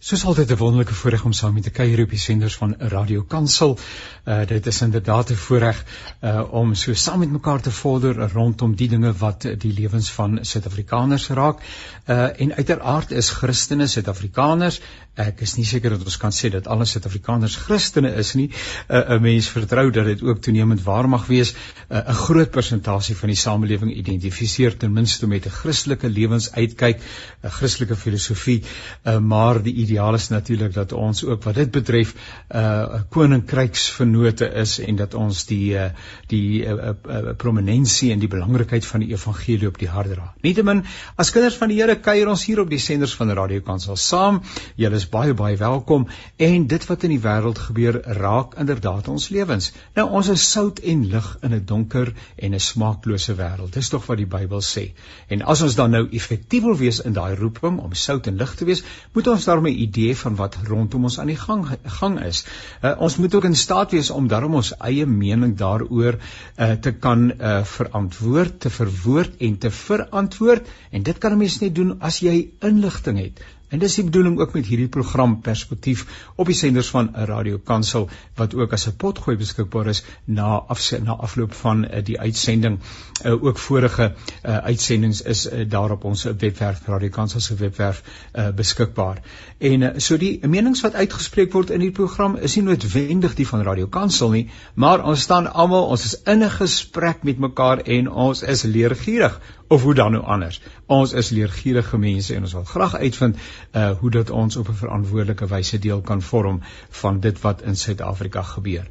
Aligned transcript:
Soos 0.00 0.22
altyd 0.24 0.50
'n 0.50 0.56
wonderlike 0.56 0.94
voorreg 0.94 1.24
om 1.24 1.32
saam 1.32 1.54
met 1.54 1.62
te 1.62 1.70
kuier 1.70 2.00
op 2.02 2.10
die 2.10 2.18
senders 2.18 2.56
van 2.56 2.74
Radio 2.78 3.22
Kansel. 3.22 3.78
Uh 4.24 4.46
dit 4.46 4.66
is 4.66 4.80
inderdaad 4.82 5.30
'n 5.30 5.34
voorreg 5.34 5.84
uh 6.22 6.52
om 6.52 6.74
so 6.74 6.94
saam 6.94 7.18
met 7.18 7.30
mekaar 7.30 7.60
te 7.60 7.70
vorder 7.70 8.30
rondom 8.32 8.74
die 8.74 8.88
dinge 8.88 9.12
wat 9.12 9.42
die 9.42 9.72
lewens 9.72 10.10
van 10.10 10.38
Suid-Afrikaners 10.42 11.28
raak. 11.28 11.58
Uh 12.06 12.40
en 12.40 12.54
uiteraard 12.54 13.10
is 13.10 13.30
Christene 13.30 13.86
Suid-Afrikaners. 13.86 14.80
Ek 15.14 15.40
is 15.40 15.56
nie 15.56 15.64
seker 15.64 15.90
dat 15.90 16.04
ons 16.04 16.16
kan 16.16 16.30
sê 16.30 16.48
dat 16.48 16.66
alle 16.66 16.84
Suid-Afrikaners 16.84 17.56
Christene 17.56 18.14
is 18.14 18.34
nie. 18.34 18.50
Uh 18.88 19.16
'n 19.16 19.22
mens 19.22 19.48
vertrou 19.48 19.90
dat 19.90 20.04
dit 20.04 20.22
ook 20.22 20.38
toenemend 20.40 20.82
waar 20.82 21.08
mag 21.08 21.26
wees. 21.26 21.54
Uh 21.90 21.98
'n 21.98 22.14
groot 22.14 22.50
persentasie 22.50 23.16
van 23.16 23.28
die 23.28 23.36
samelewing 23.36 23.94
identifiseer 23.94 24.76
ten 24.76 24.92
minste 24.92 25.26
met 25.26 25.46
'n 25.46 25.50
Christelike 25.50 26.08
lewensuitkyk, 26.08 27.00
'n 27.42 27.50
Christelike 27.50 27.96
filosofie, 27.96 28.62
uh 29.04 29.18
maar 29.18 29.62
die 29.62 29.87
ideaal 29.88 30.14
is 30.14 30.28
natuurlik 30.28 30.74
dat 30.74 30.92
ons 30.92 31.24
ook 31.24 31.42
wat 31.48 31.54
dit 31.54 31.70
betref 31.70 32.14
'n 32.14 32.56
uh, 32.56 33.00
koninkryksvernote 33.08 34.46
is 34.62 34.78
en 34.78 34.96
dat 34.96 35.14
ons 35.14 35.44
die 35.46 35.74
uh, 35.74 35.90
die 36.26 36.64
uh, 36.64 36.72
uh, 36.72 36.92
uh, 37.06 37.34
prominensie 37.36 38.12
en 38.12 38.18
die 38.18 38.28
belangrikheid 38.28 38.86
van 38.86 39.00
die 39.00 39.08
evangelie 39.12 39.68
op 39.68 39.78
die 39.78 39.88
hart 39.88 40.12
dra. 40.12 40.34
Nietemin, 40.42 40.84
as 41.16 41.30
kinders 41.30 41.56
van 41.56 41.68
die 41.68 41.78
Here 41.78 41.96
kuier 41.96 42.28
ons 42.28 42.44
hier 42.44 42.60
op 42.60 42.70
die 42.70 42.78
senders 42.78 43.14
van 43.14 43.30
Radio 43.30 43.60
Kansel 43.60 43.96
saam. 43.96 44.42
Julle 44.76 44.96
is 44.96 45.08
baie 45.08 45.34
baie 45.34 45.56
welkom 45.56 46.06
en 46.36 46.66
dit 46.66 46.86
wat 46.86 47.04
in 47.04 47.14
die 47.14 47.22
wêreld 47.22 47.58
gebeur 47.58 48.00
raak 48.18 48.56
inderdaad 48.58 49.08
ons 49.08 49.28
lewens. 49.28 49.72
Nou 49.94 50.08
ons 50.10 50.28
is 50.28 50.50
sout 50.52 50.80
en 50.80 51.06
lig 51.12 51.28
in 51.42 51.54
'n 51.54 51.64
donker 51.64 52.12
en 52.36 52.54
'n 52.54 52.60
smaaklose 52.60 53.34
wêreld. 53.34 53.72
Dis 53.72 53.88
tog 53.88 54.06
wat 54.06 54.18
die 54.18 54.26
Bybel 54.26 54.60
sê. 54.60 54.92
En 55.28 55.42
as 55.42 55.62
ons 55.62 55.74
dan 55.74 55.90
nou 55.90 56.08
effektief 56.10 56.62
wil 56.62 56.76
wees 56.76 57.00
in 57.00 57.12
daai 57.12 57.34
roeping 57.34 57.78
om 57.78 57.94
sout 57.94 58.26
en 58.26 58.36
lig 58.36 58.54
te 58.54 58.64
wees, 58.64 58.82
moet 59.12 59.26
ons 59.26 59.44
daarmee 59.44 59.77
idee 59.84 60.16
van 60.16 60.36
wat 60.38 60.56
rondom 60.68 61.08
ons 61.08 61.18
aan 61.18 61.32
die 61.32 61.38
gang 61.40 61.64
gang 62.00 62.18
is. 62.24 62.44
Uh, 62.82 62.94
ons 62.98 63.16
moet 63.16 63.34
ook 63.34 63.48
in 63.48 63.56
staat 63.56 63.94
wees 63.96 64.10
om 64.10 64.28
daarom 64.28 64.58
ons 64.60 64.72
eie 64.78 65.06
mening 65.06 65.56
daaroor 65.58 66.18
uh, 66.18 66.72
te 66.72 66.92
kan 66.92 67.28
uh, 67.30 67.62
verantwoord, 67.64 68.60
te 68.60 68.70
verwoord 68.70 69.38
en 69.48 69.58
te 69.58 69.70
verantwoord 69.70 70.68
en 70.90 71.02
dit 71.02 71.18
kan 71.18 71.32
'n 71.32 71.42
mens 71.44 71.60
net 71.60 71.74
doen 71.74 71.96
as 72.00 72.20
jy 72.24 72.50
inligting 72.60 73.18
het 73.18 73.44
En 73.68 73.78
dis 73.78 73.94
die 73.94 74.04
bedoeling 74.04 74.38
ook 74.40 74.54
met 74.56 74.66
hierdie 74.66 74.88
program 74.88 75.40
Perspektief 75.44 76.06
op 76.36 76.48
die 76.48 76.56
senders 76.56 76.88
van 76.94 77.10
Radio 77.28 77.58
Kansel 77.58 78.08
wat 78.40 78.54
ook 78.54 78.72
as 78.72 78.86
'n 78.88 78.96
potgooi 78.96 79.36
beskikbaar 79.36 79.86
is 79.92 80.02
na 80.24 80.64
af 80.68 80.92
na 81.02 81.12
afloop 81.12 81.52
van 81.52 81.84
uh, 81.84 82.04
die 82.04 82.20
uitsending. 82.20 82.78
Uh, 83.24 83.44
ook 83.44 83.58
vorige 83.58 84.14
uh, 84.44 84.56
uitsendings 84.56 85.22
is 85.22 85.46
uh, 85.52 85.68
daar 85.68 85.90
op 85.90 86.04
ons 86.04 86.24
webwerf 86.24 86.86
Radio 86.86 87.08
Kansel 87.08 87.40
se 87.40 87.54
webwerf 87.54 88.02
uh, 88.34 88.48
beskikbaar. 88.48 89.22
En 89.58 89.80
uh, 89.80 89.88
so 89.96 90.16
die 90.16 90.46
menings 90.46 90.80
wat 90.80 90.94
uitgespreek 90.94 91.52
word 91.52 91.70
in 91.70 91.80
hierdie 91.80 92.04
program 92.04 92.36
is 92.36 92.56
nie 92.56 92.64
noodwendig 92.64 93.34
die 93.34 93.46
van 93.46 93.62
Radio 93.62 93.86
Kansel 93.86 94.30
nie, 94.30 94.50
maar 94.74 95.04
ons 95.04 95.20
staan 95.20 95.52
almal, 95.52 95.86
ons 95.86 96.04
is 96.04 96.22
in 96.22 96.44
'n 96.44 96.50
gesprek 96.50 97.22
met 97.22 97.38
mekaar 97.38 97.78
en 97.78 98.10
ons 98.10 98.42
is 98.42 98.62
leergierig 98.62 99.40
of 99.68 99.82
hoe 99.82 99.94
dan 99.94 100.12
nou 100.12 100.24
anders. 100.24 100.60
Ons 100.86 101.12
is 101.12 101.30
leergierige 101.30 101.98
mense 101.98 102.34
en 102.34 102.42
ons 102.42 102.52
wil 102.52 102.64
graag 102.64 102.94
uitvind 102.96 103.36
uh 103.72 103.90
hoe 103.98 104.10
dat 104.10 104.30
ons 104.30 104.56
op 104.56 104.68
'n 104.68 104.80
verantwoordelike 104.84 105.46
wyse 105.46 105.78
deel 105.78 106.00
kan 106.00 106.22
vorm 106.22 106.60
van 106.90 107.20
dit 107.20 107.40
wat 107.40 107.62
in 107.62 107.76
Suid-Afrika 107.76 108.42
gebeur. 108.42 108.86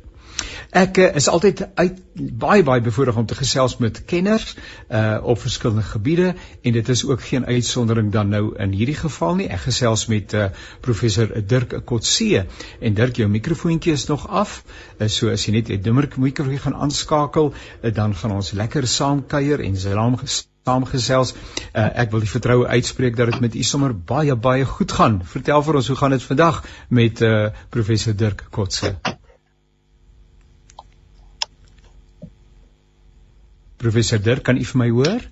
Ek 0.78 0.98
uh, 0.98 1.06
is 1.16 1.28
altyd 1.32 1.62
uit 1.80 2.00
baie 2.42 2.64
baie 2.64 2.82
bevoorreg 2.82 3.16
om 3.18 3.26
te 3.26 3.38
gesels 3.38 3.78
met 3.84 4.02
kenners 4.12 4.56
uh 4.90 5.18
op 5.34 5.40
verskillende 5.42 5.86
gebiede 5.90 6.34
en 6.62 6.76
dit 6.78 6.90
is 6.90 7.06
ook 7.06 7.24
geen 7.30 7.46
uitsondering 7.46 8.12
dan 8.12 8.30
nou 8.30 8.56
in 8.66 8.76
hierdie 8.80 8.98
geval 9.00 9.36
nie. 9.40 9.48
Ek 9.48 9.64
gesels 9.68 10.06
met 10.12 10.34
uh 10.34 10.50
professor 10.82 11.32
Dirk 11.54 11.78
Kotse 11.86 12.46
en 12.80 12.94
Dirk 13.00 13.22
jou 13.22 13.30
mikrofoontjie 13.30 13.94
is 13.94 14.06
nog 14.12 14.28
af. 14.28 14.64
Uh, 15.00 15.08
so 15.08 15.32
as 15.32 15.46
jy 15.46 15.58
net 15.58 15.70
'n 15.70 15.82
dimmer 15.82 16.10
mikrofoon 16.18 16.60
gaan 16.60 16.76
aanskakel, 16.76 17.54
uh, 17.54 17.94
dan 17.94 18.16
gaan 18.16 18.32
ons 18.32 18.52
lekker 18.52 18.88
saam 18.88 19.26
kuier 19.26 19.60
en 19.60 19.78
saam 19.78 20.20
saamgesels. 20.68 21.34
Uh, 21.34 21.88
ek 22.04 22.12
wil 22.14 22.26
die 22.26 22.32
vertroue 22.32 22.68
uitspreek 22.68 23.18
dat 23.20 23.32
dit 23.34 23.44
met 23.48 23.56
u 23.56 23.64
sommer 23.64 23.96
baie 23.96 24.36
baie 24.36 24.66
goed 24.78 24.92
gaan. 25.00 25.22
Vertel 25.36 25.64
vir 25.68 25.80
ons 25.82 25.94
hoe 25.94 26.00
gaan 26.02 26.16
dit 26.18 26.28
vandag 26.32 26.64
met 26.90 27.24
uh, 27.26 27.48
professor 27.74 28.16
Dirk 28.16 28.48
Kotse? 28.52 28.96
Professor 33.78 34.22
Dirk, 34.22 34.44
kan 34.44 34.58
u 34.58 34.66
vir 34.66 34.80
my 34.82 34.90
hoor? 34.90 35.26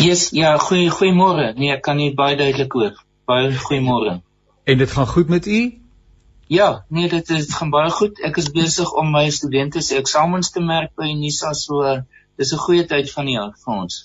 Yes, 0.00 0.30
ja, 0.36 0.54
goeie 0.58 0.88
goeiemôre. 0.90 1.52
Nee, 1.58 1.74
ek 1.74 1.84
kan 1.86 1.98
nie 2.00 2.12
baie 2.16 2.36
duidelik 2.38 2.72
hoor. 2.72 2.96
Baie 3.28 3.52
goeiemôre. 3.66 4.20
En 4.64 4.78
dit 4.80 4.90
gaan 4.96 5.06
goed 5.06 5.28
met 5.28 5.46
u? 5.46 5.60
Ja, 6.50 6.84
nee, 6.88 7.08
dit 7.08 7.28
is 7.30 7.52
gaan 7.54 7.70
baie 7.70 7.90
goed. 7.94 8.18
Ek 8.26 8.40
is 8.42 8.48
besig 8.54 8.90
om 8.98 9.12
my 9.14 9.28
studente 9.30 9.82
se 9.86 10.00
eksamens 10.00 10.50
te 10.50 10.62
merk 10.64 10.96
by 10.98 11.12
Unisa 11.12 11.52
so 11.54 11.84
dis 12.40 12.52
'n 12.56 12.64
goeie 12.64 12.86
tyd 12.92 13.12
van 13.12 13.28
die 13.30 13.36
jaar 13.36 13.52
vir 13.64 13.74
ons. 13.74 14.00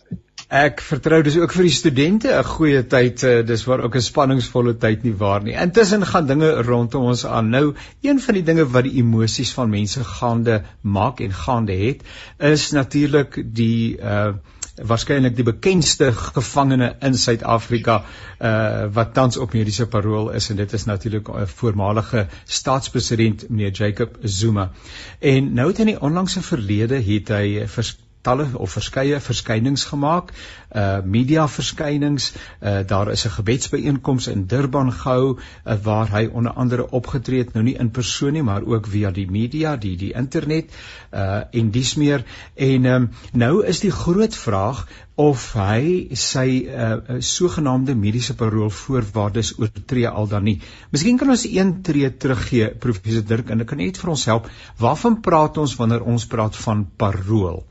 Ek 0.54 0.82
vertrou 0.86 1.24
dis 1.26 1.38
ook 1.42 1.54
vir 1.58 1.66
die 1.66 1.74
studente 1.74 2.30
'n 2.30 2.44
goeie 2.46 2.84
tyd, 2.86 3.24
uh, 3.24 3.42
dis 3.42 3.64
waar 3.66 3.82
ook 3.82 3.96
'n 3.96 4.02
spanningsvolle 4.02 4.78
tyd 4.78 5.04
nie 5.04 5.14
waar 5.18 5.42
nie. 5.42 5.54
Intussen 5.54 6.06
gaan 6.06 6.28
dinge 6.28 6.62
rondom 6.62 7.04
ons 7.04 7.26
aan. 7.26 7.50
Nou, 7.50 7.74
een 8.02 8.20
van 8.20 8.34
die 8.34 8.44
dinge 8.44 8.66
wat 8.70 8.84
die 8.84 8.98
emosies 9.02 9.54
van 9.54 9.70
mense 9.70 10.04
gaande 10.04 10.62
maak 10.82 11.20
en 11.20 11.34
gaande 11.34 11.74
het, 11.74 12.04
is 12.38 12.72
natuurlik 12.72 13.44
die 13.56 13.98
uh 13.98 14.34
waarskynlik 14.76 15.36
die 15.36 15.44
bekendste 15.44 16.12
gevangene 16.12 16.96
in 17.00 17.14
Suid-Afrika 17.16 18.04
uh 18.42 18.86
wat 18.94 19.14
tans 19.14 19.38
op 19.38 19.54
mediese 19.54 19.88
parol 19.88 20.32
is 20.32 20.50
en 20.50 20.56
dit 20.56 20.74
is 20.74 20.86
natuurlik 20.86 21.30
'n 21.30 21.48
voormalige 21.48 22.28
staatspresident 22.46 23.50
meneer 23.50 23.72
Jacob 23.72 24.18
Zuma. 24.22 24.72
En 25.20 25.54
nou 25.54 25.68
het 25.68 25.80
in 25.80 25.86
die 25.86 26.02
onlangse 26.02 26.42
verlede 26.42 27.02
het 27.02 27.28
hy 27.28 27.68
vers 27.68 27.98
talle 28.26 28.48
of 28.54 28.74
verskeie 28.76 29.20
verskynings 29.24 29.86
gemaak, 29.92 30.34
uh 30.76 31.00
media 31.16 31.46
verskynings, 31.48 32.32
uh 32.62 32.82
daar 32.88 33.12
is 33.14 33.26
'n 33.26 33.36
gebedsbyeenkoms 33.38 34.28
in 34.34 34.46
Durban 34.52 34.92
gehou 34.92 35.38
uh, 35.38 35.78
waar 35.84 36.12
hy 36.12 36.26
onder 36.32 36.52
andere 36.54 36.90
opgetree 36.90 37.44
het, 37.44 37.54
nou 37.54 37.64
nie 37.64 37.78
in 37.80 37.92
persoon 37.92 38.34
nie, 38.34 38.44
maar 38.44 38.64
ook 38.64 38.88
via 38.88 39.12
die 39.12 39.28
media, 39.32 39.76
die 39.76 39.96
die 39.98 40.14
internet 40.14 40.72
uh 41.14 41.42
en 41.52 41.72
dis 41.72 41.96
meer 41.96 42.24
en 42.56 42.86
um, 42.86 43.10
nou 43.34 43.66
is 43.66 43.80
die 43.80 43.92
groot 43.92 44.36
vraag 44.36 44.86
of 45.16 45.44
hy 45.56 46.16
sy 46.20 46.48
uh 46.68 47.20
sogenaamde 47.24 47.96
mediese 47.96 48.36
parol 48.36 48.70
voorwaardes 48.70 49.54
oortree 49.60 50.08
al 50.10 50.28
dan 50.28 50.44
nie. 50.44 50.58
Miskien 50.92 51.20
kan 51.22 51.32
ons 51.32 51.46
een 51.48 51.72
tree 51.88 52.10
teruggee 52.18 52.74
professor 52.86 53.24
Dirk 53.24 53.50
en 53.50 53.64
ek 53.64 53.72
kan 53.72 53.80
net 53.84 54.02
vir 54.02 54.12
ons 54.12 54.26
help. 54.32 54.50
Waarvan 54.82 55.22
praat 55.22 55.58
ons 55.64 55.78
wanneer 55.80 56.04
ons 56.04 56.28
praat 56.28 56.60
van 56.66 56.84
parol? 56.98 57.64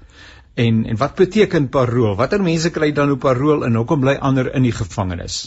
En 0.54 0.84
en 0.86 0.96
wat 0.96 1.14
beteken 1.18 1.68
parol? 1.68 2.14
Watter 2.14 2.42
mense 2.42 2.70
kry 2.70 2.92
dan 2.92 3.10
op 3.10 3.20
parol 3.26 3.64
en 3.66 3.74
hoekom 3.74 4.00
bly 4.00 4.14
ander 4.14 4.52
in 4.54 4.62
die 4.62 4.74
gevangenis? 4.74 5.38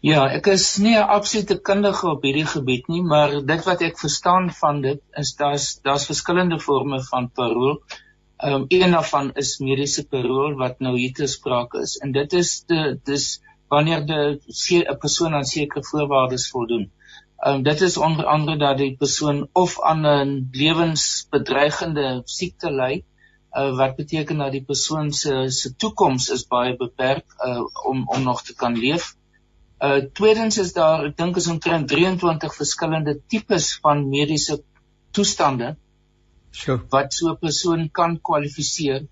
Ja, 0.00 0.22
ek 0.32 0.46
is 0.48 0.78
nie 0.80 0.94
'n 0.96 1.10
absolute 1.16 1.58
kundige 1.68 2.06
op 2.08 2.22
hierdie 2.24 2.46
gebied 2.52 2.86
nie, 2.88 3.02
maar 3.02 3.34
dit 3.50 3.64
wat 3.66 3.82
ek 3.88 3.98
verstaan 4.00 4.48
van 4.60 4.80
dit 4.80 5.02
is 5.22 5.34
daar's 5.36 5.66
daar's 5.84 6.06
verskillende 6.08 6.58
forme 6.60 7.02
van 7.08 7.28
parol. 7.40 7.82
Ehm 8.38 8.54
um, 8.54 8.64
een 8.68 8.96
daarvan 8.96 9.28
is 9.42 9.58
mediese 9.58 10.06
parol 10.08 10.56
wat 10.56 10.80
nou 10.80 10.96
hier 10.96 11.12
te 11.12 11.26
sprake 11.26 11.82
is 11.84 11.98
en 11.98 12.12
dit 12.12 12.32
is 12.32 12.64
de, 12.66 12.98
dis 13.04 13.42
wanneer 13.68 14.00
'n 14.08 14.98
persoon 14.98 15.34
aan 15.34 15.44
sekere 15.44 15.84
voorwaardes 15.84 16.48
voldoen. 16.50 16.90
Ehm 17.36 17.54
um, 17.54 17.62
dit 17.62 17.80
is 17.80 17.96
onder 17.96 18.24
andere 18.24 18.56
dat 18.56 18.78
die 18.78 18.96
persoon 18.96 19.48
of 19.52 19.82
aan 19.82 20.06
'n 20.06 20.48
lewensbedreigende 20.52 22.22
siekte 22.24 22.72
ly 22.72 23.04
uh, 23.52 23.76
wat 23.76 23.96
beteken 23.96 24.38
dat 24.38 24.52
die 24.52 24.64
persoon 24.64 25.12
se 25.12 25.50
se 25.50 25.74
toekoms 25.76 26.28
is 26.30 26.46
baie 26.46 26.76
beperk 26.76 27.24
uh, 27.46 27.64
om 27.84 28.04
om 28.08 28.22
nog 28.22 28.42
te 28.42 28.54
kan 28.54 28.76
leef. 28.78 29.14
Uh 29.80 30.02
tweedens 30.12 30.58
is 30.58 30.72
daar 30.76 31.06
ek 31.08 31.16
dink 31.16 31.36
is 31.40 31.48
omtrent 31.48 31.88
23 31.88 32.54
verskillende 32.54 33.16
tipes 33.32 33.78
van 33.80 34.08
mediese 34.08 34.60
toestande 35.16 35.76
sure. 36.50 36.82
wat 36.90 37.14
so 37.14 37.30
'n 37.30 37.38
persoon 37.40 37.88
kan 37.90 38.18
kwalifiseer 38.20 39.06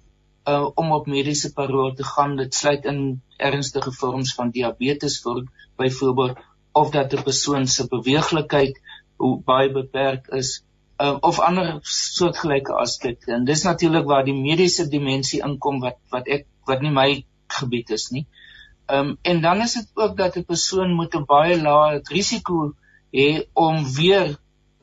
uh 0.46 0.66
om 0.74 0.92
op 0.92 1.06
mediese 1.06 1.52
parol 1.52 1.94
te 1.94 2.04
gaan. 2.04 2.36
Dit 2.36 2.54
sluit 2.54 2.84
in 2.84 3.22
ernstige 3.36 3.92
vorms 3.92 4.34
van 4.34 4.50
diabetes 4.50 5.20
vir 5.22 5.44
byvoorbeeld 5.76 6.38
of 6.72 6.90
dat 6.90 7.12
'n 7.12 7.22
persoon 7.22 7.66
se 7.66 7.88
beweeglikheid 7.88 8.80
hoe 9.16 9.42
baie 9.42 9.72
beperk 9.72 10.28
is 10.28 10.62
uh, 11.02 11.16
of 11.20 11.40
ander 11.40 11.78
soortgelyke 11.82 12.74
aspekte. 12.74 13.32
En 13.32 13.44
dis 13.44 13.62
natuurlik 13.62 14.06
waar 14.06 14.24
die 14.26 14.36
mediese 14.36 14.88
dimensie 14.88 15.40
inkom 15.46 15.80
wat 15.84 15.98
wat 16.14 16.28
ek 16.36 16.46
wat 16.70 16.84
nie 16.84 16.92
my 16.94 17.08
gebied 17.58 17.94
is 17.96 18.10
nie. 18.14 18.26
Ehm 18.88 19.12
um, 19.12 19.16
en 19.22 19.40
dan 19.44 19.62
is 19.64 19.74
dit 19.78 19.88
ook 19.94 20.16
dat 20.16 20.36
'n 20.36 20.44
persoon 20.44 20.94
moet 21.00 21.14
'n 21.14 21.24
baie 21.24 21.56
lae 21.62 22.02
risiko 22.12 22.74
hê 23.16 23.28
om 23.52 23.84
weer 23.96 24.36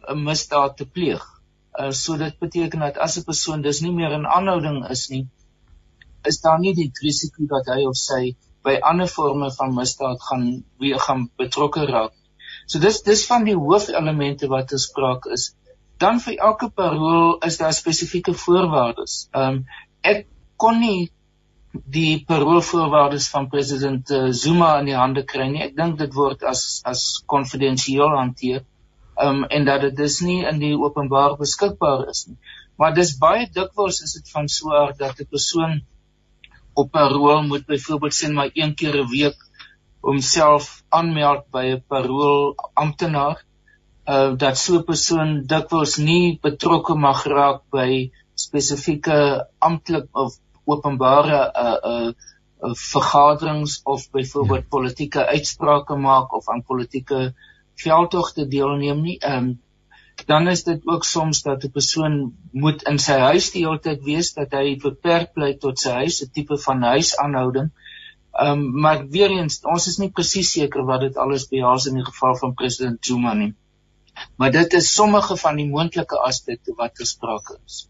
'n 0.07 0.23
misdaad 0.23 0.77
te 0.77 0.85
pleeg. 0.85 1.23
Uh, 1.79 1.91
so 1.91 2.17
dit 2.17 2.39
beteken 2.39 2.79
dat 2.79 2.97
as 2.97 3.17
'n 3.17 3.23
persoon 3.31 3.62
dis 3.62 3.81
nie 3.81 3.95
meer 4.01 4.12
in 4.12 4.27
aanhouding 4.27 4.89
is 4.89 5.07
nie, 5.09 5.27
is 6.23 6.41
daar 6.41 6.59
nie 6.59 6.73
die 6.73 6.91
risiko 7.01 7.45
dat 7.45 7.65
hy 7.75 7.85
of 7.85 7.95
sy 7.95 8.35
by 8.63 8.79
ander 8.81 9.07
forme 9.07 9.51
van 9.51 9.73
misdaad 9.73 10.21
gaan 10.21 10.63
weer 10.79 11.00
gaan 11.00 11.29
betrokke 11.38 11.85
raak 11.85 12.13
So 12.65 12.81
dis 12.81 13.03
dis 13.06 13.25
van 13.29 13.44
die 13.45 13.56
hoofelemente 13.56 14.47
wat 14.50 14.71
gespreek 14.73 15.27
is. 15.35 15.51
Dan 15.97 16.19
vir 16.19 16.39
elke 16.50 16.69
parool 16.69 17.38
is 17.47 17.57
daar 17.57 17.74
spesifieke 17.74 18.33
voorwaardes. 18.33 19.27
Ehm 19.31 19.59
um, 19.59 19.65
ek 20.01 20.27
kon 20.62 20.80
nie 20.80 21.12
die 21.92 22.24
paroolvoorwaardes 22.27 23.27
van 23.33 23.50
president 23.51 24.12
uh, 24.12 24.27
Zuma 24.31 24.77
in 24.80 24.92
die 24.92 24.95
hande 24.95 25.24
kry 25.27 25.47
nie. 25.51 25.63
Ek 25.65 25.75
dink 25.75 25.97
dit 26.00 26.13
word 26.15 26.44
as 26.44 26.81
as 26.88 27.01
konfidensieel 27.31 28.15
hanteer. 28.15 28.63
Ehm 29.15 29.44
um, 29.44 29.47
en 29.57 29.65
dat 29.65 29.81
dit 29.88 29.97
dus 30.03 30.19
nie 30.21 30.44
in 30.44 30.59
die 30.59 30.75
openbaar 30.75 31.38
beskikbaar 31.39 32.07
is 32.12 32.25
nie. 32.27 32.38
Maar 32.75 32.95
dis 32.95 33.15
baie 33.18 33.48
dikwels 33.48 34.01
is 34.03 34.15
dit 34.19 34.31
van 34.36 34.48
so 34.51 34.69
'n 34.69 34.80
aard 34.83 34.98
dat 35.00 35.19
'n 35.19 35.31
persoon 35.31 35.81
op 36.74 36.88
'n 36.88 36.91
parool 36.98 37.44
moet 37.44 37.65
byvoorbeeld 37.65 38.13
sien 38.13 38.33
maar 38.33 38.50
een 38.53 38.75
keer 38.75 38.95
'n 39.01 39.09
week 39.09 39.39
homself 40.01 40.83
aanmeld 40.89 41.50
by 41.51 41.65
'n 41.71 41.83
parool 41.88 42.56
amptenaar. 42.74 43.44
Uh 44.05 44.37
dat 44.37 44.57
so 44.57 44.77
'n 44.77 44.85
persoon 44.85 45.29
dikwels 45.53 45.97
nie 45.97 46.37
betrokke 46.41 46.95
mag 46.95 47.23
raak 47.25 47.61
by 47.71 48.11
spesifieke 48.35 49.47
amptelike 49.57 50.09
of 50.11 50.37
openbare 50.65 51.39
uh 51.65 51.77
uh, 51.91 52.11
uh 52.63 52.75
vergaderings 52.91 53.81
of 53.83 54.09
byvoorbeeld 54.11 54.65
ja. 54.67 54.73
politieke 54.75 55.25
uitsprake 55.25 55.95
maak 55.95 56.33
of 56.33 56.49
aan 56.49 56.63
politieke 56.63 57.33
veldtogte 57.75 58.47
deelneem 58.47 59.01
nie. 59.01 59.17
Ehm 59.19 59.37
um, 59.37 59.63
dan 60.25 60.47
is 60.47 60.63
dit 60.63 60.85
ook 60.87 61.03
soms 61.03 61.41
dat 61.41 61.63
'n 61.63 61.71
persoon 61.71 62.13
moet 62.51 62.83
in 62.83 62.99
sy 62.99 63.17
huis 63.19 63.51
die 63.51 63.65
hele 63.65 63.79
tyd 63.79 64.03
wees 64.03 64.33
dat 64.33 64.51
hy 64.51 64.77
beperk 64.83 65.33
bly 65.33 65.53
tot 65.57 65.79
sy 65.79 65.91
huis, 65.91 66.21
'n 66.21 66.31
tipe 66.31 66.57
van 66.57 66.81
huisaanhouding. 66.81 67.69
Ehm 68.31 68.51
um, 68.51 68.79
maar 68.81 69.07
weer 69.07 69.29
eens, 69.29 69.59
ons 69.63 69.87
is 69.87 69.97
nie 69.97 70.11
presies 70.11 70.51
seker 70.51 70.85
wat 70.85 70.99
dit 71.01 71.17
alles 71.17 71.47
behels 71.47 71.85
in 71.85 71.95
die 71.95 72.05
geval 72.05 72.35
van 72.35 72.53
president 72.53 73.05
Zuma 73.05 73.33
nie. 73.33 73.53
Maar 74.35 74.51
dit 74.51 74.73
is 74.73 74.94
sommige 74.94 75.38
van 75.38 75.56
die 75.56 75.67
moontlike 75.67 76.19
aspekte 76.19 76.73
wat 76.75 76.97
gesproke 76.97 77.59
is. 77.65 77.88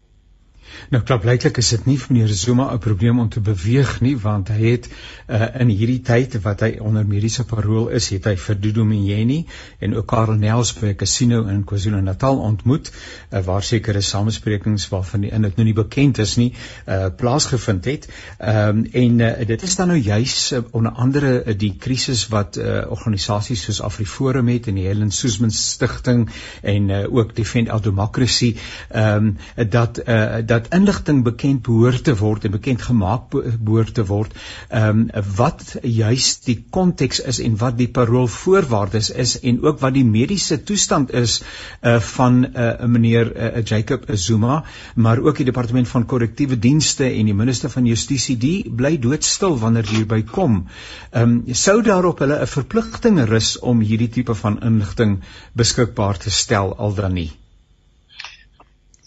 Nou 0.90 1.02
klaarblyklik 1.02 1.56
is 1.58 1.70
dit 1.74 1.86
nie 1.86 1.96
vir 1.98 2.12
meneer 2.14 2.34
Zuma 2.34 2.72
'n 2.72 2.78
probleem 2.78 3.18
om 3.18 3.28
te 3.28 3.40
beweeg 3.40 4.00
nie 4.00 4.16
want 4.16 4.48
hy 4.48 4.70
het 4.70 4.88
uh, 5.28 5.48
in 5.60 5.68
hierdie 5.68 6.00
tyd 6.02 6.36
wat 6.42 6.60
hy 6.60 6.76
onder 6.80 7.06
mediese 7.06 7.44
parol 7.44 7.88
is, 7.88 8.08
het 8.14 8.24
hy 8.24 8.36
vir 8.36 8.60
Dudu 8.60 8.84
Mjeni 8.84 9.46
en 9.80 9.96
ook 9.96 10.06
Karel 10.06 10.38
Nels 10.38 10.72
by 10.78 10.86
'n 10.86 10.96
casino 10.96 11.46
in 11.46 11.64
KwaZulu-Natal 11.64 12.38
ontmoet 12.38 12.92
uh, 12.92 13.40
waar 13.40 13.62
sekere 13.62 14.00
samesprekings 14.00 14.88
waarvan 14.88 15.20
die 15.20 15.30
inhoud 15.30 15.56
nou 15.56 15.64
nie 15.64 15.74
bekend 15.74 16.18
is 16.18 16.36
nie, 16.36 16.52
uh, 16.86 17.06
plaasgevind 17.16 17.84
het. 17.84 18.08
Um, 18.40 18.84
en 18.92 19.18
uh, 19.20 19.46
dit 19.46 19.62
is 19.62 19.76
dan 19.76 19.88
nou 19.88 19.98
juis 19.98 20.52
uh, 20.52 20.62
onder 20.70 20.92
andere 20.92 21.42
uh, 21.44 21.58
die 21.58 21.74
krisis 21.78 22.28
wat 22.28 22.56
uh, 22.56 22.84
organisasies 22.90 23.62
soos 23.62 23.82
AfriForum 23.82 24.48
het 24.48 24.66
en 24.66 24.74
die 24.74 24.86
Helen 24.86 25.10
Suzman 25.10 25.50
Stichting 25.50 26.28
en 26.62 26.88
uh, 26.88 27.04
ook 27.12 27.34
Defend 27.36 27.68
Our 27.68 27.82
Democracy 27.82 28.56
um, 28.94 29.36
dat 29.54 30.00
uh, 30.06 30.36
dat 30.46 30.55
dat 30.56 30.72
inligting 30.76 31.22
bekend 31.26 31.62
behoort 31.66 32.04
te 32.08 32.14
word 32.16 32.46
en 32.48 32.54
bekend 32.54 32.82
gemaak 32.88 33.28
behoort 33.32 33.94
te 33.98 34.04
word. 34.08 34.32
Ehm 34.68 35.06
um, 35.06 35.24
wat 35.36 35.76
juis 35.82 36.28
die 36.46 36.56
konteks 36.76 37.20
is 37.32 37.40
en 37.44 37.56
wat 37.60 37.76
die 37.78 37.88
paroolvoorwaardes 37.98 39.10
is 39.24 39.36
en 39.50 39.60
ook 39.64 39.80
wat 39.84 39.96
die 39.96 40.04
mediese 40.08 40.58
toestand 40.70 41.12
is 41.22 41.38
uh 41.82 41.98
van 42.16 42.40
'n 42.40 42.50
uh, 42.56 42.88
meneer 42.96 43.32
uh, 43.36 43.62
Jacob 43.64 44.04
Zuma, 44.26 44.64
maar 44.94 45.18
ook 45.18 45.36
die 45.36 45.48
departement 45.50 45.88
van 45.88 46.06
korrektiewe 46.06 46.58
dienste 46.58 47.04
en 47.04 47.30
die 47.30 47.34
minister 47.34 47.70
van 47.70 47.86
justisie 47.86 48.36
die 48.36 48.70
bly 48.82 48.96
doodstil 48.98 49.58
wanneer 49.58 49.88
hierby 49.94 50.22
kom. 50.22 50.66
Ehm 51.10 51.22
um, 51.22 51.54
sou 51.64 51.82
daarop 51.82 52.18
hulle 52.18 52.40
'n 52.40 52.54
verpligting 52.58 53.24
rus 53.28 53.58
om 53.58 53.80
hierdie 53.80 54.12
tipe 54.18 54.34
van 54.34 54.62
inligting 54.62 55.18
beskikbaar 55.52 56.18
te 56.18 56.30
stel 56.30 56.76
al 56.76 56.94
dan 56.94 57.12
nie. 57.12 57.32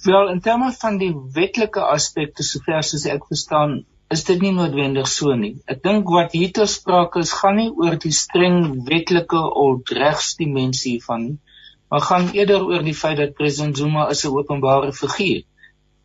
Wel 0.04 0.30
in 0.31 0.40
terme 0.40 0.72
van 0.72 0.98
die 0.98 1.12
wetlike 1.36 1.81
aspekte 1.84 2.44
sover 2.44 2.78
as 2.80 3.06
ek 3.06 3.25
verstaan, 3.28 3.81
is 4.10 4.24
dit 4.25 4.42
nie 4.42 4.54
noodwendig 4.56 5.10
so 5.12 5.36
nie. 5.36 5.57
Ek 5.69 5.81
dink 5.84 6.07
wat 6.10 6.31
hier 6.38 6.54
ter 6.56 6.69
sprake 6.72 7.19
is, 7.25 7.34
gaan 7.36 7.60
nie 7.60 7.69
oor 7.69 7.98
die 8.00 8.13
streng 8.16 8.86
wetlike 8.88 9.42
of 9.63 9.92
regsdimensie 10.00 10.98
van 11.04 11.25
nie, 11.25 11.38
maar 11.92 12.06
gaan 12.07 12.31
eerder 12.38 12.63
oor 12.66 12.86
die 12.86 12.96
feit 12.96 13.19
dat 13.19 13.36
president 13.38 13.78
Zuma 13.78 14.07
'n 14.10 14.34
openbare 14.40 14.94
figuur. 14.94 15.44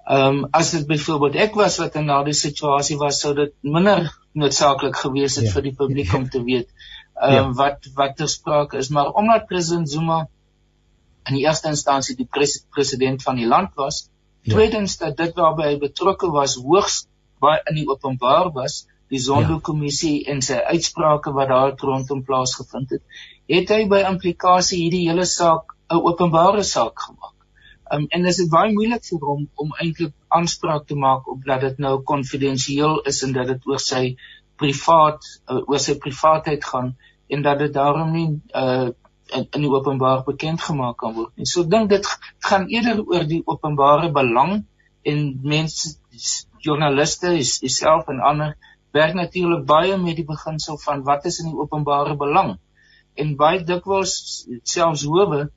Ehm 0.05 0.43
um, 0.43 0.49
as 0.53 0.75
dit 0.75 0.87
byvoorbeeld 0.87 1.37
ek 1.47 1.55
was 1.57 1.79
wat 1.79 1.95
in 1.97 2.11
daardie 2.11 2.37
situasie 2.37 2.99
was, 3.01 3.21
sou 3.21 3.35
dit 3.35 3.55
minder 3.63 4.11
noodsaaklik 4.33 4.97
gewees 4.97 5.37
het 5.37 5.47
ja. 5.47 5.53
vir 5.55 5.63
die 5.63 5.77
publiek 5.79 6.15
om 6.19 6.29
te 6.29 6.43
weet 6.43 6.69
ehm 7.15 7.31
um, 7.31 7.35
ja. 7.35 7.53
wat 7.63 7.89
wat 7.95 8.17
ter 8.17 8.29
sprake 8.29 8.77
is, 8.77 8.89
maar 8.89 9.15
omdat 9.15 9.47
president 9.47 9.91
Zuma 9.91 10.27
in 11.29 11.39
die 11.39 11.45
eerste 11.47 11.71
instansie 11.73 12.17
die 12.17 12.29
pres 12.31 12.59
president 12.75 13.23
van 13.23 13.41
die 13.41 13.49
land 13.49 13.75
was. 13.81 14.09
Ja. 14.43 14.55
Tweedens 14.55 14.97
dat 15.01 15.17
dit 15.17 15.37
waarby 15.37 15.71
hy 15.71 15.77
betrokke 15.81 16.31
was 16.33 16.57
hoogs 16.61 17.05
baie 17.41 17.61
in 17.71 17.81
die 17.81 17.87
openbaar 17.89 18.53
was, 18.57 18.85
die 19.13 19.21
Zondo-kommissie 19.21 20.17
ja. 20.23 20.33
en 20.33 20.43
sy 20.43 20.59
uitsprake 20.73 21.33
wat 21.37 21.53
daar 21.53 21.75
rondom 21.81 22.25
plaasgevind 22.25 22.97
het, 22.97 23.23
het 23.53 23.73
hy 23.75 23.85
by 23.89 24.03
implikasie 24.09 24.81
hierdie 24.85 25.07
hele 25.09 25.27
saak 25.29 25.75
'n 25.93 26.01
openbare 26.11 26.63
saak 26.65 27.01
gemaak. 27.07 27.35
Um, 27.93 28.07
en 28.09 28.23
dit 28.25 28.33
is 28.33 28.49
baie 28.49 28.73
moeilik 28.73 29.05
vir 29.05 29.27
hom 29.29 29.43
om 29.61 29.75
eintlik 29.83 30.15
aanspraak 30.33 30.87
te 30.89 30.97
maak 30.97 31.29
op 31.29 31.45
dat 31.45 31.61
dit 31.61 31.79
nou 31.79 31.99
konfidensieel 32.03 33.03
is 33.11 33.23
en 33.27 33.35
dat 33.37 33.51
dit 33.53 33.67
oor 33.69 33.83
sy 33.83 34.17
privaat 34.57 35.21
uh, 35.51 35.61
oor 35.69 35.83
sy 35.87 35.99
privaatheid 36.01 36.65
gaan 36.65 36.95
en 37.29 37.43
dat 37.43 37.59
dit 37.59 37.73
daarom 37.75 38.13
nie 38.13 38.29
uh, 38.57 38.89
in, 39.35 39.47
in 39.51 39.65
die 39.67 39.71
openbaar 39.71 40.23
bekend 40.27 40.63
gemaak 40.63 40.99
kan 41.03 41.15
word 41.17 41.33
nie. 41.37 41.49
So 41.51 41.65
dink 41.75 41.91
dit 41.93 42.07
gaan 42.49 42.69
eerder 42.73 43.03
oor 43.05 43.27
die 43.29 43.43
openbare 43.45 44.11
belang 44.15 44.55
en 45.05 45.25
mense 45.43 45.97
joernaliste 46.65 47.35
is 47.41 47.59
self 47.77 48.09
en 48.13 48.23
ander 48.31 48.55
werk 48.95 49.17
natuurlik 49.19 49.67
baie 49.67 49.97
met 49.99 50.17
die 50.21 50.29
beginsel 50.29 50.79
van 50.85 51.03
wat 51.09 51.27
is 51.31 51.41
in 51.43 51.51
die 51.51 51.59
openbare 51.59 52.15
belang. 52.17 52.57
En 53.19 53.35
baie 53.41 53.63
dikwels 53.67 54.15
selfs 54.63 55.05
howe 55.11 55.49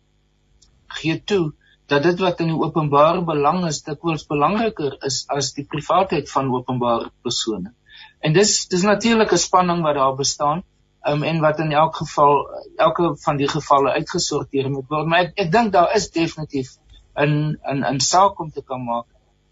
gee 0.99 1.17
toe 1.31 1.53
dat 1.87 2.03
dit 2.03 2.19
wat 2.19 2.41
in 2.43 2.51
die 2.51 2.59
openbare 2.59 3.21
belang 3.27 3.63
is 3.67 3.83
dikwels 3.85 4.25
belangriker 4.27 4.97
is 5.07 5.23
as 5.33 5.53
die 5.55 5.65
privaatheid 5.75 6.31
van 6.31 6.49
openbare 6.53 7.11
persone. 7.23 7.71
En 8.19 8.33
dis 8.33 8.57
dis 8.73 8.83
natuurlik 8.83 9.31
'n 9.31 9.45
spanning 9.45 9.85
wat 9.85 9.95
daar 9.95 10.15
bestaan 10.15 10.63
um, 11.07 11.23
en 11.23 11.39
wat 11.39 11.59
in 11.59 11.71
elk 11.71 11.95
geval 11.95 12.47
elke 12.75 13.15
van 13.23 13.37
die 13.37 13.47
gevalle 13.47 13.91
uitgesorteer 13.91 14.69
moet 14.71 14.89
word. 14.89 15.07
Maar 15.07 15.27
ek, 15.27 15.31
ek 15.45 15.51
dink 15.51 15.71
daar 15.75 15.93
is 15.95 16.09
definitief 16.11 16.75
in 17.17 17.57
in 17.71 17.83
in 17.83 18.01
saak 18.03 18.39
om 18.39 18.51
te 18.51 18.63
kan 18.65 18.83
maak 18.83 19.05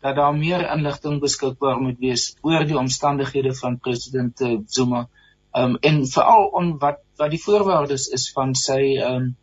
dat 0.05 0.19
daar 0.19 0.35
meer 0.37 0.67
inligting 0.71 1.19
beskikbaar 1.21 1.79
moet 1.81 1.97
wees 1.99 2.35
oor 2.45 2.65
die 2.67 2.77
omstandighede 2.77 3.55
van 3.57 3.79
president 3.79 4.41
uh, 4.41 4.59
Zuma. 4.67 5.07
Um, 5.55 5.77
en 5.81 6.03
veral 6.11 6.51
on 6.59 6.75
wat 6.83 7.01
wat 7.17 7.31
die 7.31 7.41
voorwaardes 7.41 8.09
is 8.17 8.29
van 8.35 8.53
sy 8.59 8.99
um, 9.01 9.33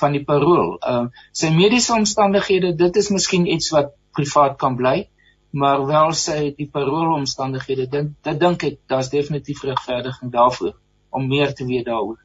van 0.00 0.12
die 0.12 0.24
parool. 0.24 0.76
Uh, 0.82 1.06
sy 1.32 1.52
mediese 1.54 1.94
omstandighede, 1.94 2.74
dit 2.76 2.96
is 2.96 3.10
miskien 3.14 3.46
iets 3.46 3.70
wat 3.70 3.94
privaat 4.16 4.56
kan 4.58 4.76
bly, 4.76 4.96
maar 5.50 5.84
wel 5.86 6.12
sy 6.18 6.38
die 6.58 6.66
parool 6.66 7.14
omstandighede, 7.14 7.86
dit 7.90 8.14
dit 8.28 8.40
dink 8.40 8.64
ek 8.66 8.80
daar's 8.90 9.12
definitief 9.14 9.62
regverdiging 9.62 10.32
daarvoor 10.34 10.74
om 11.14 11.26
meer 11.26 11.54
te 11.54 11.64
weet 11.66 11.84
daaroor. 11.84 12.23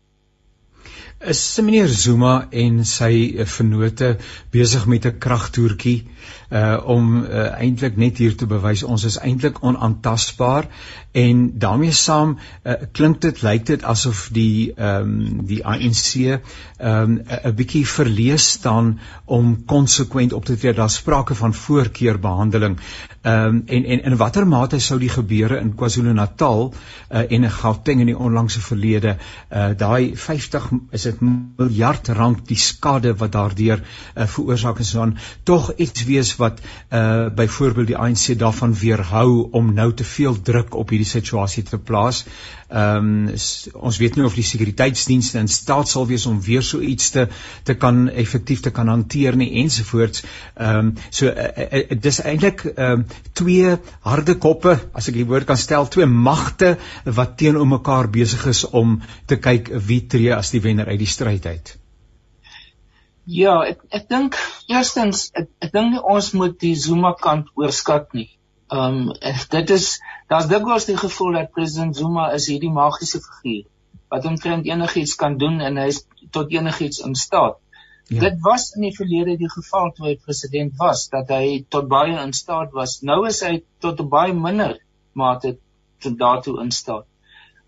Is 1.19 1.59
meneer 1.59 1.87
Zuma 1.87 2.47
en 2.49 2.85
sy 2.87 3.11
eh, 3.35 3.45
vennote 3.45 4.17
besig 4.51 4.85
met 4.87 5.05
'n 5.05 5.17
kragtoertjie 5.19 6.07
uh 6.49 6.77
om 6.89 7.23
uh, 7.23 7.43
eintlik 7.61 7.97
net 8.01 8.17
hier 8.17 8.35
te 8.35 8.47
bewys 8.49 8.81
ons 8.83 9.03
is 9.05 9.19
eintlik 9.21 9.59
onaantastbaar 9.61 10.65
en 11.11 11.43
daarmee 11.61 11.91
saam 11.91 12.31
uh, 12.63 12.73
klink 12.91 13.21
dit 13.21 13.41
lyk 13.45 13.65
dit 13.65 13.83
asof 13.83 14.29
die 14.33 14.73
ehm 14.73 15.11
um, 15.11 15.45
die 15.45 15.59
ANC 15.65 16.15
ehm 16.15 16.39
um, 16.87 17.19
'n 17.43 17.55
bietjie 17.55 17.85
verlees 17.87 18.47
staan 18.49 18.99
om 19.25 19.65
konsekwent 19.65 20.33
op 20.33 20.45
te 20.45 20.57
tree. 20.57 20.73
Daar 20.73 20.89
sprake 20.89 21.35
van 21.35 21.53
voorkeurbehandeling 21.53 22.79
ehm 23.21 23.45
um, 23.45 23.63
en 23.65 23.85
en 23.85 24.03
in 24.03 24.17
watter 24.17 24.47
mate 24.47 24.79
sou 24.79 24.99
die 24.99 25.09
gebeure 25.09 25.59
in 25.59 25.75
KwaZulu-Natal 25.75 26.73
uh, 26.73 27.19
en 27.19 27.43
in 27.43 27.51
Gauteng 27.51 27.99
in 27.99 28.05
die 28.05 28.17
onlangse 28.17 28.61
verlede 28.61 29.17
uh 29.53 29.69
daai 29.77 30.15
50 30.15 30.68
is 30.91 31.05
dit 31.07 31.21
miljard 31.21 32.07
rand 32.07 32.41
die 32.47 32.57
skade 32.57 33.13
wat 33.21 33.31
daardeur 33.31 33.81
uh, 33.81 34.27
veroorsaak 34.27 34.79
is 34.83 34.91
dan 34.97 35.15
tog 35.43 35.71
iets 35.75 36.05
wees 36.09 36.35
wat 36.41 36.61
uh 36.89 37.27
byvoorbeeld 37.35 37.87
die 37.87 37.97
ANC 37.97 38.37
daarvan 38.39 38.73
weerhou 38.73 39.49
om 39.51 39.73
nou 39.73 39.93
te 39.93 40.03
veel 40.03 40.41
druk 40.41 40.75
op 40.75 40.89
hierdie 40.89 41.09
situasie 41.09 41.63
te 41.63 41.77
plaas. 41.77 42.25
Ehm 42.69 43.29
um, 43.29 43.37
ons 43.81 43.97
weet 43.97 44.15
nie 44.15 44.25
of 44.27 44.35
die 44.37 44.45
sekuriteitsdienste 44.45 45.39
in 45.41 45.47
staat 45.49 45.89
sal 45.89 46.05
wees 46.05 46.27
om 46.29 46.35
weer 46.45 46.61
so 46.61 46.79
iets 46.85 47.09
te 47.15 47.23
te 47.65 47.73
kan 47.73 48.03
effektief 48.09 48.61
te 48.61 48.69
kan 48.69 48.91
hanteer 48.93 49.35
nie 49.35 49.49
ensovoorts. 49.63 50.21
Ehm 50.53 50.91
um, 50.91 50.91
so 51.09 51.31
uh, 51.31 51.47
uh, 51.65 51.97
dis 51.97 52.21
eintlik 52.21 52.61
ehm 52.69 52.99
um, 52.99 53.05
twee 53.33 53.73
harde 54.05 54.35
koppe 54.37 54.75
as 54.93 55.09
ek 55.09 55.17
die 55.17 55.25
woord 55.25 55.49
kan 55.49 55.57
stel, 55.57 55.89
twee 55.89 56.05
magte 56.05 56.75
wat 57.05 57.37
teenoor 57.41 57.65
mekaar 57.73 58.11
besig 58.13 58.45
is 58.53 58.61
om 58.69 58.99
te 59.25 59.41
kyk 59.41 59.73
wie 59.89 60.03
tree 60.05 60.33
as 60.35 60.53
die 60.53 60.61
wenner 60.61 60.93
uit 60.93 60.99
die 61.01 61.09
stryd 61.09 61.49
uit. 61.49 61.73
Ja, 63.25 63.63
ek 63.65 63.81
ek 63.89 64.09
dink 64.13 64.37
eerstens 64.69 65.31
ek, 65.33 65.49
ek 65.57 65.73
dink 65.73 65.95
nie 65.95 66.05
ons 66.05 66.33
moet 66.37 66.53
die 66.61 66.75
Zuma 66.77 67.15
kant 67.17 67.49
oorskat 67.57 68.13
nie. 68.13 68.29
Ehm 68.69 69.09
um, 69.09 69.35
dit 69.57 69.73
is 69.73 69.95
daar's 70.29 70.49
dikwels 70.51 70.85
die 70.89 70.97
gevoel 70.97 71.39
dat 71.39 71.51
president 71.55 71.97
Zuma 71.97 72.29
is 72.37 72.47
hierdie 72.51 72.71
magiese 72.73 73.21
figuur 73.23 73.65
wat 74.13 74.25
omtrent 74.25 74.65
enigiets 74.65 75.15
kan 75.15 75.37
doen 75.41 75.59
en 75.61 75.77
hy 75.77 75.89
is 75.91 76.03
tot 76.33 76.49
enigiets 76.53 77.03
in 77.05 77.13
staat. 77.15 77.59
Ja. 78.09 78.23
Dit 78.23 78.39
was 78.41 78.71
in 78.73 78.87
die 78.87 78.95
verlede 78.95 79.35
die 79.37 79.49
geval 79.49 79.91
toe 79.93 80.07
hy 80.07 80.15
president 80.17 80.73
was 80.81 81.07
dat 81.13 81.29
hy 81.29 81.65
tot 81.69 81.89
baie 81.91 82.15
in 82.17 82.33
staat 82.33 82.73
was. 82.73 83.01
Nou 83.05 83.19
is 83.29 83.43
hy 83.45 83.59
tot 83.85 84.01
'n 84.01 84.09
baie 84.09 84.33
minder 84.33 84.79
mate 85.13 85.57
tot 86.01 86.17
daartoe 86.17 86.57
in 86.63 86.71
staat 86.71 87.05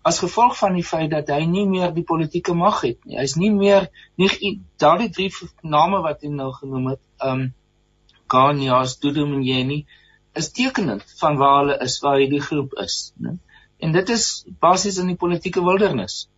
as 0.02 0.18
gevolg 0.18 0.56
van 0.58 0.74
die 0.74 0.84
feit 0.86 1.10
dat 1.12 1.30
hy 1.30 1.44
nie 1.46 1.64
meer 1.68 1.92
die 1.94 2.04
politieke 2.06 2.54
mag 2.58 2.80
het 2.82 2.98
nie. 3.06 3.18
Hy's 3.20 3.36
nie 3.38 3.52
meer 3.54 3.88
nie 4.18 4.58
daardie 4.82 5.10
drie 5.14 5.30
name 5.62 6.02
wat 6.02 6.24
hy 6.26 6.32
nou 6.34 6.50
genoem 6.58 6.92
het, 6.94 7.02
um 7.22 7.50
Kanyas, 8.32 8.96
Dudumjeni 8.98 9.82
is 10.38 10.50
tekenend 10.56 11.04
van 11.20 11.36
waar 11.40 11.58
hulle 11.60 11.78
is, 11.86 11.98
waar 12.04 12.20
hierdie 12.20 12.42
groep 12.42 12.76
is, 12.84 13.12
né? 13.20 13.36
En 13.82 13.92
dit 13.92 14.08
is 14.14 14.26
basies 14.62 15.00
in 15.02 15.08
die 15.10 15.18
politieke 15.18 15.62
wildernis. 15.64 16.28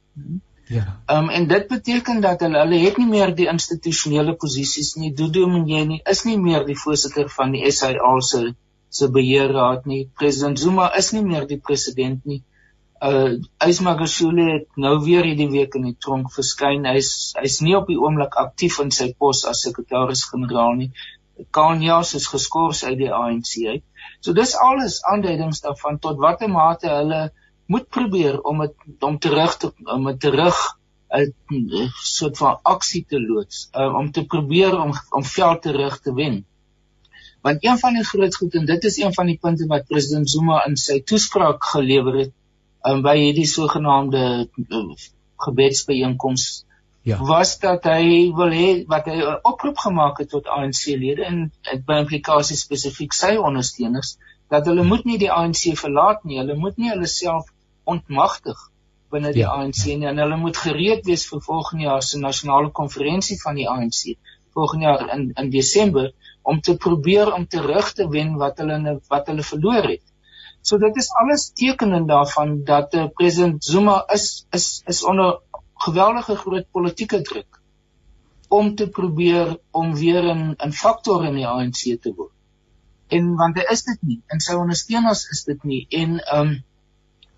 Ja. 0.72 0.84
Um 1.12 1.28
en 1.28 1.46
dit 1.48 1.66
beteken 1.68 2.22
dat 2.24 2.40
hulle 2.40 2.62
hulle 2.62 2.78
het 2.86 2.96
nie 2.96 3.08
meer 3.08 3.34
die 3.36 3.50
institusionele 3.52 4.32
posisies 4.40 4.94
nie. 4.96 5.12
Dudumjeni 5.12 6.00
is 6.10 6.24
nie 6.24 6.38
meer 6.40 6.64
die 6.64 6.78
voorsitter 6.84 7.28
van 7.36 7.52
die 7.52 7.70
SAL 7.70 8.22
se 8.22 8.54
se 8.88 9.10
beheerraad 9.10 9.86
nie. 9.90 10.08
President 10.16 10.58
Zuma 10.58 10.88
is 10.96 11.12
nie 11.12 11.24
meer 11.26 11.46
die 11.50 11.60
president 11.60 12.24
nie 12.24 12.42
uh 13.04 13.32
Ysmagashule 13.68 14.44
het 14.52 14.68
nou 14.80 14.94
weer 15.04 15.26
hierdie 15.26 15.50
week 15.50 15.74
in 15.74 15.88
die 15.90 15.96
tronk 16.06 16.30
verskyn. 16.32 16.86
Hy's 16.88 17.34
hy's 17.40 17.58
nie 17.64 17.74
op 17.76 17.90
die 17.90 17.98
oomblik 18.00 18.36
aktief 18.40 18.78
in 18.84 18.92
sy 18.94 19.10
pos 19.18 19.44
as 19.50 19.64
sekretaris-generaal 19.66 20.78
nie. 20.78 20.90
Kanyas 21.50 22.14
is 22.14 22.26
geskort 22.30 22.82
uit 22.84 22.98
die 22.98 23.12
ANC 23.12 23.52
uit. 23.66 23.82
So 24.20 24.32
dis 24.32 24.54
alles 24.56 25.00
aanduidings 25.02 25.60
daarvan 25.64 25.98
tot 25.98 26.20
watter 26.22 26.50
mate 26.50 26.88
hulle 26.88 27.22
moet 27.66 27.88
probeer 27.88 28.40
om 28.40 28.60
dit 28.64 29.04
om 29.08 29.18
terug 29.18 29.56
te 29.56 29.72
om 29.96 30.06
dit 30.10 30.20
terug 30.20 30.58
'n 31.14 31.90
soort 32.02 32.38
van 32.38 32.58
aksie 32.62 33.04
te 33.08 33.20
loods 33.20 33.68
uh, 33.72 33.94
om 33.94 34.10
te 34.10 34.24
probeer 34.24 34.80
om 34.80 34.92
om 35.10 35.24
veld 35.24 35.62
terug 35.62 36.00
te 36.00 36.14
wen. 36.14 36.44
Want 37.40 37.64
een 37.64 37.78
van 37.78 37.94
die 37.94 38.04
groot 38.04 38.36
goed 38.36 38.54
en 38.54 38.66
dit 38.66 38.84
is 38.84 38.96
een 38.98 39.14
van 39.14 39.26
die 39.26 39.38
punte 39.38 39.66
wat 39.66 39.86
president 39.86 40.30
Zuma 40.30 40.64
in 40.66 40.76
sy 40.76 41.00
toespraak 41.02 41.64
gelewer 41.64 42.18
het 42.18 42.32
um, 42.88 43.02
by 43.02 43.16
hierdie 43.18 43.46
sogenaamde 43.46 44.48
uh, 44.68 44.84
gebedsbijeenkoms 45.46 46.64
ja. 47.04 47.18
was 47.20 47.58
dat 47.60 47.84
hy 47.84 48.32
wil 48.36 48.52
hê 48.52 48.68
wat 48.88 49.08
hy 49.10 49.16
'n 49.20 49.40
oproep 49.50 49.78
gemaak 49.86 50.18
het 50.22 50.30
tot 50.32 50.48
ANC-lede 50.48 51.24
en 51.24 51.40
by 51.86 51.98
implikasie 52.02 52.56
spesifiek 52.56 53.12
sy 53.12 53.36
ondersteuners 53.36 54.16
dat 54.48 54.66
hulle 54.66 54.84
moet 54.84 55.04
nie 55.04 55.18
die 55.18 55.32
ANC 55.32 55.72
verlaat 55.80 56.24
nie, 56.24 56.38
hulle 56.38 56.56
moet 56.56 56.76
nie 56.78 56.90
hulle 56.92 57.10
self 57.10 57.50
ontmagtig 57.84 58.58
binne 59.12 59.32
die 59.32 59.44
ja, 59.44 59.52
ANC 59.52 59.84
ja. 59.84 59.96
nie 59.98 60.08
en 60.10 60.22
hulle 60.22 60.38
moet 60.40 60.56
gereed 60.56 61.04
wees 61.06 61.26
vir 61.30 61.42
volgende 61.44 61.84
jaar 61.88 62.02
se 62.02 62.18
nasionale 62.18 62.70
konferensie 62.70 63.38
van 63.42 63.60
die 63.60 63.68
ANC 63.68 64.16
volgende 64.54 64.86
jaar 64.86 65.04
in 65.16 65.30
in 65.42 65.50
Desember 65.50 66.10
om 66.42 66.60
te 66.60 66.76
probeer 66.76 67.32
om 67.32 67.46
terug 67.46 67.92
te 67.92 68.08
wen 68.08 68.34
wat 68.42 68.58
hulle 68.58 68.98
wat 69.08 69.30
hulle 69.32 69.42
verloor 69.52 69.88
het. 69.92 70.02
So 70.62 70.78
dit 70.78 70.96
is 70.96 71.10
alles 71.20 71.50
tekenend 71.52 72.08
daarvan 72.08 72.64
dat 72.64 72.94
uh, 72.94 73.06
president 73.14 73.64
Zuma 73.64 74.04
is 74.16 74.46
is 74.50 74.82
is 74.86 75.04
onder 75.04 75.40
geweldige 75.74 76.36
groot 76.36 76.70
politieke 76.70 77.20
druk 77.22 77.60
om 78.48 78.74
te 78.74 78.88
probeer 78.88 79.58
om 79.70 79.94
weer 79.94 80.24
'n 80.34 80.56
'n 80.66 80.72
faktor 80.72 81.24
in 81.24 81.34
die 81.34 81.46
ANC 81.46 81.82
te 82.02 82.12
word. 82.16 82.32
En 83.08 83.34
want 83.36 83.56
hy 83.56 83.64
is 83.72 83.82
dit 83.84 84.02
nie 84.02 84.22
en 84.26 84.40
sy 84.40 84.54
ondersteuners 84.54 85.28
is 85.30 85.44
dit 85.44 85.64
nie 85.64 85.86
en 85.90 86.18
ehm 86.18 86.40
um, 86.40 86.64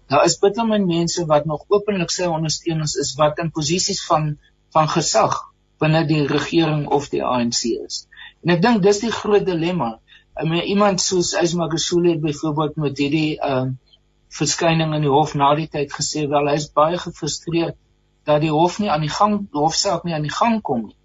daar 0.08 0.24
is 0.24 0.38
bitter 0.38 0.66
min 0.66 0.86
mense 0.86 1.26
wat 1.26 1.44
nog 1.44 1.64
openlik 1.68 2.10
sy 2.10 2.26
ondersteuners 2.26 2.94
is 2.94 3.14
wat 3.18 3.38
in 3.38 3.50
posisies 3.50 4.04
van 4.06 4.38
van 4.72 4.88
gesag 4.88 5.38
binne 5.78 6.06
die 6.06 6.26
regering 6.26 6.86
of 6.88 7.08
die 7.08 7.24
ANC 7.24 7.64
is. 7.64 8.06
En 8.42 8.50
ek 8.50 8.62
dink 8.62 8.82
dis 8.82 9.00
die 9.00 9.10
groot 9.10 9.46
dilemma 9.46 10.00
I 10.36 10.44
mean 10.44 10.68
iemand 10.68 11.00
soos 11.00 11.32
Isma 11.32 11.68
Gesule 11.68 12.10
het 12.10 12.20
byvoorbeeld 12.20 12.76
met 12.76 12.98
hierdie 12.98 13.40
ehm 13.40 13.66
uh, 13.66 13.74
verskyning 14.36 14.94
in 14.94 15.04
die 15.06 15.12
hof 15.12 15.34
na 15.34 15.54
die 15.54 15.68
tyd 15.72 15.92
gesê 15.96 16.26
wel 16.28 16.48
hy 16.50 16.56
is 16.60 16.66
baie 16.76 16.98
gefrustreerd 17.00 17.76
dat 18.26 18.42
die 18.42 18.52
hof 18.52 18.78
nie 18.82 18.90
aan 18.90 19.04
die 19.06 19.12
gang 19.12 19.38
die 19.40 19.62
hofsaak 19.62 20.04
nie 20.04 20.14
aan 20.14 20.26
die 20.26 20.36
gang 20.36 20.60
kom 20.62 20.86
nie. 20.86 20.96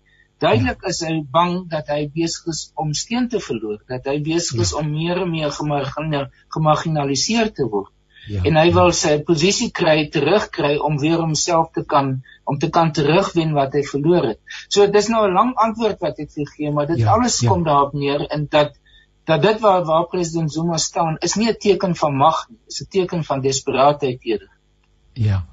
Duidelik 0.42 0.82
is 0.90 1.04
hy 1.06 1.20
bang 1.30 1.68
dat 1.70 1.92
hy 1.94 2.08
besig 2.10 2.48
is 2.50 2.62
om 2.82 2.96
steen 2.98 3.28
te 3.30 3.40
verloor, 3.40 3.78
dat 3.90 4.08
hy 4.10 4.18
besig 4.26 4.64
is 4.64 4.72
ja. 4.74 4.80
om 4.82 4.90
meer 4.90 5.22
en 5.22 5.30
meer 5.30 5.52
gemarginaliseer 5.54 7.52
te 7.54 7.68
word. 7.70 7.94
Ja. 8.30 8.42
En 8.46 8.58
hy 8.58 8.68
wil 8.74 8.92
sy 8.94 9.16
posisie 9.26 9.70
kry 9.74 10.08
terugkry 10.14 10.76
om 10.82 10.98
weer 11.02 11.22
homself 11.22 11.72
te 11.78 11.84
kan 11.86 12.20
om 12.50 12.58
te 12.62 12.70
kan 12.74 12.92
terugwen 12.94 13.54
wat 13.58 13.78
hy 13.78 13.82
verloor 13.86 14.32
het. 14.32 14.40
So 14.70 14.86
dis 14.90 15.10
nou 15.14 15.28
'n 15.28 15.34
lang 15.34 15.54
antwoord 15.56 16.02
wat 16.02 16.20
ek 16.20 16.32
vir 16.34 16.50
gee, 16.56 16.72
maar 16.72 16.88
dit 16.88 17.02
ja. 17.06 17.14
alles 17.14 17.40
ja. 17.42 17.50
kom 17.50 17.64
daarop 17.64 17.94
neer 17.94 18.26
in 18.34 18.48
dat 18.50 18.78
dat 19.26 19.42
dit 19.42 19.60
waar 19.62 19.86
waar 19.86 20.08
president 20.10 20.54
Zuma 20.54 20.78
staan 20.78 21.18
is 21.22 21.36
nie 21.36 21.50
'n 21.50 21.58
teken 21.58 21.96
van 21.96 22.16
mag 22.16 22.46
nie, 22.50 22.60
is 22.68 22.82
'n 22.82 22.90
teken 22.90 23.24
van 23.24 23.42
desperaatheid 23.42 24.20
eerder. 24.22 24.50
Ja. 25.14 25.46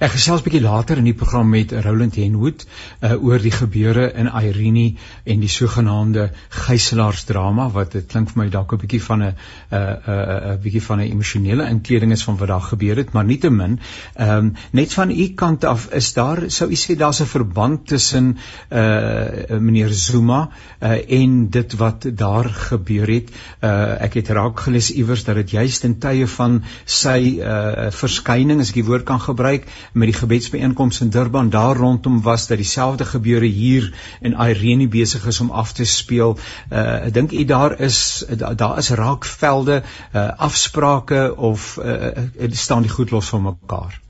Ek 0.00 0.14
gesels 0.14 0.42
bietjie 0.42 0.62
later 0.64 0.98
in 0.98 1.04
die 1.08 1.16
program 1.16 1.50
met 1.50 1.72
Roland 1.84 2.16
Henwood 2.18 2.64
uh, 2.66 3.14
oor 3.22 3.38
die 3.42 3.52
gebeure 3.54 4.10
in 4.18 4.28
Irene 4.28 4.96
en 5.24 5.40
die 5.40 5.50
sogenaamde 5.50 6.30
gijselaarsdrama 6.66 7.68
wat 7.74 7.92
dit 7.96 8.06
klink 8.10 8.32
vir 8.32 8.42
my 8.42 8.48
dalk 8.50 8.72
'n 8.74 8.80
bietjie 8.82 9.02
van 9.02 9.22
'n 9.22 9.34
'n 9.70 9.76
'n 9.76 10.54
'n 10.54 10.60
bietjie 10.62 10.82
van 10.82 11.00
'n 11.00 11.10
emosionele 11.10 11.68
inkleding 11.68 12.12
is 12.12 12.24
van 12.24 12.36
wat 12.36 12.48
daar 12.48 12.66
gebeur 12.70 12.96
het, 12.96 13.12
maar 13.12 13.24
nietemin, 13.24 13.78
ehm 14.14 14.30
um, 14.30 14.54
net 14.72 14.92
van 14.92 15.10
u 15.10 15.28
kant 15.34 15.64
af 15.64 15.88
is 15.92 16.12
daar 16.12 16.50
sou 16.50 16.70
u 16.70 16.74
sê 16.74 16.96
daar's 16.96 17.20
'n 17.20 17.26
verband 17.26 17.86
tussen 17.86 18.36
uh 18.70 19.58
meneer 19.58 19.92
Zuma 19.92 20.50
uh 20.82 21.20
en 21.20 21.50
dit 21.50 21.76
wat 21.76 22.06
daar 22.14 22.44
gebeur 22.44 23.06
het. 23.06 23.30
Uh 23.62 24.02
ek 24.02 24.14
het 24.14 24.28
raak 24.28 24.60
gelees 24.60 24.90
iewers 24.90 25.24
dat 25.24 25.34
dit 25.34 25.50
juist 25.50 25.84
in 25.84 25.98
tye 25.98 26.26
van 26.26 26.62
sy 26.84 27.38
uh 27.38 27.90
verskyning 27.90 28.60
as 28.60 28.68
ek 28.68 28.74
die 28.74 28.84
woord 28.84 29.04
kan 29.04 29.20
gebruik 29.20 29.59
kyk 29.60 29.92
met 29.92 30.10
die 30.10 30.16
gebedsbijeenkomste 30.18 31.04
in 31.04 31.10
Durban 31.10 31.50
daar 31.50 31.76
rondom 31.76 32.22
was 32.22 32.46
dat 32.46 32.56
dieselfde 32.56 33.04
gebeure 33.04 33.46
hier 33.46 33.92
in 34.20 34.32
Irene 34.32 34.88
besig 34.88 35.26
is 35.26 35.40
om 35.40 35.50
af 35.50 35.72
te 35.72 35.84
speel. 35.84 36.38
Uh 36.70 37.06
ek 37.06 37.14
dink 37.14 37.32
u 37.32 37.44
daar 37.44 37.80
is 37.80 38.24
daar 38.36 38.78
is 38.78 38.90
raakvelde, 38.90 39.82
uh 40.14 40.28
afsprake 40.36 41.36
of 41.36 41.76
uh 41.76 42.50
staan 42.50 42.82
die 42.82 42.90
goed 42.90 43.10
los 43.10 43.28
van 43.28 43.42
mekaar? 43.42 44.00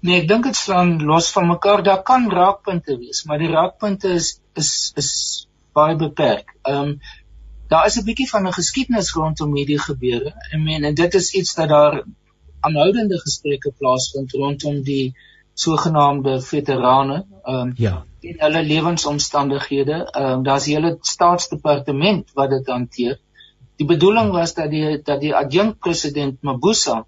Nee, 0.00 0.20
ek 0.20 0.28
dink 0.28 0.44
dit 0.44 0.56
staan 0.56 1.02
los 1.02 1.30
van 1.32 1.46
mekaar. 1.46 1.82
Daar 1.82 2.02
kan 2.02 2.30
raakpunte 2.30 2.98
wees, 2.98 3.24
maar 3.24 3.38
die 3.38 3.50
raakpunte 3.50 4.08
is 4.08 4.40
is 4.54 4.92
is 4.94 5.12
baie 5.72 5.96
beperk. 5.96 6.56
Ehm 6.62 6.76
um, 6.76 6.98
daar 7.68 7.86
is 7.86 7.96
'n 7.98 8.04
bietjie 8.04 8.28
van 8.28 8.46
'n 8.46 8.52
geskiedenis 8.52 9.12
rondom 9.12 9.54
hierdie 9.56 9.78
gebeure. 9.78 10.34
I 10.52 10.56
mean, 10.56 10.84
en 10.84 10.94
dit 10.94 11.14
is 11.14 11.32
iets 11.32 11.54
dat 11.54 11.68
daar 11.68 12.04
aanhoudende 12.66 13.20
gesprekke 13.26 13.72
plaasvind 13.78 14.32
rondom 14.32 14.82
die 14.82 15.14
sogenaamde 15.54 16.40
veterane 16.42 17.22
ehm 17.44 17.60
um, 17.60 17.72
ja 17.76 17.96
en 18.24 18.40
hulle 18.40 18.62
lewensomstandighede. 18.62 19.96
Ehm 20.10 20.32
um, 20.32 20.42
daar's 20.42 20.66
'n 20.66 20.70
hele 20.74 20.96
staatsdepartement 21.00 22.30
wat 22.34 22.50
dit 22.50 22.66
hanteer. 22.66 23.18
Die 23.76 23.86
bedoeling 23.86 24.30
was 24.32 24.54
dat 24.54 24.70
die 24.70 25.02
dat 25.02 25.20
die 25.20 25.34
adjunkt 25.34 25.78
president 25.78 26.42
Mabuza 26.42 27.06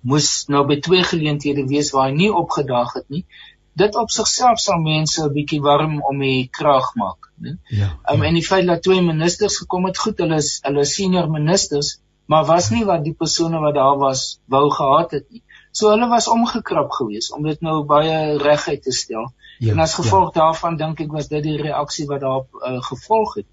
moes 0.00 0.44
nou 0.46 0.66
by 0.66 0.80
twee 0.80 1.02
geleenthede 1.02 1.66
wees 1.66 1.90
waar 1.90 2.08
hy 2.08 2.14
nie 2.14 2.32
opgedaag 2.32 2.92
het 2.92 3.08
nie. 3.08 3.24
Dit 3.72 3.96
op 3.96 4.10
sigself 4.10 4.58
sal 4.58 4.78
mense 4.78 5.22
'n 5.22 5.32
bietjie 5.32 5.60
warm 5.60 6.02
om 6.02 6.18
die 6.18 6.48
kraag 6.50 6.94
maak, 6.94 7.30
né? 7.40 7.56
Ja. 7.68 7.98
Um, 8.10 8.22
ja. 8.22 8.28
En 8.28 8.34
die 8.34 8.46
feit 8.46 8.66
dat 8.66 8.82
twee 8.82 9.02
ministers 9.02 9.58
gekom 9.58 9.84
het, 9.84 9.98
goed, 9.98 10.18
hulle 10.18 10.36
is 10.36 10.58
hulle 10.62 10.84
senior 10.84 11.30
ministers, 11.30 11.98
maar 12.26 12.44
was 12.48 12.70
nie 12.70 12.84
wat 12.88 13.04
die 13.04 13.14
persone 13.14 13.60
wat 13.60 13.74
daar 13.74 13.98
was 13.98 14.40
wou 14.48 14.70
gehad 14.70 15.10
het 15.10 15.26
nie. 15.30 15.42
So 15.72 15.90
hulle 15.90 16.08
was 16.08 16.28
omgekrap 16.30 16.92
geweest 16.94 17.32
om 17.32 17.42
dit 17.42 17.60
nou 17.60 17.82
baie 17.84 18.38
reguit 18.38 18.82
te 18.82 18.92
stel. 18.92 19.32
Ja, 19.58 19.72
en 19.72 19.82
as 19.84 19.94
gevolg 19.94 20.34
ja. 20.34 20.40
daarvan 20.40 20.76
dink 20.76 21.00
ek 21.00 21.12
was 21.12 21.28
dit 21.28 21.42
die 21.42 21.56
reaksie 21.60 22.06
wat 22.06 22.20
daarop 22.20 22.62
uh, 22.62 22.80
gevolg 22.82 23.34
het. 23.40 23.48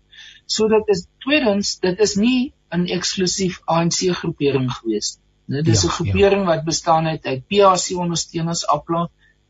So 0.46 0.68
dit 0.68 0.88
is 0.94 1.06
tweedens, 1.26 1.80
dit 1.80 2.00
is 2.00 2.16
nie 2.16 2.54
'n 2.72 2.88
eksklusief 2.88 3.62
ANC 3.66 4.08
groepering 4.22 4.72
geweest 4.72 5.20
nie. 5.20 5.64
Dit 5.64 5.68
is 5.68 5.82
ja, 5.82 5.88
'n 5.88 5.92
groepering 5.92 6.44
ja. 6.46 6.56
wat 6.56 6.64
bestaan 6.64 7.08
uit 7.08 7.26
uit 7.26 7.48
PAC 7.48 7.98
ondersteuners, 7.98 8.68
APLA, 8.68 9.10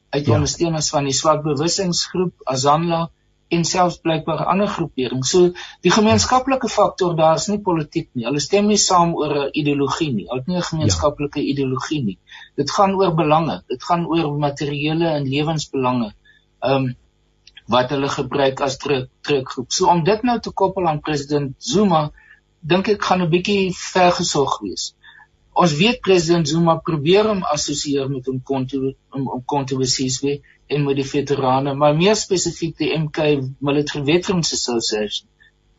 uit 0.09 0.25
ja. 0.25 0.33
ondersteuners 0.33 0.89
van 0.89 1.03
die 1.03 1.13
swart 1.13 1.43
bewussingsgroep 1.43 2.33
Azanla 2.43 3.09
en 3.51 3.65
selfs 3.67 3.99
blykbaar 4.03 4.45
ander 4.51 4.69
groepering. 4.71 5.23
So 5.27 5.51
die 5.85 5.91
gemeenskaplike 5.91 6.69
faktor 6.71 7.15
daar 7.19 7.39
is 7.39 7.47
nie 7.51 7.59
politiek 7.65 8.09
nie. 8.13 8.25
Hulle 8.27 8.39
stem 8.43 8.69
nie 8.71 8.79
saam 8.79 9.13
oor 9.19 9.35
'n 9.45 9.51
ideologie 9.61 10.11
nie. 10.13 10.27
Hulle 10.29 10.39
het 10.39 10.47
nie 10.47 10.57
'n 10.57 10.69
gemeenskaplike 10.69 11.39
ja. 11.39 11.51
ideologie 11.53 12.01
nie. 12.03 12.17
Dit 12.55 12.71
gaan 12.71 12.95
oor 12.95 13.13
belange. 13.15 13.61
Dit 13.67 13.83
gaan 13.83 14.07
oor 14.07 14.31
materiële 14.47 15.07
en 15.17 15.29
lewensbelange. 15.35 16.13
Ehm 16.59 16.75
um, 16.75 16.95
wat 17.71 17.89
hulle 17.89 18.09
gebruik 18.09 18.61
as 18.61 18.77
druk 18.77 19.09
drukgroep. 19.21 19.71
So 19.71 19.87
om 19.87 20.03
dit 20.03 20.23
nou 20.23 20.39
te 20.39 20.51
koppel 20.51 20.87
aan 20.87 20.99
president 20.99 21.55
Zuma, 21.57 22.11
dink 22.59 22.87
ek 22.87 23.03
gaan 23.03 23.21
'n 23.21 23.29
bietjie 23.29 23.71
vergesog 23.75 24.59
wees. 24.61 24.93
Ons 25.53 25.73
weet 25.75 25.99
president 26.01 26.47
Zuma 26.47 26.77
probeer 26.79 27.27
hom 27.27 27.41
assosieer 27.43 28.07
met 28.09 28.27
hom 28.29 28.39
konto 28.43 28.93
om 29.11 29.27
om 29.35 29.43
kontroversies 29.45 30.21
en 30.71 30.85
met 30.85 30.95
die 30.95 31.07
veterane, 31.07 31.73
maar 31.75 31.95
meer 31.95 32.15
spesifiek 32.15 32.77
die 32.77 32.93
MK 32.97 33.25
Military 33.59 34.05
Veterans 34.05 34.53
Association 34.53 35.27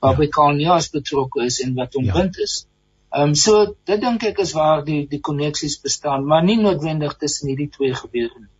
waarby 0.02 0.28
ja. 0.28 0.34
Kanye 0.36 0.76
betrokke 0.92 1.46
is 1.46 1.60
en 1.64 1.74
wat 1.74 1.96
omwind 1.96 2.36
ja. 2.36 2.42
is. 2.42 2.66
Ehm 3.12 3.28
um, 3.28 3.34
so 3.34 3.74
dit 3.84 4.00
dink 4.00 4.22
ek 4.24 4.38
is 4.44 4.52
waar 4.52 4.84
die 4.84 5.06
die 5.08 5.20
koneksies 5.20 5.80
bestaan, 5.80 6.24
maar 6.26 6.44
nie 6.44 6.56
noodwendig 6.60 7.16
tussen 7.16 7.48
hierdie 7.48 7.68
twee 7.68 7.94
gebeure 7.94 8.38
nie. 8.38 8.52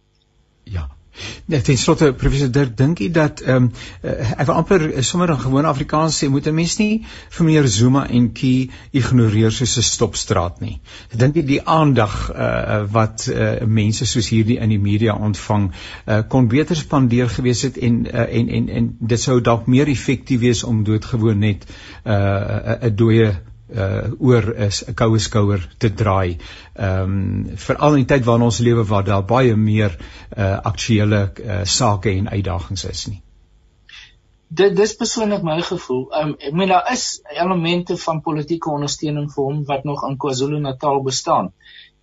Ja. 0.77 0.89
Net 1.53 1.65
ten 1.65 1.77
slotte 1.79 2.13
professor 2.17 2.49
Dirk, 2.51 2.77
dink 2.77 3.01
jy 3.03 3.11
dat 3.13 3.43
ehm 3.45 3.69
um, 3.69 3.69
ek 4.03 4.47
wil 4.49 4.55
amper 4.55 4.85
sommer 5.05 5.33
in 5.35 5.41
gewone 5.43 5.69
Afrikaans 5.69 6.17
sê 6.23 6.29
moet 6.33 6.47
'n 6.49 6.55
mens 6.55 6.79
nie 6.79 7.05
vir 7.37 7.47
meneer 7.47 7.69
Zuma 7.69 8.07
en 8.09 8.31
Key 8.33 8.71
ignoreer 8.93 9.53
soos 9.53 9.77
'n 9.77 9.87
stopstraat 9.89 10.61
nie. 10.61 10.81
Dink 11.13 11.37
jy 11.37 11.45
die 11.51 11.61
aandag 11.63 12.17
uh, 12.31 12.85
wat 12.97 13.29
uh, 13.29 13.67
mense 13.67 14.07
soos 14.07 14.29
hierdie 14.29 14.59
in 14.59 14.69
die 14.69 14.79
media 14.79 15.15
ontvang 15.15 15.71
uh, 15.73 16.23
kon 16.29 16.49
beter 16.49 16.77
spandeer 16.77 17.29
gewees 17.29 17.63
het 17.63 17.77
en 17.77 18.07
uh, 18.07 18.27
en 18.39 18.49
en 18.49 18.69
en 18.69 18.91
dit 19.01 19.21
sou 19.21 19.41
dalk 19.41 19.67
meer 19.67 19.89
effektief 19.89 20.41
wees 20.41 20.65
om 20.65 20.85
doodgewoon 20.85 21.39
net 21.39 21.67
'n 22.05 22.11
uh, 22.11 22.89
'n 22.89 22.97
dooie 22.97 23.33
uh 23.75 24.13
oor 24.19 24.55
is 24.67 24.83
'n 24.89 24.95
koue 24.95 25.19
skouer 25.19 25.69
te 25.79 25.91
draai. 25.95 26.39
Ehm 26.75 27.03
um, 27.03 27.57
veral 27.57 27.97
in 27.97 28.05
die 28.05 28.15
tyd 28.15 28.25
waarin 28.25 28.49
ons 28.49 28.59
lewe 28.59 28.85
waar 28.85 29.05
daar 29.05 29.25
baie 29.25 29.57
meer 29.57 29.97
uh 30.37 30.59
aktuelle 30.73 31.33
uh, 31.45 31.61
sake 31.65 32.11
en 32.11 32.29
uitdagings 32.29 32.85
is 32.85 33.07
nie. 33.07 33.23
Dit 34.49 34.77
dis 34.77 34.97
persoonlik 34.97 35.43
my 35.43 35.61
gevoel. 35.63 36.05
Ehm 36.13 36.29
um, 36.29 36.37
ek 36.39 36.53
meen 36.53 36.69
daar 36.69 36.93
is 36.93 37.23
elemente 37.31 37.97
van 37.97 38.21
politieke 38.21 38.71
ondersteuning 38.71 39.33
vir 39.33 39.45
hom 39.45 39.65
wat 39.65 39.85
nog 39.85 40.05
in 40.09 40.17
KwaZulu-Natal 40.17 41.03
bestaan. 41.03 41.53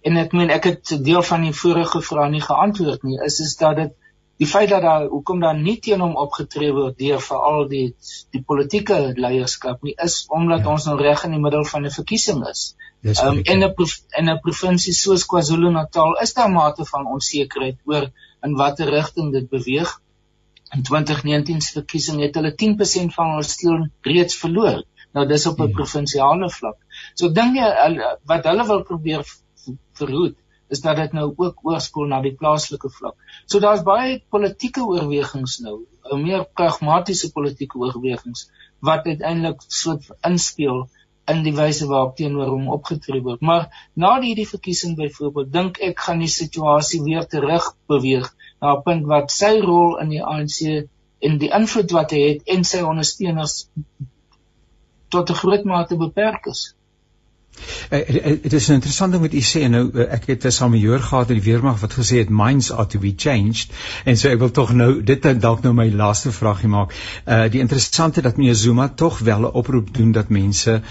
En 0.02 0.18
ek 0.18 0.34
meen 0.34 0.50
ek 0.50 0.64
het 0.64 0.98
deel 1.04 1.24
van 1.24 1.42
die 1.42 1.54
vorige 1.54 2.02
vrae 2.02 2.30
nie 2.30 2.42
geantwoord 2.42 3.04
nie. 3.04 3.20
Is 3.26 3.40
is 3.40 3.56
dat 3.60 3.76
dit 3.76 3.96
die 4.40 4.48
feit 4.48 4.70
dat 4.72 4.82
daar 4.82 5.06
hoekom 5.12 5.42
dan 5.44 5.62
nie 5.62 5.78
teen 5.84 6.00
hom 6.00 6.16
opgetree 6.20 6.72
word 6.76 6.98
deur 7.00 7.20
veral 7.24 7.66
die 7.72 7.88
die 8.36 8.42
politieke 8.52 9.00
leierskap 9.26 9.84
nie 9.84 9.96
is 10.06 10.22
omdat 10.38 10.64
ja. 10.64 10.76
ons 10.76 10.88
nou 10.88 10.96
reg 11.02 11.26
in 11.28 11.36
die 11.36 11.42
middel 11.46 11.66
van 11.72 11.86
'n 11.86 11.96
verkiesing 11.96 12.46
is. 12.48 12.62
Um, 13.04 13.42
in 13.44 13.64
'n 13.64 13.74
in 14.20 14.30
'n 14.30 14.40
provinsie 14.46 14.94
soos 14.94 15.26
KwaZulu-Natal 15.26 16.16
is 16.24 16.34
daar 16.34 16.52
mate 16.52 16.86
van 16.86 17.12
onsekerheid 17.16 17.78
oor 17.86 18.12
in 18.48 18.56
watter 18.56 18.90
rigting 18.96 19.34
dit 19.34 19.50
beweeg. 19.50 19.92
In 20.76 20.84
2019 20.84 21.62
se 21.62 21.72
verkiesing 21.80 22.22
het 22.22 22.36
hulle 22.36 22.56
10% 22.56 23.14
van 23.14 23.30
hulle 23.30 23.44
steun 23.44 23.92
reeds 24.02 24.36
verloor. 24.36 24.84
Nou 25.14 25.28
dis 25.28 25.48
op 25.48 25.60
'n 25.60 25.68
ja. 25.68 25.76
provinsiale 25.80 26.50
vlak. 26.50 26.78
So 27.14 27.28
ek 27.28 27.36
dink 27.36 27.58
wat 28.24 28.44
hulle 28.46 28.66
wil 28.66 28.84
probeer 28.84 29.26
verhoed 29.94 30.36
is 30.70 30.82
dat 30.86 31.00
dit 31.02 31.14
nou 31.18 31.28
ook 31.36 31.66
oorspoel 31.66 32.10
na 32.12 32.22
die 32.22 32.36
plaaslike 32.42 32.90
vlak. 32.90 33.16
So 33.46 33.60
daar's 33.60 33.84
baie 33.84 34.20
politieke 34.30 34.86
oorwegings 34.86 35.60
nou, 35.66 35.80
meer 36.22 36.46
pragmatiese 36.54 37.32
politieke 37.36 37.78
oorwegings 37.78 38.48
wat 38.86 39.06
uiteindelik 39.06 39.64
soort 39.68 40.08
inspel 40.26 40.88
in 41.30 41.44
die 41.46 41.54
wyse 41.54 41.86
waarop 41.90 42.16
teenoor 42.18 42.50
hom 42.54 42.70
opgetree 42.74 43.22
word. 43.26 43.42
Maar 43.46 43.68
na 43.94 44.16
hierdie 44.22 44.48
verkiesing 44.50 44.96
byvoorbeeld, 44.98 45.52
dink 45.54 45.82
ek 45.90 46.00
gaan 46.08 46.24
die 46.24 46.32
situasie 46.32 47.02
weer 47.06 47.28
terug 47.30 47.74
beweeg 47.92 48.30
na 48.62 48.74
'n 48.76 48.84
punt 48.86 49.06
wat 49.12 49.32
sy 49.32 49.60
rol 49.66 50.00
in 50.04 50.10
die 50.16 50.24
ANC 50.24 50.88
en 51.28 51.38
die 51.44 51.52
invloed 51.60 51.92
wat 51.92 52.16
hy 52.16 52.22
het 52.26 52.52
en 52.56 52.64
sy 52.64 52.82
ondersteuners 52.82 53.56
tot 55.10 55.30
'n 55.30 55.42
groot 55.42 55.64
mate 55.66 55.98
beperk 55.98 56.46
is. 56.54 56.74
Eh, 57.90 58.00
eh, 58.00 58.32
eh, 58.32 58.42
dit 58.42 58.54
is 58.54 58.68
'n 58.68 58.74
interessante 58.74 59.18
ding 59.18 59.32
wat 59.32 59.34
u 59.34 59.44
sê 59.44 59.70
nou 59.70 60.04
ek 60.04 60.28
het 60.28 60.46
'n 60.46 60.52
samejoor 60.52 61.00
gehad 61.00 61.30
in 61.30 61.40
die 61.40 61.52
weermag 61.52 61.80
wat 61.80 61.94
gesê 61.94 62.18
het 62.18 62.30
minds 62.30 62.72
are 62.72 62.88
to 62.88 63.00
be 63.00 63.14
changed 63.16 63.72
en 64.06 64.18
so 64.18 64.30
ek 64.30 64.40
wil 64.40 64.52
tog 64.52 64.74
nou 64.74 65.04
dit 65.04 65.42
dalk 65.42 65.62
nou 65.64 65.74
my 65.74 65.90
laaste 65.90 66.32
vraagie 66.32 66.70
maak. 66.70 66.94
Uh 67.28 67.50
die 67.50 67.60
interessante 67.60 68.22
dat 68.22 68.38
meneer 68.38 68.56
Zuma 68.56 68.88
tog 68.88 69.20
wel 69.20 69.40
'n 69.40 69.54
oproep 69.54 69.94
doen 69.94 70.12
dat 70.12 70.30
mense 70.30 70.82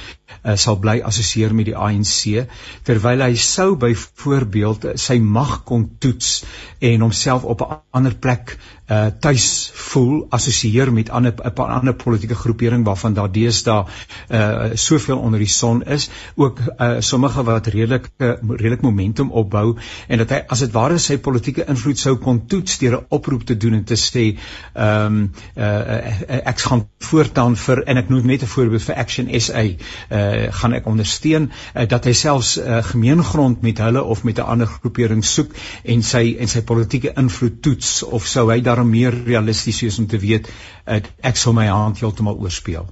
uh, 0.44 0.56
sal 0.56 0.76
bly 0.76 1.00
assosieer 1.00 1.54
met 1.54 1.64
die 1.64 1.76
ANC 1.76 2.46
terwyl 2.82 3.20
hy 3.20 3.34
sou 3.34 3.76
byvoorbeeld 3.76 4.86
sy 4.94 5.18
mag 5.18 5.62
kon 5.64 5.90
toets 5.98 6.44
en 6.78 7.00
homself 7.00 7.44
op 7.44 7.60
'n 7.60 7.80
ander 7.90 8.14
plek 8.14 8.58
uh 8.88 9.06
tuis 9.20 9.70
voel 9.74 10.26
assosieer 10.30 10.92
met 10.92 11.10
ander 11.10 11.34
'n 11.44 11.60
ander 11.60 11.94
politieke 11.94 12.34
groepering 12.34 12.84
waarvan 12.84 13.14
daar 13.14 13.32
deesdae 13.32 13.84
uh 14.30 14.70
soveel 14.74 15.18
onder 15.18 15.38
die 15.38 15.48
son 15.48 15.82
is 15.84 16.08
ook 16.34 16.57
uh 16.78 17.00
sommige 17.00 17.44
wat 17.44 17.66
redelik 17.66 18.08
uh, 18.18 18.32
redelik 18.48 18.80
momentum 18.80 19.30
opbou 19.30 19.76
en 20.08 20.22
dat 20.22 20.30
hy 20.30 20.40
as 20.48 20.64
dit 20.64 20.72
ware 20.72 20.98
sy 20.98 21.18
politieke 21.18 21.66
invloed 21.68 22.00
sou 22.00 22.16
kon 22.16 22.40
toets 22.46 22.78
deur 22.78 22.96
'n 22.98 23.06
oproep 23.08 23.44
te 23.44 23.56
doen 23.56 23.74
en 23.74 23.84
te 23.84 23.96
sê 23.96 24.24
ehm 24.74 25.06
um, 25.06 25.20
uh 25.56 26.46
ek 26.52 26.58
gaan 26.60 26.86
voortaan 27.10 27.56
vir 27.56 27.82
en 27.86 27.96
ek 27.96 28.08
noem 28.08 28.26
net 28.26 28.42
'n 28.42 28.52
voorbeeld 28.54 28.82
vir 28.82 28.96
Action 28.96 29.28
SA 29.40 29.62
uh 29.62 30.52
gaan 30.60 30.72
ek 30.72 30.86
ondersteun 30.86 31.50
uh, 31.50 31.86
dat 31.88 32.04
hy 32.04 32.12
selfs 32.12 32.56
uh, 32.58 32.82
gemeengrond 32.82 33.62
met 33.62 33.78
hulle 33.78 34.02
of 34.02 34.24
met 34.24 34.38
'n 34.38 34.48
ander 34.56 34.66
groepering 34.66 35.24
soek 35.24 35.52
en 35.84 36.02
sy 36.02 36.36
en 36.40 36.48
sy 36.48 36.60
politieke 36.60 37.12
invloed 37.16 37.62
toets 37.62 38.02
of 38.02 38.26
sou 38.26 38.50
hy 38.50 38.60
daar 38.60 38.78
daarom 38.78 38.90
meer 38.90 39.14
realisties 39.24 39.80
wees 39.82 39.98
om 39.98 40.06
te 40.06 40.18
weet 40.18 40.48
uh, 40.48 41.00
ek 41.20 41.36
sal 41.36 41.54
my 41.56 41.66
hand 41.66 41.98
heeltemal 41.98 42.38
oorspeel. 42.38 42.86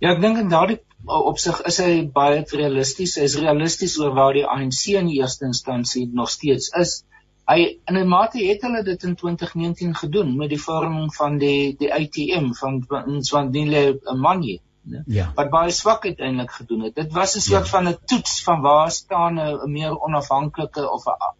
Ja, 0.00 0.14
ek 0.14 0.22
dink 0.22 0.40
in 0.40 0.50
daardie 0.50 0.80
opsig 1.06 1.60
is 1.66 1.78
hy 1.80 1.92
baie 2.12 2.44
realisties. 2.52 3.16
Hy 3.16 3.28
is 3.28 3.38
realisties 3.40 3.98
oor 3.98 4.14
waar 4.14 4.34
die 4.36 4.46
ANC 4.46 4.86
in 4.98 5.06
die 5.06 5.20
eerste 5.20 5.46
instansie 5.46 6.08
nog 6.12 6.30
steeds 6.30 6.68
is. 6.76 7.04
Hy 7.48 7.80
in 7.88 7.96
'n 7.96 8.08
mate 8.08 8.38
het 8.38 8.62
hulle 8.62 8.82
dit 8.84 9.02
in 9.02 9.14
2019 9.16 9.94
gedoen 9.94 10.36
met 10.36 10.50
die 10.50 10.60
vorming 10.60 11.14
van 11.14 11.38
die 11.38 11.76
die 11.78 11.92
ATM 11.92 12.52
van 12.52 12.84
Swandile 13.22 14.00
Manje. 14.14 14.60
Ja. 15.06 15.32
Wat 15.34 15.50
baie 15.50 15.70
swak 15.70 16.04
uiteindelik 16.04 16.50
gedoen 16.50 16.82
het. 16.82 16.94
Dit 16.94 17.12
was 17.12 17.36
'n 17.36 17.40
soort 17.40 17.64
ja. 17.64 17.70
van 17.70 17.88
'n 17.88 17.98
toets 18.06 18.42
van 18.42 18.60
waar 18.60 18.90
staan 18.90 19.38
'n 19.40 19.70
meer 19.70 19.98
onafhanklike 19.98 20.90
of 20.90 21.06
'n 21.06 21.38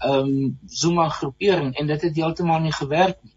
ehm 0.00 0.12
um, 0.12 0.58
Zuma 0.66 1.08
groepering 1.08 1.74
en 1.76 1.86
dit 1.86 2.02
het 2.02 2.16
heeltemal 2.16 2.60
nie 2.60 2.72
gewerk 2.72 3.18
nie. 3.22 3.34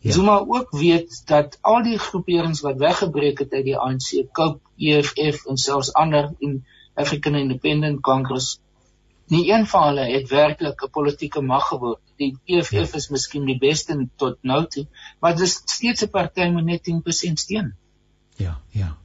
Ja. 0.00 0.12
Zuma 0.12 0.38
ook 0.38 0.70
weet 0.70 1.22
dat 1.26 1.58
al 1.60 1.82
die 1.82 1.98
groeperings 1.98 2.60
wat 2.60 2.76
weggebreek 2.76 3.38
het 3.38 3.52
uit 3.52 3.64
die 3.64 3.76
ANC, 3.76 4.24
COPE, 4.32 4.60
EFF 4.76 5.44
en 5.46 5.56
selfs 5.56 5.92
ander 5.92 6.30
in 6.38 6.64
African 6.94 7.34
Independent 7.34 8.00
Congress, 8.00 8.60
nie 9.26 9.52
een 9.52 9.66
van 9.66 9.86
hulle 9.86 10.06
het 10.10 10.28
werklik 10.28 10.82
'n 10.84 10.90
politieke 10.90 11.40
mag 11.40 11.68
geword. 11.68 12.00
Die 12.16 12.38
EFF 12.44 12.70
ja. 12.70 12.96
is 13.02 13.08
miskien 13.08 13.44
die 13.44 13.58
beste 13.58 14.08
tot 14.16 14.38
nou 14.42 14.66
toe, 14.66 14.86
maar 15.20 15.36
dit 15.36 15.46
is 15.46 15.60
steeds 15.64 16.04
'n 16.04 16.10
party 16.10 16.48
met 16.48 16.64
net 16.64 16.82
10% 16.82 17.38
steun. 17.38 17.76
Ja, 18.36 18.60
ja. 18.70 18.99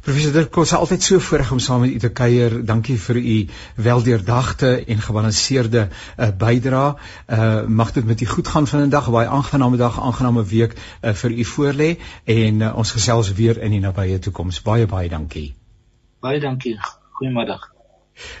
Professor 0.00 0.32
Dirk, 0.32 0.56
ons 0.56 0.70
is 0.70 0.78
altyd 0.78 1.02
so 1.04 1.20
voorreg 1.20 1.50
om 1.52 1.58
saam 1.60 1.82
met 1.84 1.90
u 1.92 1.98
te 1.98 2.08
kuier. 2.08 2.54
Dankie 2.64 2.96
vir 3.00 3.16
u 3.16 3.34
weldeurdagte 3.74 4.70
en 4.84 5.02
gebalanseerde 5.04 5.82
uh, 5.88 6.28
bydrae. 6.42 6.94
Uh 7.26 7.66
mag 7.80 7.92
dit 7.92 8.04
met 8.04 8.20
u 8.20 8.26
goed 8.26 8.48
gaan 8.48 8.66
vandag, 8.66 9.10
baie 9.10 9.28
aangename 9.28 9.76
dag, 9.76 10.00
aangename 10.00 10.44
week 10.44 10.76
uh, 10.76 11.12
vir 11.12 11.30
u 11.30 11.44
voorlê 11.44 11.90
en 12.24 12.60
uh, 12.60 12.76
ons 12.76 12.94
gesels 12.96 13.32
weer 13.32 13.60
in 13.60 13.76
die 13.76 13.82
nabye 13.84 14.18
toekoms. 14.18 14.62
Baie 14.62 14.86
baie 14.86 15.08
dankie. 15.08 15.54
Baie 16.20 16.40
dankie. 16.40 16.78
Goeiemiddag. 17.20 17.68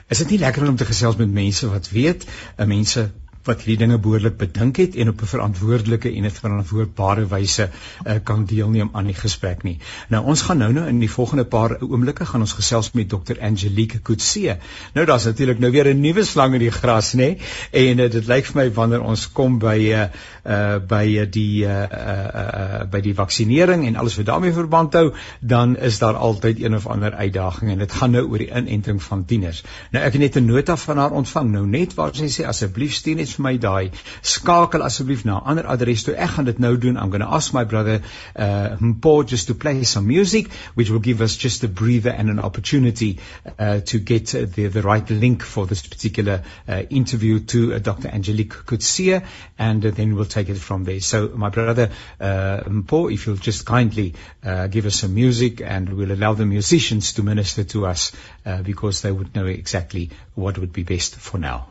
Is 0.08 0.18
dit 0.18 0.30
nie 0.30 0.38
lekker 0.38 0.68
om 0.68 0.76
te 0.76 0.88
gesels 0.88 1.16
met 1.16 1.30
mense 1.32 1.68
wat 1.68 1.88
weet, 1.90 2.26
mense 2.56 3.10
wat 3.48 3.62
hierdie 3.64 3.78
dinge 3.80 3.98
behoorlik 4.02 4.36
bedink 4.40 4.76
het 4.82 4.96
en 5.00 5.08
op 5.08 5.22
'n 5.22 5.26
verantwoordelike 5.32 6.12
en 6.12 6.24
'n 6.24 6.30
verantwoordbare 6.30 7.26
wyse 7.26 7.68
uh, 7.70 8.14
kan 8.24 8.44
deelneem 8.44 8.90
aan 8.92 9.06
die 9.06 9.14
gesprek 9.14 9.62
nie. 9.62 9.78
Nou 10.08 10.24
ons 10.24 10.42
gaan 10.42 10.58
nou 10.58 10.72
nou 10.72 10.86
in 10.88 10.98
die 10.98 11.10
volgende 11.10 11.44
paar 11.44 11.80
oomblikke 11.80 12.26
gaan 12.26 12.40
ons 12.40 12.52
gesels 12.52 12.92
met 12.92 13.08
Dr 13.08 13.40
Angelique 13.40 13.98
Kutse. 13.98 14.58
Nou 14.94 15.06
daar's 15.06 15.24
natuurlik 15.24 15.58
nou 15.58 15.70
weer 15.70 15.88
'n 15.94 16.00
nuwe 16.00 16.24
slang 16.24 16.54
in 16.54 16.60
die 16.60 16.70
gras 16.70 17.14
nê 17.14 17.38
en 17.70 17.98
uh, 17.98 18.10
dit 18.10 18.26
lyk 18.26 18.46
vir 18.46 18.62
my 18.62 18.72
wanneer 18.72 19.00
ons 19.00 19.32
kom 19.32 19.58
by 19.58 19.78
uh, 19.92 20.08
uh 20.44 20.78
by 20.78 21.26
die 21.30 21.64
uh, 21.64 21.70
uh, 21.70 22.26
uh 22.34 22.90
by 22.90 23.00
die 23.00 23.14
vaksinering 23.14 23.86
en 23.86 23.96
alles 23.96 24.16
wat 24.16 24.26
daarmee 24.26 24.52
verband 24.52 24.92
hou, 24.92 25.14
dan 25.40 25.76
is 25.76 25.98
daar 25.98 26.14
altyd 26.14 26.60
een 26.60 26.74
of 26.74 26.86
ander 26.86 27.12
uitdaging 27.14 27.70
en 27.70 27.78
dit 27.78 27.92
gaan 27.92 28.10
nou 28.10 28.28
oor 28.28 28.38
die 28.38 28.50
inenting 28.50 29.02
van 29.02 29.24
tieners. 29.24 29.64
Nou 29.90 30.04
ek 30.04 30.12
het 30.12 30.20
net 30.20 30.36
'n 30.36 30.44
nota 30.44 30.76
van 30.76 30.98
haar 30.98 31.10
ontvang 31.10 31.50
nou 31.50 31.66
net 31.66 31.94
waar 31.94 32.14
sy 32.14 32.28
sê 32.28 32.46
asseblief 32.46 32.94
stuur 32.94 33.16
net 33.16 33.29
net 33.30 33.36
vir 33.38 33.42
my 33.42 33.56
daai. 33.58 33.90
Skakel 34.22 34.82
asseblief 34.82 35.24
na 35.24 35.38
'n 35.38 35.50
ander 35.50 35.66
adres 35.66 36.02
toe. 36.04 36.14
Ek 36.14 36.30
gaan 36.30 36.44
dit 36.44 36.58
nou 36.58 36.76
doen. 36.76 36.96
I'm 36.96 37.10
going 37.10 37.22
to 37.22 37.34
ask 37.34 37.52
my 37.52 37.64
brother 37.64 38.00
uh 38.36 39.24
just 39.24 39.46
to 39.46 39.54
play 39.54 39.84
some 39.84 40.06
music 40.06 40.50
which 40.74 40.90
will 40.90 41.00
give 41.00 41.20
us 41.20 41.36
just 41.36 41.64
a 41.64 41.68
breather 41.68 42.10
and 42.10 42.30
an 42.30 42.40
opportunity 42.40 43.18
uh 43.58 43.80
to 43.80 43.98
get 43.98 44.26
the 44.26 44.68
the 44.68 44.82
right 44.82 45.10
link 45.10 45.42
for 45.42 45.66
this 45.66 45.82
particular 45.86 46.42
uh, 46.68 46.82
interview 46.90 47.40
to 47.40 47.74
uh, 47.74 47.78
Dr. 47.78 48.08
Angelique 48.08 48.54
Kutsia 48.66 49.22
and 49.58 49.84
uh, 49.84 49.90
then 49.90 50.14
we'll 50.14 50.24
take 50.24 50.48
it 50.48 50.58
from 50.58 50.84
there. 50.84 51.00
So 51.00 51.28
my 51.34 51.50
brother 51.50 51.90
uh 52.20 52.60
Mpo 52.66 53.12
if 53.12 53.26
you'll 53.26 53.36
just 53.36 53.66
kindly 53.66 54.14
uh 54.44 54.66
give 54.66 54.86
us 54.86 54.96
some 54.96 55.14
music 55.14 55.60
and 55.60 55.88
we'll 55.88 56.12
allow 56.12 56.34
the 56.34 56.46
musicians 56.46 57.12
to 57.14 57.22
minister 57.22 57.64
to 57.64 57.86
us 57.86 58.12
uh, 58.46 58.62
because 58.62 59.02
they 59.02 59.12
would 59.12 59.34
know 59.34 59.46
exactly 59.46 60.10
what 60.34 60.58
would 60.58 60.72
be 60.72 60.82
best 60.82 61.16
for 61.16 61.38
now. 61.38 61.68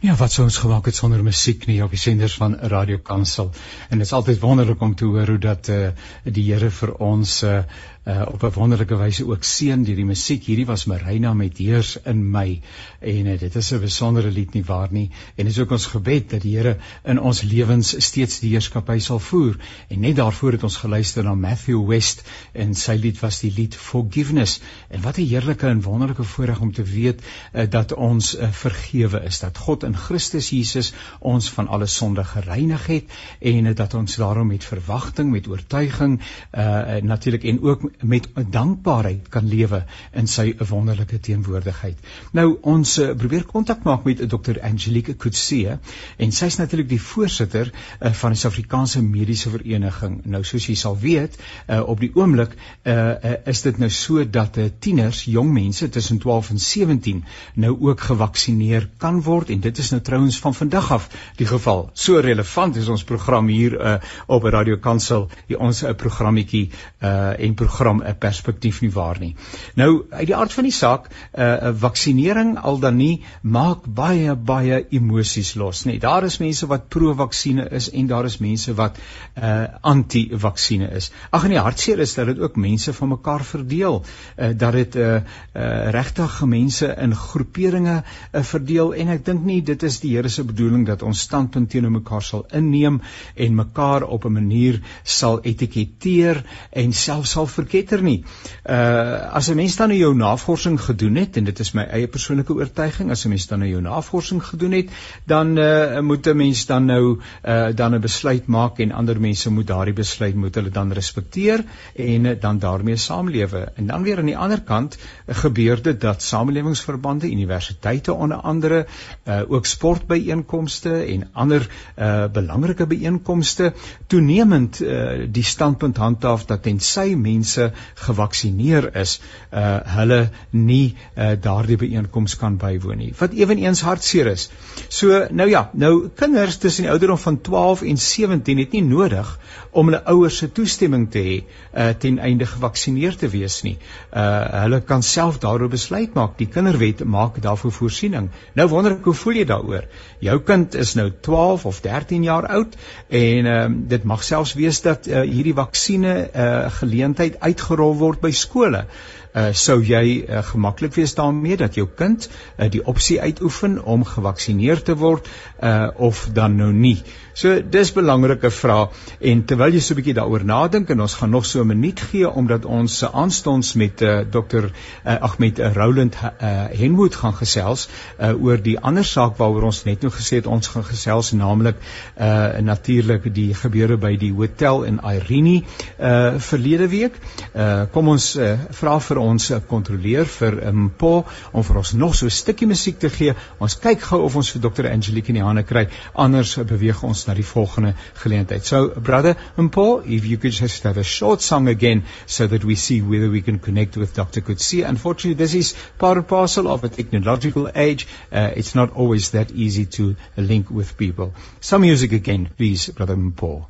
Ja, 0.00 0.14
wat 0.16 0.32
sou 0.32 0.46
ons 0.46 0.56
gemaak 0.56 0.86
het 0.88 0.96
sonder 0.96 1.20
musiek 1.20 1.66
nie 1.68 1.82
op 1.84 1.92
die 1.92 1.98
senders 2.00 2.32
van 2.40 2.54
Radio 2.72 3.02
Kansel. 3.04 3.50
En 3.92 3.98
dit 4.00 4.06
is 4.06 4.12
altyd 4.16 4.38
wonderlik 4.40 4.80
om 4.80 4.94
te 4.96 5.04
hoor 5.04 5.26
hoe 5.34 5.38
dat 5.38 5.68
eh 5.68 5.76
uh, 5.76 5.90
die 6.24 6.44
Here 6.46 6.70
vir 6.70 6.92
ons 6.94 7.42
eh 7.42 7.50
uh, 7.50 7.64
uh, 8.04 8.22
op 8.32 8.42
'n 8.42 8.52
wonderlike 8.54 8.96
wyse 8.96 9.26
ook 9.26 9.44
seën 9.44 9.82
deur 9.84 9.96
die 9.96 10.04
musiek. 10.04 10.44
Hierdie 10.44 10.66
was 10.66 10.84
Marina 10.84 11.34
met 11.34 11.58
Heers 11.58 11.98
in 12.04 12.30
my 12.30 12.60
en 13.00 13.26
uh, 13.26 13.38
dit 13.38 13.54
is 13.56 13.72
'n 13.72 13.80
besondere 13.80 14.30
lied 14.30 14.52
nie 14.52 14.64
waar 14.64 14.88
nie. 14.90 15.10
En 15.34 15.44
dit 15.44 15.52
is 15.52 15.58
ook 15.58 15.70
ons 15.70 15.86
gebed 15.86 16.30
dat 16.30 16.40
die 16.40 16.56
Here 16.56 16.76
in 17.04 17.20
ons 17.20 17.42
lewens 17.42 17.94
steeds 18.04 18.40
die 18.40 18.50
heerskappy 18.50 18.98
sal 18.98 19.18
voer. 19.18 19.56
En 19.88 20.00
net 20.00 20.16
daarvoor 20.16 20.52
het 20.52 20.62
ons 20.62 20.76
geluister 20.76 21.24
na 21.24 21.34
Matthew 21.34 21.86
West 21.88 22.22
en 22.52 22.74
sy 22.74 22.96
lied 22.96 23.20
was 23.20 23.40
die 23.40 23.52
lied 23.56 23.74
Forgiveness. 23.74 24.60
En 24.88 25.00
wat 25.00 25.16
'n 25.16 25.26
heerlike 25.26 25.66
en 25.66 25.82
wonderlike 25.82 26.24
voorreg 26.24 26.60
om 26.60 26.72
te 26.72 26.82
weet 26.82 27.20
uh, 27.54 27.70
dat 27.70 27.92
ons 27.92 28.38
uh, 28.38 28.50
vergewe 28.50 29.22
is, 29.24 29.40
dat 29.40 29.58
God 29.58 29.82
in 29.82 29.96
Christus 29.96 30.50
Jesus 30.50 30.92
ons 31.18 31.50
van 31.50 31.68
alle 31.68 31.86
sonde 31.86 32.24
gereinig 32.24 32.86
het 32.86 33.04
en 33.38 33.64
uh, 33.64 33.74
dat 33.74 33.94
ons 33.94 34.16
daarom 34.16 34.46
met 34.46 34.64
verwagting, 34.64 35.30
met 35.30 35.48
oortuiging 35.48 36.20
uh, 36.52 36.96
natuurlik 37.02 37.44
en 37.44 37.62
ook 37.62 37.89
met 38.00 38.28
dankbaarheid 38.34 39.28
kan 39.28 39.48
lewe 39.48 39.84
in 40.16 40.28
sy 40.30 40.52
wonderlike 40.68 41.18
teenwoordigheid. 41.18 41.98
Nou 42.36 42.58
ons 42.62 42.98
uh, 42.98 43.10
probeer 43.18 43.44
kontak 43.48 43.82
maak 43.84 44.04
met 44.04 44.22
Dr 44.30 44.60
Angelique 44.62 45.16
Kutse 45.20 45.78
en 46.16 46.32
sy's 46.32 46.58
natuurlik 46.60 46.88
die 46.90 47.00
voorsitter 47.02 47.70
uh, 47.72 48.12
van 48.12 48.34
die 48.34 48.40
Suid-Afrikaanse 48.40 49.02
Mediese 49.02 49.50
Vereniging. 49.50 50.20
Nou 50.30 50.42
soos 50.46 50.68
jy 50.70 50.76
sal 50.78 50.98
weet, 51.00 51.38
uh, 51.66 51.80
op 51.82 52.00
die 52.00 52.12
oomblik 52.14 52.54
uh, 52.54 52.94
uh, 52.94 53.34
is 53.50 53.64
dit 53.66 53.80
nou 53.82 53.90
so 53.90 54.24
dat 54.24 54.58
uh, 54.60 54.68
tieners, 54.78 55.24
jong 55.26 55.50
mense 55.52 55.88
tussen 55.88 56.20
12 56.22 56.52
en 56.54 56.60
17 56.60 57.24
nou 57.54 57.74
ook 57.88 58.06
gevaksinereer 58.10 58.88
kan 59.02 59.20
word 59.26 59.50
en 59.50 59.60
dit 59.64 59.78
is 59.78 59.90
nou 59.94 60.00
trouens 60.04 60.38
van 60.40 60.54
vandag 60.54 60.92
af 60.92 61.08
die 61.40 61.48
geval. 61.48 61.88
So 61.94 62.20
relevant 62.20 62.76
is 62.76 62.88
ons 62.88 63.04
program 63.04 63.48
hier 63.50 63.76
uh, 63.80 63.96
op 64.26 64.44
Radio 64.44 64.78
Kansel, 64.78 65.28
die 65.48 65.58
ons 65.58 65.82
'n 65.82 65.90
uh, 65.90 65.94
programmetjie 65.94 66.70
uh, 67.02 67.40
en 67.40 67.54
program 67.54 67.79
program 67.80 68.02
'n 68.02 68.18
perspektief 68.18 68.80
nie 68.80 68.90
waar 68.92 69.18
nie. 69.20 69.34
Nou 69.74 70.04
uit 70.10 70.26
die 70.26 70.36
aard 70.36 70.52
van 70.52 70.64
die 70.64 70.72
saak, 70.72 71.08
'n 71.08 71.40
uh, 71.40 71.68
uh, 71.68 71.72
vaksinering 71.74 72.58
al 72.58 72.78
dan 72.78 72.96
nie 72.96 73.22
maak 73.42 73.86
baie 73.86 74.34
baie 74.34 74.86
emosies 74.90 75.54
los 75.54 75.84
nie. 75.84 75.98
Daar 75.98 76.24
is 76.24 76.38
mense 76.38 76.66
wat 76.66 76.88
pro-vaksine 76.88 77.68
is 77.70 77.90
en 77.90 78.06
daar 78.06 78.24
is 78.24 78.38
mense 78.38 78.74
wat 78.74 78.98
uh 79.42 79.66
anti-vaksine 79.80 80.90
is. 80.90 81.10
Ag 81.30 81.44
en 81.44 81.50
die 81.50 81.58
hartseer 81.58 81.98
is 81.98 82.14
dat 82.14 82.26
dit 82.26 82.38
ook 82.38 82.56
mense 82.56 82.92
van 82.92 83.08
mekaar 83.08 83.44
verdeel. 83.44 84.04
Uh 84.38 84.50
dat 84.58 84.72
dit 84.72 84.96
uh, 84.96 85.14
uh 85.54 85.90
regtig 85.90 86.44
mense 86.44 86.94
in 86.98 87.14
groeperinge 87.14 88.02
uh, 88.32 88.42
verdeel 88.42 88.94
en 88.94 89.08
ek 89.08 89.24
dink 89.24 89.44
nie 89.44 89.62
dit 89.62 89.82
is 89.82 90.00
die 90.00 90.10
Here 90.10 90.28
se 90.28 90.44
bedoeling 90.44 90.86
dat 90.86 91.02
ons 91.02 91.20
standpunt 91.20 91.70
teenoor 91.70 91.90
mekaar 91.90 92.22
sal 92.22 92.46
inneem 92.52 93.00
en 93.34 93.54
mekaar 93.54 94.02
op 94.02 94.24
'n 94.24 94.32
manier 94.32 94.80
sal 95.04 95.40
etiketeer 95.42 96.44
en 96.70 96.92
selfs 96.92 97.30
sal 97.30 97.46
ver 97.46 97.69
verketter 97.70 98.02
nie. 98.02 98.24
Uh 98.66 99.30
as 99.30 99.48
'n 99.48 99.56
mens 99.56 99.76
dan 99.76 99.88
nou 99.88 99.98
jou 99.98 100.14
navorsing 100.14 100.80
gedoen 100.80 101.16
het 101.16 101.36
en 101.36 101.44
dit 101.44 101.60
is 101.60 101.72
my 101.74 101.84
eie 101.84 102.08
persoonlike 102.08 102.52
oortuiging, 102.52 103.10
as 103.10 103.24
'n 103.24 103.28
mens 103.28 103.46
dan 103.46 103.58
nou 103.58 103.70
jou 103.70 103.80
navorsing 103.80 104.42
gedoen 104.42 104.72
het, 104.72 104.88
dan 105.24 105.58
uh 105.58 106.00
moet 106.00 106.26
'n 106.26 106.36
mens 106.36 106.66
dan 106.66 106.86
nou 106.86 107.20
uh 107.44 107.68
dan 107.74 107.94
'n 107.94 108.00
besluit 108.00 108.46
maak 108.46 108.78
en 108.78 108.92
ander 108.92 109.20
mense 109.20 109.50
moet 109.50 109.66
daardie 109.66 109.94
besluit 109.94 110.34
moet 110.34 110.54
hulle 110.54 110.70
dan 110.70 110.92
respekteer 110.92 111.64
en 111.94 112.24
uh, 112.24 112.40
dan 112.40 112.58
daarmee 112.58 112.96
saamlewe. 112.96 113.72
En 113.76 113.86
dan 113.86 114.02
weer 114.02 114.18
aan 114.18 114.26
die 114.26 114.38
ander 114.38 114.60
kant 114.60 114.96
uh, 114.96 115.34
gebeur 115.34 115.82
dit 115.82 116.00
dat 116.00 116.22
samelewingsverbande, 116.22 117.30
universiteite 117.30 118.12
onder 118.12 118.36
andere, 118.36 118.86
uh 119.26 119.40
ook 119.48 119.66
sportbyeenkomste 119.66 121.04
en 121.04 121.28
ander 121.32 121.68
uh 121.98 122.26
belangrike 122.32 122.86
byeenkomste 122.86 123.72
toenemend 124.06 124.80
uh 124.80 125.26
die 125.28 125.44
standpunt 125.44 125.96
handhaaf 125.96 126.44
dat 126.44 126.62
tensy 126.62 127.14
mense 127.16 127.59
mense 127.60 127.72
gevaksinereer 128.06 128.90
is, 128.96 129.18
uh 129.52 129.80
hulle 129.96 130.20
nie 130.52 130.94
uh 131.16 131.34
daardie 131.40 131.76
byeenkoms 131.80 132.36
kan 132.40 132.56
bywoon 132.60 132.98
nie. 132.98 133.12
Wat 133.18 133.34
ewenigs 133.34 133.82
hartseer 133.84 134.30
is. 134.32 134.48
So 134.88 135.26
nou 135.30 135.48
ja, 135.50 135.70
nou 135.74 136.08
kinders 136.16 136.58
tussen 136.58 136.86
die 136.86 136.90
ouderdom 136.90 137.18
van 137.18 137.40
12 137.40 137.82
en 137.82 137.98
17 137.98 138.58
het 138.58 138.72
nie 138.72 138.82
nodig 138.82 139.38
om 139.70 139.90
hulle 139.90 140.02
ouers 140.10 140.40
se 140.40 140.50
toestemming 140.52 141.08
te 141.10 141.22
hê 141.24 141.36
uh 141.40 141.90
ten 142.00 142.18
einde 142.18 142.46
gevaksinereer 142.46 143.16
te 143.16 143.28
wees 143.28 143.60
nie. 143.66 143.76
Uh 144.12 144.62
hulle 144.64 144.80
kan 144.80 145.02
self 145.02 145.40
daaroor 145.42 145.70
besluit 145.70 146.14
maak. 146.14 146.36
Die 146.38 146.48
kinderwet 146.48 147.04
maak 147.04 147.40
daarvoor 147.42 147.72
voorsiening. 147.72 148.30
Nou 148.54 148.68
wonder 148.68 148.96
ek 148.98 149.10
hoe 149.10 149.14
voel 149.14 149.42
jy 149.42 149.46
daaroor? 149.50 149.86
Jou 150.20 150.38
kind 150.46 150.74
is 150.74 150.94
nou 150.98 151.10
12 151.20 151.66
of 151.66 151.80
13 151.84 152.24
jaar 152.24 152.48
oud 152.48 152.76
en 153.08 153.46
ehm 153.46 153.48
uh, 153.50 153.88
dit 153.90 154.04
mag 154.04 154.22
selfs 154.24 154.54
wees 154.54 154.80
dat 154.84 155.06
uh, 155.08 155.22
hierdie 155.26 155.54
vaksines 155.56 156.30
uh 156.34 156.70
geleentheid 156.80 157.36
uitgerol 157.50 157.98
word 157.98 158.20
by 158.22 158.32
skole. 158.32 158.84
Uh, 159.30 159.52
sou 159.54 159.78
jy 159.78 160.24
uh, 160.26 160.40
gemaklik 160.42 160.96
wees 160.98 161.14
daarmee 161.14 161.56
dat 161.56 161.76
jou 161.78 161.86
kind 161.86 162.24
uh, 162.26 162.66
die 162.66 162.82
opsie 162.82 163.20
uitoefen 163.20 163.78
om 163.84 164.02
gevaksinereer 164.04 164.82
te 164.82 164.96
word 164.98 165.28
uh, 165.62 165.88
of 165.94 166.28
dan 166.34 166.56
nou 166.58 166.72
nie. 166.74 166.98
So 167.40 167.60
dis 167.62 167.92
belangrike 167.94 168.50
vrae 168.50 168.88
en 169.30 169.44
terwyl 169.46 169.76
jy 169.76 169.80
so 169.80 169.94
'n 169.94 169.98
bietjie 170.00 170.14
daaroor 170.18 170.42
nadink 170.44 170.90
en 170.90 171.00
ons 171.00 171.14
gaan 171.14 171.30
nog 171.30 171.46
so 171.46 171.62
'n 171.62 171.66
minuut 171.66 172.00
gee 172.10 172.28
omdat 172.28 172.64
ons 172.64 173.04
aanstonds 173.04 173.74
met 173.74 174.02
uh, 174.02 174.24
dokter 174.30 174.64
uh, 174.66 175.14
ag 175.20 175.38
met 175.38 175.58
uh, 175.58 175.72
Roland 175.72 176.16
uh, 176.22 176.66
Henwood 176.74 177.14
gaan 177.14 177.34
gesels 177.34 177.88
uh, 178.18 178.34
oor 178.34 178.58
die 178.58 178.78
ander 178.78 179.04
saak 179.04 179.38
waaroor 179.38 179.70
ons 179.70 179.84
net 179.84 180.02
nou 180.02 180.10
gesê 180.10 180.42
het 180.42 180.46
ons 180.46 180.68
gaan 180.68 180.84
gesels 180.84 181.32
naamlik 181.32 181.76
uh, 182.18 182.58
natuurlik 182.60 183.34
die 183.34 183.54
gebeure 183.54 183.96
by 183.96 184.16
die 184.16 184.32
hotel 184.32 184.82
in 184.82 185.00
Irene 185.00 185.62
uh, 185.62 186.34
verlede 186.38 186.88
week. 186.88 187.14
Uh, 187.54 187.86
kom 187.92 188.08
ons 188.08 188.36
uh, 188.36 188.58
vra 188.70 188.98
vir 188.98 189.19
ons 189.20 189.50
kontroleer 189.68 190.26
vir 190.26 190.58
Mpo 190.72 191.12
um, 191.18 191.24
om 191.52 191.64
vir 191.66 191.76
ons 191.82 191.92
nog 191.92 192.14
so 192.14 192.26
'n 192.26 192.30
stukkie 192.30 192.66
musiek 192.66 192.98
te 192.98 193.10
gee. 193.10 193.34
Ons 193.58 193.78
kyk 193.78 194.00
gou 194.00 194.22
of 194.24 194.36
ons 194.36 194.50
vir 194.50 194.62
dokter 194.62 194.90
Angelique 194.90 195.28
in 195.28 195.34
die 195.34 195.44
hande 195.44 195.62
kry. 195.62 195.88
Anders 196.14 196.56
beweeg 196.56 197.02
ons 197.04 197.26
na 197.26 197.34
die 197.34 197.46
volgende 197.46 197.94
geleentheid. 198.22 198.64
So 198.64 198.88
brother 198.88 199.36
Mpo, 199.56 200.02
if 200.06 200.24
you 200.24 200.38
could 200.38 200.52
just 200.52 200.82
have 200.84 200.98
a 200.98 201.04
short 201.04 201.42
song 201.42 201.68
again 201.68 202.04
so 202.26 202.46
that 202.46 202.64
we 202.64 202.74
see 202.74 203.00
whether 203.00 203.30
we 203.30 203.42
can 203.42 203.58
connect 203.58 203.96
with 203.96 204.14
Dr. 204.14 204.40
Kutsi. 204.40 204.82
Unfortunately, 204.88 205.34
this 205.34 205.54
is 205.54 205.74
part 205.98 206.16
and 206.16 206.26
parcel 206.26 206.68
of 206.68 206.84
a 206.84 206.88
technological 206.88 207.70
age. 207.74 208.06
Uh, 208.32 208.50
it's 208.56 208.74
not 208.74 208.92
always 208.94 209.30
that 209.30 209.50
easy 209.50 209.86
to 209.86 210.16
link 210.36 210.70
with 210.70 210.96
people. 210.96 211.34
Some 211.60 211.82
music 211.82 212.12
again, 212.12 212.50
please, 212.56 212.88
brother 212.88 213.16
Mpo. 213.16 213.66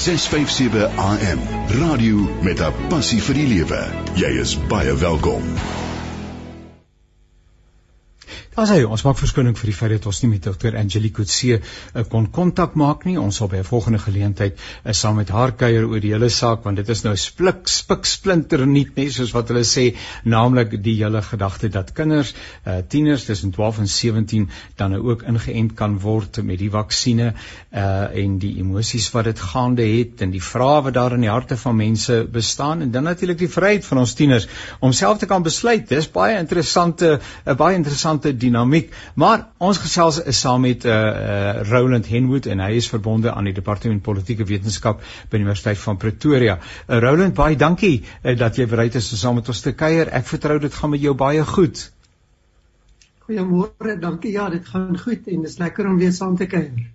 657 0.00 0.88
AM 0.96 1.40
Radio 1.80 2.16
met 2.42 2.60
'n 2.60 2.72
passie 2.88 3.22
vir 3.22 3.34
die 3.34 3.46
lewe. 3.46 3.82
Jy 4.14 4.40
is 4.40 4.58
baie 4.68 4.94
welkom. 4.96 5.42
Daar 8.60 8.68
sê 8.68 8.82
ons 8.84 9.00
maak 9.06 9.16
verskoning 9.16 9.54
vir 9.56 9.70
die 9.70 9.72
feit 9.72 9.92
dat 9.94 10.06
ons 10.10 10.18
nie 10.20 10.28
met 10.34 10.44
Dr. 10.44 10.74
Angelique 10.76 11.16
Kutse 11.16 11.54
uh, 11.56 12.02
kon 12.12 12.26
kontak 12.28 12.74
maak 12.76 13.06
nie. 13.08 13.14
Ons 13.16 13.38
sal 13.40 13.48
by 13.48 13.62
'n 13.62 13.64
volgende 13.64 13.98
geleentheid 13.98 14.58
uh, 14.58 14.92
saam 14.92 15.16
met 15.16 15.30
haar 15.32 15.54
kuier 15.56 15.86
oor 15.88 16.00
die 16.04 16.10
hele 16.12 16.28
saak 16.28 16.66
want 16.68 16.76
dit 16.76 16.90
is 16.92 17.00
nou 17.06 17.14
splik 17.16 17.70
spik 17.72 18.04
splinter 18.04 18.66
nuut 18.68 18.92
nie 19.00 19.06
soos 19.08 19.32
wat 19.32 19.48
hulle 19.48 19.62
sê, 19.64 19.94
naamlik 20.24 20.76
die 20.84 20.98
hele 20.98 21.22
gedagte 21.24 21.70
dat 21.72 21.94
kinders, 21.96 22.34
uh, 22.66 22.82
tieners 22.84 23.24
tussen 23.24 23.50
12 23.56 23.78
en 23.78 23.88
17 23.88 24.50
dan 24.76 24.92
nou 24.92 25.00
ook 25.08 25.24
ingeënt 25.32 25.72
kan 25.74 25.96
word 25.98 26.42
met 26.44 26.58
die 26.60 26.68
vaksines 26.68 27.32
uh, 27.72 28.12
en 28.12 28.36
die 28.44 28.58
emosies 28.60 29.08
wat 29.16 29.24
dit 29.24 29.40
gaande 29.40 29.88
het 29.88 30.20
en 30.20 30.36
die 30.36 30.44
vrae 30.50 30.84
wat 30.84 30.98
daar 31.00 31.16
in 31.16 31.24
die 31.24 31.32
harte 31.32 31.56
van 31.56 31.80
mense 31.80 32.26
bestaan 32.28 32.82
en 32.82 32.92
dan 32.92 33.08
natuurlik 33.08 33.40
die 33.40 33.48
vryheid 33.56 33.88
van 33.88 34.04
ons 34.04 34.14
tieners 34.20 34.48
om 34.80 34.92
self 34.92 35.24
te 35.24 35.32
kan 35.32 35.42
besluit. 35.42 35.88
Dis 35.88 36.12
baie 36.12 36.36
interessante 36.36 37.20
'n 37.46 37.56
baie 37.56 37.76
interessante 37.76 38.36
dinamiek. 38.50 38.90
Maar 39.14 39.46
ons 39.58 39.80
gesels 39.80 40.20
is 40.30 40.40
saam 40.44 40.66
met 40.66 40.84
uh, 40.84 40.92
uh 40.92 41.62
Roland 41.70 42.08
Henwood 42.10 42.50
en 42.50 42.60
hy 42.64 42.74
is 42.80 42.90
verbonde 42.90 43.32
aan 43.32 43.48
die 43.48 43.56
Departement 43.56 44.02
Politieke 44.02 44.46
Wetenskap 44.48 45.00
by 45.00 45.38
die 45.38 45.46
Universiteit 45.46 45.80
van 45.86 46.00
Pretoria. 46.02 46.58
Uh, 46.60 47.00
Roland, 47.00 47.34
baie 47.38 47.56
dankie 47.56 47.96
uh, 48.02 48.36
dat 48.38 48.60
jy 48.60 48.68
bereid 48.70 48.98
is 49.00 49.12
om 49.14 49.22
saam 49.24 49.40
met 49.40 49.48
ons 49.48 49.64
te 49.64 49.72
kuier. 49.72 50.12
Ek 50.20 50.28
vertrou 50.28 50.60
dit 50.60 50.74
gaan 50.74 50.94
met 50.94 51.02
jou 51.02 51.16
baie 51.16 51.44
goed. 51.54 51.88
Goeiemôre, 53.26 53.98
dankie. 54.02 54.32
Ja, 54.34 54.48
dit 54.50 54.66
gaan 54.66 54.96
goed 54.98 55.28
en 55.30 55.44
dit 55.44 55.50
is 55.50 55.60
lekker 55.62 55.86
om 55.86 56.00
weer 56.00 56.12
saam 56.12 56.36
te 56.36 56.50
kuier. 56.50 56.88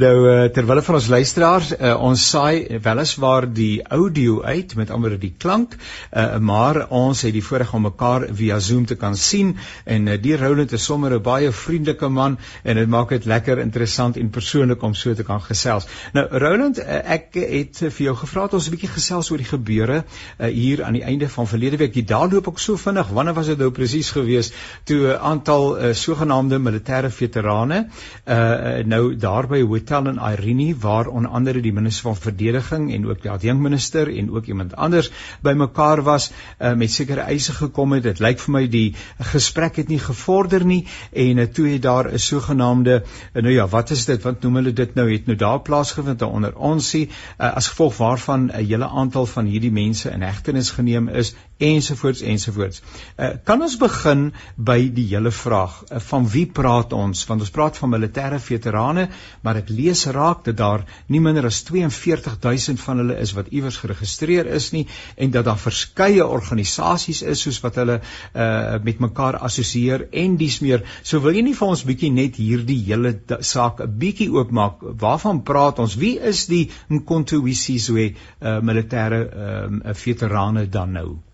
Nou 0.00 0.14
uh, 0.26 0.48
terwyl 0.54 0.82
vir 0.82 0.98
ons 0.98 1.08
luisteraars 1.12 1.72
uh, 1.76 1.94
ons 2.10 2.22
saai 2.32 2.78
weliswaar 2.82 3.46
die 3.54 3.82
audio 3.82 4.40
uit 4.42 4.74
met 4.78 4.90
ander 4.90 5.16
die 5.20 5.32
klank 5.38 5.76
uh, 5.76 6.38
maar 6.38 6.86
ons 6.88 7.22
het 7.26 7.34
die 7.34 7.44
voorreg 7.44 7.72
om 7.74 7.86
mekaar 7.86 8.26
via 8.36 8.58
Zoom 8.60 8.86
te 8.86 8.96
kan 9.00 9.16
sien 9.16 9.56
en 9.84 10.08
uh, 10.08 10.16
die 10.20 10.36
Roland 10.40 10.72
is 10.72 10.84
sommer 10.84 11.14
'n 11.14 11.22
baie 11.22 11.52
vriendelike 11.52 12.08
man 12.08 12.38
en 12.62 12.76
dit 12.76 12.88
maak 12.88 13.08
dit 13.14 13.24
lekker 13.24 13.58
interessant 13.58 14.16
en 14.16 14.30
persoonlik 14.30 14.82
om 14.82 14.94
so 14.94 15.14
te 15.14 15.24
kan 15.24 15.40
gesels. 15.42 15.86
Nou 16.12 16.26
Roland, 16.30 16.78
uh, 16.78 17.00
ek 17.16 17.34
het 17.34 17.78
vir 17.78 18.04
jou 18.06 18.16
gevra 18.16 18.42
het 18.42 18.54
ons 18.54 18.68
'n 18.68 18.74
bietjie 18.76 18.92
gesels 18.94 19.30
oor 19.30 19.38
die 19.38 19.50
gebeure 19.50 20.04
uh, 20.04 20.46
hier 20.46 20.84
aan 20.84 20.98
die 20.98 21.04
einde 21.04 21.28
van 21.28 21.46
verlede 21.46 21.76
week. 21.76 21.94
Die 21.94 22.04
dae 22.04 22.28
loop 22.30 22.48
ook 22.48 22.58
so 22.58 22.76
vinnig. 22.76 23.08
Wanneer 23.08 23.34
was 23.34 23.46
dit 23.46 23.58
nou 23.58 23.70
presies 23.70 24.10
gewees 24.10 24.52
toe 24.84 25.00
'n 25.06 25.18
aantal 25.18 25.78
uh, 25.78 25.92
sogenaamde 25.94 26.58
militêre 26.58 27.10
veterane 27.10 27.86
uh, 28.26 28.84
nou 28.84 29.16
daarby 29.16 29.59
by 29.60 29.66
Hotel 29.68 30.08
in 30.08 30.18
Irene 30.18 30.74
waar 30.80 31.06
onder 31.06 31.30
andere 31.30 31.60
die 31.60 31.72
minister 31.72 32.08
van 32.08 32.16
verdediging 32.16 32.90
en 32.94 33.06
ook 33.08 33.22
die 33.22 33.30
adjunkminister 33.30 34.08
en 34.16 34.30
ook 34.30 34.46
iemand 34.46 34.76
anders 34.76 35.10
bymekaar 35.42 36.02
was 36.02 36.30
uh, 36.30 36.72
met 36.74 36.90
sekere 36.90 37.20
eise 37.20 37.52
gekom 37.52 37.92
het. 37.92 38.02
Dit 38.02 38.20
lyk 38.20 38.40
vir 38.40 38.54
my 38.54 38.64
die 38.70 38.94
gesprek 39.32 39.76
het 39.76 39.88
nie 39.88 40.00
gevorder 40.00 40.64
nie 40.64 40.86
en 41.12 41.42
uh, 41.42 41.46
toe 41.46 41.68
het 41.68 41.82
daar 41.82 42.12
'n 42.12 42.18
sogenaamde 42.18 43.02
uh, 43.02 43.42
nou 43.42 43.54
ja, 43.54 43.68
wat 43.68 43.90
is 43.90 44.04
dit? 44.04 44.22
Wat 44.22 44.42
noem 44.42 44.60
hulle 44.60 44.72
dit 44.72 44.94
nou? 44.94 45.10
Het 45.12 45.26
nou 45.26 45.36
daar 45.36 45.60
plaasgevind 45.60 46.22
onder 46.22 46.56
ons 46.56 46.88
sien 46.88 47.08
uh, 47.08 47.54
as 47.54 47.68
gevolg 47.68 47.96
waarvan 47.96 48.50
'n 48.50 48.64
hele 48.64 48.88
aantal 48.88 49.26
van 49.26 49.44
hierdie 49.44 49.72
mense 49.72 50.10
in 50.10 50.22
hegtenis 50.22 50.70
geneem 50.70 51.08
is 51.08 51.34
ensovoorts 51.60 52.22
ensovoorts. 52.24 52.80
Uh, 53.16 53.34
kan 53.44 53.60
ons 53.62 53.76
begin 53.80 54.30
by 54.56 54.78
die 54.94 55.06
hele 55.10 55.32
vraag 55.34 55.76
uh, 55.84 56.00
van 56.10 56.26
wie 56.32 56.46
praat 56.46 56.94
ons? 56.96 57.22
Want 57.28 57.44
ons 57.44 57.52
praat 57.52 57.76
van 57.80 57.92
militêre 57.92 58.40
veterane, 58.40 59.08
maar 59.44 59.60
ek 59.60 59.72
lees 59.72 60.06
raak 60.16 60.44
dat 60.48 60.56
daar 60.60 60.86
nie 61.12 61.20
minder 61.20 61.46
as 61.48 61.60
42000 61.68 62.80
van 62.80 63.02
hulle 63.02 63.18
is 63.20 63.34
wat 63.36 63.52
iewers 63.52 63.80
geregistreer 63.82 64.48
is 64.56 64.70
nie 64.72 64.86
en 65.16 65.32
dat 65.34 65.46
daar 65.48 65.60
verskeie 65.60 66.24
organisasies 66.24 67.22
is 67.22 67.44
soos 67.44 67.60
wat 67.64 67.78
hulle 67.80 68.00
uh, 68.00 68.80
met 68.84 69.00
mekaar 69.04 69.40
assosieer 69.44 70.08
en 70.24 70.36
dis 70.40 70.60
meer. 70.64 70.84
So 71.02 71.20
wil 71.20 71.36
jy 71.36 71.44
nie 71.50 71.56
vir 71.56 71.74
ons 71.74 71.84
bietjie 71.86 72.12
net 72.14 72.40
hierdie 72.40 72.80
hele 72.88 73.14
saak 73.44 73.84
'n 73.84 73.98
bietjie 74.00 74.30
oopmaak? 74.32 74.84
Waarvan 75.00 75.42
praat 75.44 75.78
ons? 75.78 75.96
Wie 76.00 76.16
is 76.18 76.46
die 76.46 76.70
Nkontuwisi 76.88 77.78
so 77.78 77.96
'n 77.96 78.14
uh, 78.40 78.60
militêre 78.60 79.20
uh, 79.28 79.94
veterane 79.94 80.68
dan 80.68 80.92
nou? 80.92 81.29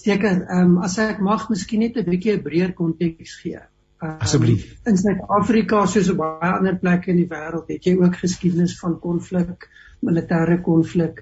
Seker, 0.00 0.46
ehm 0.46 0.76
um, 0.76 0.78
as 0.86 0.96
ek 1.02 1.20
mag 1.20 1.48
miskien 1.52 1.84
net 1.84 1.96
'n 1.96 2.08
bietjie 2.08 2.36
'n 2.36 2.42
breër 2.42 2.72
konteks 2.72 3.34
gee. 3.42 3.60
Um, 4.02 4.16
Asseblief. 4.24 4.64
In 4.88 4.96
Suid-Afrika 4.96 5.86
soos 5.86 6.08
op 6.10 6.22
baie 6.22 6.52
ander 6.56 6.78
plekke 6.80 7.10
in 7.12 7.18
die 7.20 7.28
wêreld 7.28 7.68
het 7.68 7.84
jy 7.84 7.98
ook 8.00 8.16
geskiedenis 8.16 8.78
van 8.80 8.98
konflik, 9.00 9.68
militêre 10.00 10.60
konflik. 10.64 11.20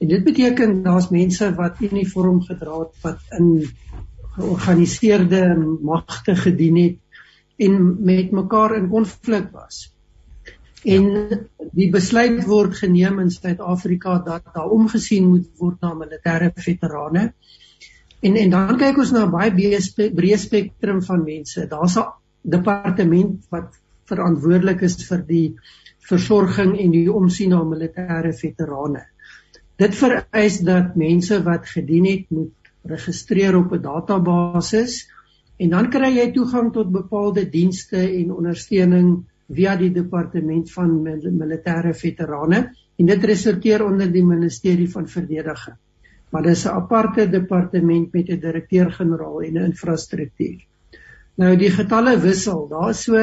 En 0.00 0.08
dit 0.08 0.24
beteken 0.24 0.82
daar's 0.82 1.08
mense 1.10 1.48
wat 1.56 1.80
uniform 1.80 2.42
gedra 2.44 2.82
het 2.82 3.06
wat 3.06 3.38
in 3.38 3.48
georganiseerde 4.36 5.42
magte 5.80 6.36
gedien 6.36 6.76
het 6.76 6.98
en 7.56 8.04
met 8.04 8.30
mekaar 8.32 8.76
in 8.76 8.88
konflik 8.88 9.48
was. 9.52 9.88
En 10.84 11.08
die 11.76 11.90
besluit 11.92 12.44
word 12.48 12.76
geneem 12.80 13.18
in 13.20 13.30
Suid-Afrika 13.32 14.18
dat 14.24 14.54
daar 14.54 14.72
omgesien 14.72 15.28
moet 15.28 15.48
word 15.60 15.80
na 15.80 15.92
militêre 15.94 16.52
veterane. 16.56 17.32
En 18.20 18.36
en 18.36 18.50
dan 18.52 18.76
kyk 18.80 18.98
ons 19.00 19.12
na 19.16 19.20
'n 19.26 19.32
baie 19.32 19.52
breë 20.16 20.38
spektrum 20.40 20.98
van 21.02 21.22
mense. 21.24 21.66
Daar's 21.68 21.96
'n 21.96 22.10
departement 22.56 23.46
wat 23.54 23.78
verantwoordelik 24.10 24.82
is 24.88 24.96
vir 25.08 25.22
die 25.28 25.54
versorging 26.10 26.74
en 26.78 26.90
die 26.96 27.12
omsien 27.12 27.54
na 27.54 27.62
militêre 27.64 28.32
veterane. 28.42 29.06
Dit 29.80 29.96
vereis 29.96 30.60
dat 30.60 30.96
mense 30.96 31.42
wat 31.48 31.66
gedien 31.66 32.06
het 32.10 32.30
moet 32.30 32.70
registreer 32.94 33.56
op 33.56 33.72
'n 33.72 33.82
database 33.82 34.84
en 35.56 35.70
dan 35.70 35.90
kry 35.90 36.12
jy 36.16 36.30
toegang 36.32 36.72
tot 36.72 36.92
bepaalde 36.92 37.48
dienste 37.48 37.96
en 37.96 38.32
ondersteuning 38.32 39.24
via 39.48 39.76
die 39.76 39.92
departement 39.92 40.72
van 40.72 41.02
militêre 41.02 41.94
veterane 41.94 42.70
en 42.96 43.06
dit 43.06 43.24
resulteer 43.24 43.84
onder 43.84 44.12
die 44.12 44.24
ministerie 44.24 44.90
van 44.90 45.08
verdediging 45.08 45.76
maar 46.30 46.42
dis 46.42 46.64
'n 46.64 46.68
aparte 46.68 47.30
departement 47.30 48.12
met 48.12 48.28
'n 48.28 48.40
direkteur-generaal 48.40 49.42
en 49.42 49.52
'n 49.52 49.64
infrastruktuur. 49.64 50.66
Nou 51.34 51.56
die 51.56 51.70
getalle 51.70 52.18
wissel. 52.20 52.68
Daar's 52.68 53.02
so 53.02 53.16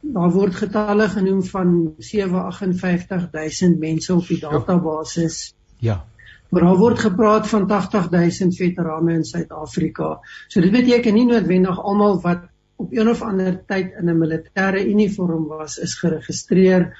daar 0.00 0.30
word 0.30 0.54
getalle 0.54 1.08
genoem 1.08 1.42
van 1.42 1.94
758000 1.98 3.78
mense 3.78 4.14
op 4.14 4.26
die 4.26 4.40
database. 4.40 5.52
Ja. 5.78 6.04
Maar 6.48 6.62
daar 6.62 6.76
word 6.76 6.98
gepraat 6.98 7.48
van 7.48 7.70
80000 7.70 8.56
veterane 8.56 9.12
in 9.12 9.24
Suid-Afrika. 9.24 10.20
So 10.48 10.60
dit 10.60 10.70
beteken 10.70 11.14
nie 11.14 11.26
noodwendig 11.26 11.80
almal 11.82 12.20
wat 12.20 12.44
op 12.76 12.92
een 12.92 13.08
of 13.08 13.22
ander 13.22 13.56
tyd 13.66 13.94
in 13.98 14.10
'n 14.10 14.18
militêre 14.18 14.86
uniform 14.86 15.46
was 15.46 15.78
is 15.78 15.94
geregistreer 15.98 16.92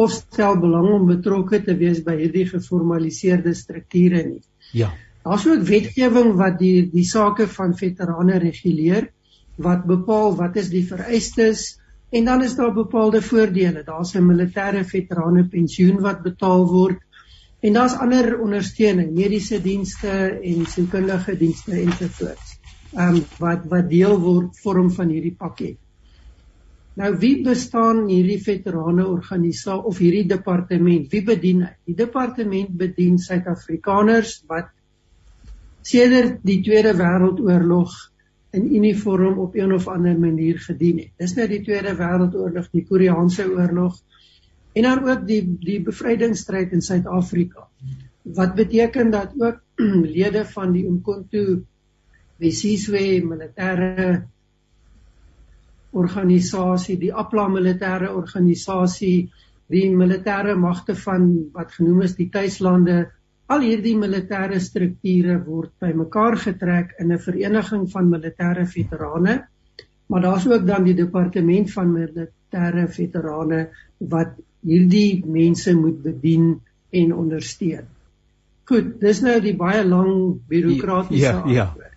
of 0.00 0.12
stel 0.14 0.56
belang 0.60 0.88
om 0.94 1.06
betrokke 1.08 1.60
te 1.66 1.76
wees 1.76 2.00
by 2.06 2.16
hierdie 2.20 2.46
geformaliseerde 2.48 3.54
strukture 3.58 4.22
nie. 4.26 4.42
Ja. 4.72 4.92
Daar's 5.24 5.46
ook 5.46 5.66
wetgewing 5.68 6.32
wat 6.38 6.56
die 6.60 6.88
die 6.88 7.04
sake 7.04 7.46
van 7.50 7.74
veterane 7.76 8.38
reguleer 8.40 9.10
wat 9.60 9.84
bepaal 9.88 10.32
wat 10.38 10.56
is 10.56 10.70
die 10.72 10.86
vereistes 10.88 11.66
en 12.10 12.24
dan 12.24 12.42
is 12.42 12.56
daar 12.56 12.72
bepaalde 12.74 13.20
voordele. 13.22 13.84
Daar's 13.84 14.14
'n 14.14 14.24
militêre 14.26 14.84
veterane 14.84 15.44
pensioen 15.48 16.00
wat 16.00 16.22
betaal 16.22 16.66
word 16.66 16.98
en 17.60 17.72
daar's 17.72 17.94
ander 17.94 18.40
ondersteuning, 18.40 19.12
mediese 19.12 19.60
dienste 19.62 20.40
en 20.42 20.66
sielkundige 20.66 21.36
dienste 21.36 21.72
ensovoorts. 21.72 22.58
Ehm 22.96 23.14
um, 23.16 23.24
wat 23.38 23.68
wat 23.68 23.90
deel 23.90 24.18
word 24.20 24.56
vorm 24.62 24.90
van 24.90 25.08
hierdie 25.08 25.36
pakket. 25.38 25.76
Nou 26.98 27.12
wie 27.22 27.36
bestaan 27.46 28.08
hierdie 28.08 28.40
veterane 28.42 29.06
organisasie 29.06 29.86
of 29.86 29.98
hierdie 30.02 30.26
departement? 30.28 31.06
Wie 31.12 31.22
bedien 31.24 31.62
hy? 31.64 31.74
Die 31.86 31.96
departement 31.98 32.72
bedien 32.76 33.18
Suid-Afrikaners 33.22 34.40
wat 34.50 34.72
sedert 35.86 36.40
die 36.44 36.58
Tweede 36.66 36.92
Wêreldoorlog 36.98 37.94
in 38.58 38.66
uniform 38.74 39.38
op 39.38 39.54
een 39.54 39.72
of 39.72 39.86
ander 39.88 40.18
manier 40.18 40.58
gedien 40.58 40.98
het. 41.04 41.12
Dis 41.22 41.36
nou 41.38 41.46
die 41.48 41.62
Tweede 41.62 41.94
Wêreldoorlog, 41.96 42.66
die 42.74 42.84
Koreaanse 42.88 43.46
oorlog 43.46 44.00
en 44.74 44.86
dan 44.86 45.06
ook 45.08 45.24
die 45.26 45.40
die 45.62 45.80
bevrydingsstryd 45.82 46.74
in 46.74 46.82
Suid-Afrika. 46.82 47.68
Wat 48.22 48.54
beteken 48.54 49.10
dat 49.10 49.34
ook 49.38 49.62
lede 50.16 50.44
van 50.44 50.74
die 50.74 50.84
Umkhonto 50.86 51.62
Wesizwe 52.40 53.20
militêre 53.22 54.26
organisasie, 55.92 56.96
die 56.98 57.12
APLA 57.12 57.48
militêre 57.50 58.10
organisasie, 58.14 59.30
die 59.70 59.86
militêre 59.94 60.56
magte 60.58 60.94
van 60.98 61.26
wat 61.54 61.72
genoem 61.76 62.04
is 62.06 62.16
die 62.18 62.28
tuislande, 62.30 63.04
al 63.50 63.64
hierdie 63.66 63.96
militêre 63.98 64.60
strukture 64.62 65.38
word 65.46 65.72
bymekaar 65.82 66.36
getrek 66.38 66.94
in 67.02 67.12
'n 67.12 67.18
vereniging 67.18 67.88
van 67.90 68.10
militêre 68.10 68.66
veterane. 68.66 69.46
Maar 70.06 70.20
daar's 70.20 70.46
ook 70.46 70.66
dan 70.66 70.84
die 70.84 70.94
departement 70.94 71.70
van 71.72 71.92
militêre 71.92 72.86
veterane 72.88 73.68
wat 73.98 74.34
hierdie 74.62 75.22
mense 75.26 75.74
moet 75.74 76.02
bedien 76.02 76.60
en 76.90 77.14
ondersteun. 77.14 77.86
Goed, 78.64 79.00
dis 79.00 79.20
nou 79.22 79.40
die 79.40 79.56
baie 79.56 79.84
lang 79.84 80.40
bureaukratiese 80.48 81.26
ja, 81.26 81.44
ja. 81.46 81.89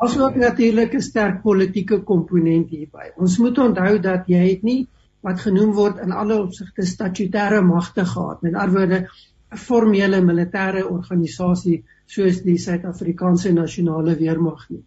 Ons 0.00 0.16
ook 0.18 0.36
natuurlik 0.40 0.94
'n 0.94 1.00
sterk 1.04 1.42
politieke 1.42 1.98
komponent 2.08 2.70
hierby. 2.70 3.10
Ons 3.16 3.38
moet 3.38 3.58
onthou 3.58 3.98
dat 4.00 4.26
jy 4.26 4.44
het 4.48 4.62
nie 4.62 4.88
wat 5.20 5.40
genoem 5.40 5.72
word 5.76 5.98
in 6.00 6.12
alle 6.12 6.38
opsigte 6.40 6.86
statutêre 6.88 7.60
magte 7.62 8.04
gehad. 8.04 8.42
Met 8.42 8.54
ander 8.54 8.78
woorde, 8.78 9.08
'n 9.52 9.56
formele 9.56 10.20
militêre 10.24 10.86
organisasie 10.88 11.84
soos 12.06 12.42
die 12.42 12.56
Suid-Afrikaanse 12.58 13.52
Nasionale 13.52 14.16
Weermag 14.16 14.68
nie. 14.70 14.84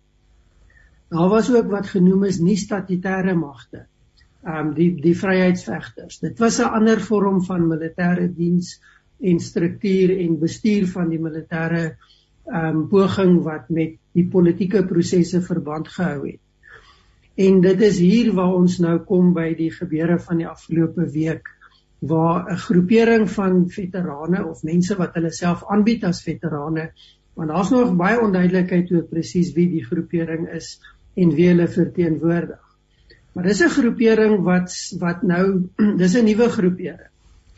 Daar 1.09 1.29
was 1.29 1.51
ook 1.53 1.69
wat 1.69 1.87
genoem 1.87 2.23
is 2.23 2.39
nie 2.39 2.57
statutêre 2.57 3.35
magte. 3.35 3.85
Ehm 4.43 4.67
um, 4.67 4.73
die 4.73 4.89
die 5.01 5.15
vryheidsvegters. 5.17 6.19
Dit 6.19 6.39
was 6.39 6.59
'n 6.59 6.73
ander 6.79 7.01
vorm 7.01 7.43
van 7.45 7.67
militêre 7.67 8.27
diens 8.33 8.81
en 9.21 9.39
struktuur 9.39 10.17
en 10.17 10.39
bestuur 10.39 10.87
van 10.87 11.09
die 11.09 11.19
militêre 11.19 11.97
ehm 12.45 12.77
um, 12.77 12.87
poging 12.89 13.41
wat 13.43 13.69
met 13.69 13.95
die 14.13 14.27
politieke 14.27 14.83
prosesse 14.85 15.41
verband 15.41 15.87
gehou 15.87 16.27
het. 16.27 16.39
En 17.35 17.61
dit 17.61 17.81
is 17.81 17.97
hier 17.99 18.33
waar 18.33 18.53
ons 18.53 18.77
nou 18.79 18.99
kom 18.99 19.33
by 19.33 19.53
die 19.57 19.71
gebeure 19.71 20.19
van 20.19 20.37
die 20.37 20.47
afgelope 20.47 21.09
week 21.11 21.49
waar 21.99 22.51
'n 22.51 22.57
groepering 22.57 23.29
van 23.29 23.69
veterane 23.69 24.45
of 24.45 24.63
mense 24.63 24.95
wat 24.95 25.15
hulle 25.15 25.31
self 25.31 25.63
aanbied 25.69 26.03
as 26.03 26.23
veterane 26.23 26.91
Want 27.33 27.49
daar's 27.49 27.69
nog 27.69 27.95
baie 27.97 28.19
onduidelikheid 28.21 28.91
oor 28.93 29.07
presies 29.09 29.53
wie 29.57 29.65
die 29.71 29.83
groepering 29.85 30.45
is 30.53 30.75
en 31.17 31.33
wie 31.33 31.47
hulle 31.49 31.67
verteenwoordig. 31.67 32.61
Maar 33.33 33.47
dis 33.49 33.63
'n 33.65 33.73
groepering 33.73 34.43
wat 34.45 34.69
wat 34.99 35.23
nou 35.23 35.45
dis 36.01 36.15
'n 36.15 36.25
nuwe 36.25 36.49
groepering. 36.49 37.09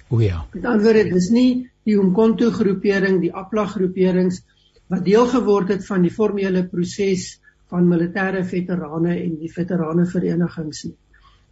O 0.08 0.19
ja. 0.19 0.45
Met 0.54 0.65
ander 0.65 0.84
woorde, 0.84 1.10
dis 1.10 1.30
nie 1.30 1.69
die 1.84 1.98
Umkhonto 1.98 2.52
groepering, 2.52 3.19
die 3.21 3.34
Apla 3.34 3.65
groeperings 3.65 4.43
wat 4.91 5.06
deel 5.06 5.28
geword 5.28 5.71
het 5.74 5.86
van 5.88 6.02
die 6.06 6.13
formele 6.13 6.65
proses 6.69 7.39
van 7.74 7.88
militêre 7.89 8.43
veterane 8.45 9.15
en 9.17 9.38
die 9.39 9.52
veterane 9.52 10.06
verenigings 10.06 10.84
nie. 10.86 10.98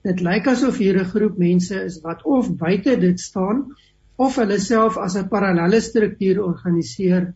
Dit 0.04 0.22
lyk 0.22 0.48
asof 0.52 0.78
hier 0.78 1.00
'n 1.00 1.12
groep 1.14 1.38
mense 1.38 1.76
is 1.84 2.02
wat 2.04 2.24
of 2.24 2.52
buite 2.58 3.00
dit 3.00 3.20
staan 3.20 3.74
of 4.16 4.36
hulle 4.36 4.60
self 4.60 4.98
as 4.98 5.16
'n 5.16 5.30
parallelle 5.30 5.82
struktuur 5.82 6.44
organiseer 6.44 7.34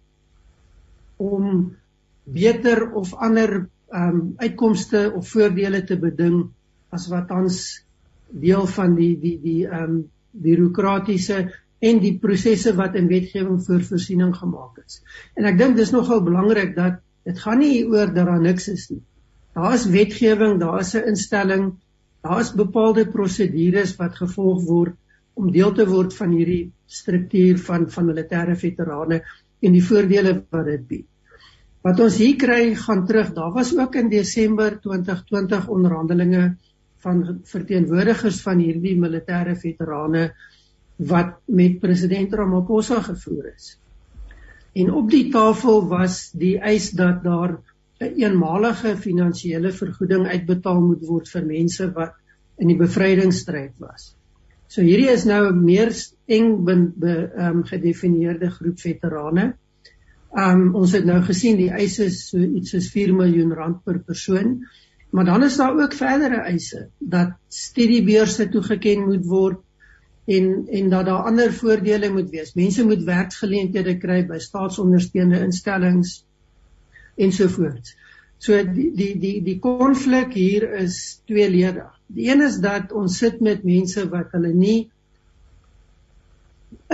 om 1.18 1.76
beter 2.24 2.92
of 2.94 3.14
ander 3.14 3.70
um, 3.90 4.34
uitkomste 4.38 5.12
of 5.16 5.30
voordele 5.30 5.84
te 5.84 5.98
beding 5.98 6.50
as 6.90 7.08
wat 7.08 7.32
ons 7.32 7.84
deel 8.30 8.68
van 8.68 8.96
die 8.96 9.16
die 9.20 9.40
die 9.42 9.66
ehm 9.68 9.84
um, 9.84 10.06
bureaukratiese 10.38 11.50
en 11.80 12.00
die 12.02 12.16
prosesse 12.22 12.74
wat 12.78 12.96
in 12.98 13.10
wetgewing 13.10 13.60
vir 13.66 13.84
voorsiening 13.86 14.34
gemaak 14.36 14.80
is. 14.86 15.02
En 15.38 15.46
ek 15.46 15.58
dink 15.60 15.78
dis 15.78 15.94
nogal 15.94 16.24
belangrik 16.26 16.74
dat 16.76 17.02
dit 17.28 17.40
gaan 17.44 17.60
nie 17.62 17.84
oor 17.86 18.14
dat 18.14 18.26
daar 18.30 18.42
niks 18.42 18.70
is 18.72 18.88
nie. 18.90 19.04
Daar 19.58 19.74
is 19.76 19.88
wetgewing, 19.90 20.60
daar 20.62 20.80
is 20.80 20.96
'n 20.96 21.10
instelling, 21.14 21.74
daar 22.24 22.40
is 22.40 22.54
bepaalde 22.54 23.06
prosedures 23.06 23.96
wat 23.98 24.16
gevolg 24.16 24.64
word 24.66 24.96
om 25.34 25.52
deel 25.52 25.74
te 25.74 25.86
word 25.86 26.14
van 26.14 26.32
hierdie 26.32 26.72
struktuur 26.88 27.60
van 27.60 27.90
van 27.90 28.06
militêre 28.06 28.56
veterane 28.56 29.22
en 29.62 29.72
die 29.72 29.84
voordele 29.84 30.44
wat 30.50 30.66
dit 30.66 30.88
bied. 30.88 31.06
Wat 31.84 32.00
ons 32.00 32.18
hier 32.18 32.36
kry 32.36 32.76
gaan 32.76 33.06
terug. 33.06 33.34
Daar 33.34 33.54
was 33.54 33.78
ook 33.78 33.96
in 33.96 34.10
Desember 34.10 34.80
2020 34.82 35.68
onderhandelinge 35.68 36.56
van 37.06 37.40
verteenwoordigers 37.44 38.42
van 38.42 38.60
hierdie 38.60 38.98
militêre 39.00 39.56
veterane 39.56 40.32
wat 40.98 41.38
met 41.46 41.80
president 41.80 42.34
Ramaphosa 42.34 43.02
gevoer 43.02 43.54
is. 43.56 43.78
En 44.78 44.92
op 44.94 45.10
die 45.10 45.30
tafel 45.34 45.88
was 45.90 46.32
die 46.38 46.58
eis 46.58 46.92
dat 46.92 47.24
daar 47.24 47.58
'n 48.00 48.14
eenmalige 48.22 48.98
finansiële 48.98 49.72
vergoeding 49.72 50.28
uitbetaal 50.28 50.82
moet 50.82 51.06
word 51.06 51.30
vir 51.30 51.46
mense 51.46 51.92
wat 51.94 52.14
in 52.58 52.68
die 52.68 52.78
bevrydingsstryd 52.78 53.74
was. 53.82 54.16
So 54.68 54.82
hierdie 54.82 55.10
is 55.10 55.26
nou 55.26 55.50
'n 55.50 55.64
meer 55.64 55.94
eng 56.26 56.66
be, 56.66 56.76
be, 56.96 57.32
um, 57.38 57.64
gedefinieerde 57.64 58.50
groep 58.50 58.80
veterane. 58.80 59.56
Um 60.36 60.76
ons 60.76 60.92
het 60.92 61.06
nou 61.06 61.22
gesien 61.22 61.58
die 61.58 61.72
eise 61.72 62.06
is 62.06 62.30
so 62.30 62.38
iets 62.38 62.72
soos 62.72 62.92
4 62.92 63.14
miljoen 63.16 63.54
rand 63.54 63.84
per 63.84 64.00
persoon. 64.00 64.66
Maar 65.10 65.26
dan 65.26 65.44
is 65.44 65.58
daar 65.58 65.80
ook 65.80 65.94
verdere 65.94 66.42
eise 66.52 66.90
dat 67.00 67.30
studiebeurse 67.48 68.50
toegeken 68.50 69.06
moet 69.06 69.26
word 69.26 69.64
en 70.28 70.68
en 70.68 70.90
dat 70.90 71.06
daar 71.06 71.30
ander 71.30 71.54
voordele 71.54 72.10
moet 72.12 72.30
wees. 72.30 72.54
Mense 72.54 72.84
moet 72.86 73.04
werksgeleenthede 73.08 73.96
kry 73.98 74.24
by 74.28 74.40
staatsondersteunde 74.44 75.40
instellings 75.46 76.20
ensovoorts. 77.16 77.96
So 78.38 78.60
die 78.64 78.92
die 78.96 79.14
die 79.20 79.38
die 79.46 79.58
konflik 79.64 80.36
hier 80.38 80.68
is 80.82 81.22
tweeledig. 81.26 81.90
Die 82.08 82.28
een 82.32 82.44
is 82.46 82.60
dat 82.64 82.92
ons 82.92 83.18
sit 83.18 83.40
met 83.42 83.64
mense 83.64 84.04
wat 84.12 84.36
hulle 84.36 84.54
nie 84.54 84.90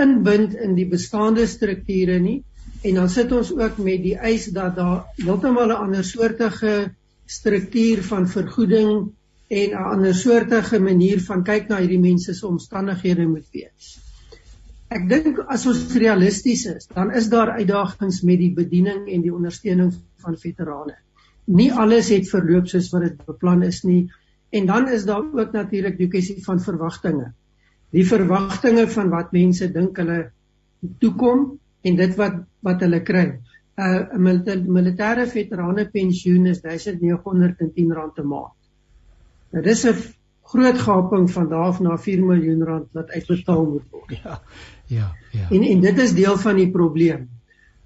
inbind 0.00 0.54
in 0.54 0.74
die 0.78 0.86
bestaande 0.90 1.46
strukture 1.50 2.18
nie 2.22 2.40
en 2.84 3.00
dan 3.00 3.10
sit 3.10 3.32
ons 3.32 3.50
ook 3.56 3.78
met 3.82 4.02
die 4.04 4.16
eis 4.16 4.46
dat 4.54 4.76
daar 4.76 5.04
heeltemal 5.18 5.68
'n 5.72 5.82
ander 5.86 6.04
soortige 6.04 6.94
struktuur 7.26 8.02
van 8.02 8.28
vergoeding 8.28 9.12
en 9.48 9.70
'n 9.70 9.84
ander 9.92 10.14
soortige 10.14 10.78
manier 10.80 11.20
van 11.20 11.44
kyk 11.44 11.68
na 11.68 11.78
hierdie 11.78 12.00
mense 12.00 12.34
se 12.34 12.46
omstandighede 12.46 13.26
moet 13.26 13.48
wees. 13.52 14.00
Ek 14.88 15.08
dink 15.08 15.38
as 15.48 15.66
ons 15.66 15.94
realisties 15.96 16.66
is, 16.66 16.86
dan 16.86 17.10
is 17.12 17.28
daar 17.28 17.50
uitdagings 17.58 18.22
met 18.22 18.38
die 18.38 18.52
bediening 18.54 19.08
en 19.08 19.22
die 19.22 19.34
ondersteuning 19.34 19.92
van 20.22 20.36
veterane. 20.36 20.96
Nie 21.46 21.72
alles 21.72 22.08
het 22.08 22.28
verloop 22.28 22.68
soos 22.68 22.90
wat 22.92 23.02
dit 23.02 23.26
beplan 23.26 23.62
is 23.62 23.82
nie. 23.84 24.08
En 24.50 24.66
dan 24.66 24.88
is 24.88 25.04
daar 25.04 25.24
ook 25.24 25.52
natuurlik 25.52 25.98
die 25.98 26.08
kwessie 26.08 26.44
van 26.44 26.60
verwagtinge. 26.60 27.32
Die 27.90 28.06
verwagtinge 28.06 28.86
van 28.88 29.10
wat 29.10 29.32
mense 29.32 29.68
dink 29.72 29.98
hulle 29.98 30.30
toekom 31.00 31.58
en 31.82 31.96
dit 31.96 32.16
wat 32.16 32.44
wat 32.64 32.80
hulle 32.80 33.02
kry. 33.02 33.26
'n 33.74 34.26
uh, 34.26 34.54
militêre 34.78 35.26
veterane 35.26 35.88
pensioen 35.90 36.46
is 36.46 36.62
R1910 36.62 37.90
'n 37.90 38.28
maand. 38.28 38.63
Nou 39.54 39.62
dis 39.62 39.84
'n 39.86 39.94
groot 40.54 40.78
gaping 40.78 41.30
van 41.30 41.48
daar 41.48 41.68
af 41.70 41.80
na 41.80 41.96
4 41.98 42.24
miljoen 42.24 42.62
rand 42.62 42.88
wat 42.92 43.10
uitbetaal 43.10 43.64
moet 43.64 43.86
word. 43.90 44.10
Ja. 44.22 44.40
Ja, 44.86 45.12
ja. 45.32 45.46
En 45.50 45.62
en 45.62 45.80
dit 45.80 45.98
is 45.98 46.14
deel 46.14 46.36
van 46.38 46.56
die 46.56 46.70
probleem. 46.70 47.28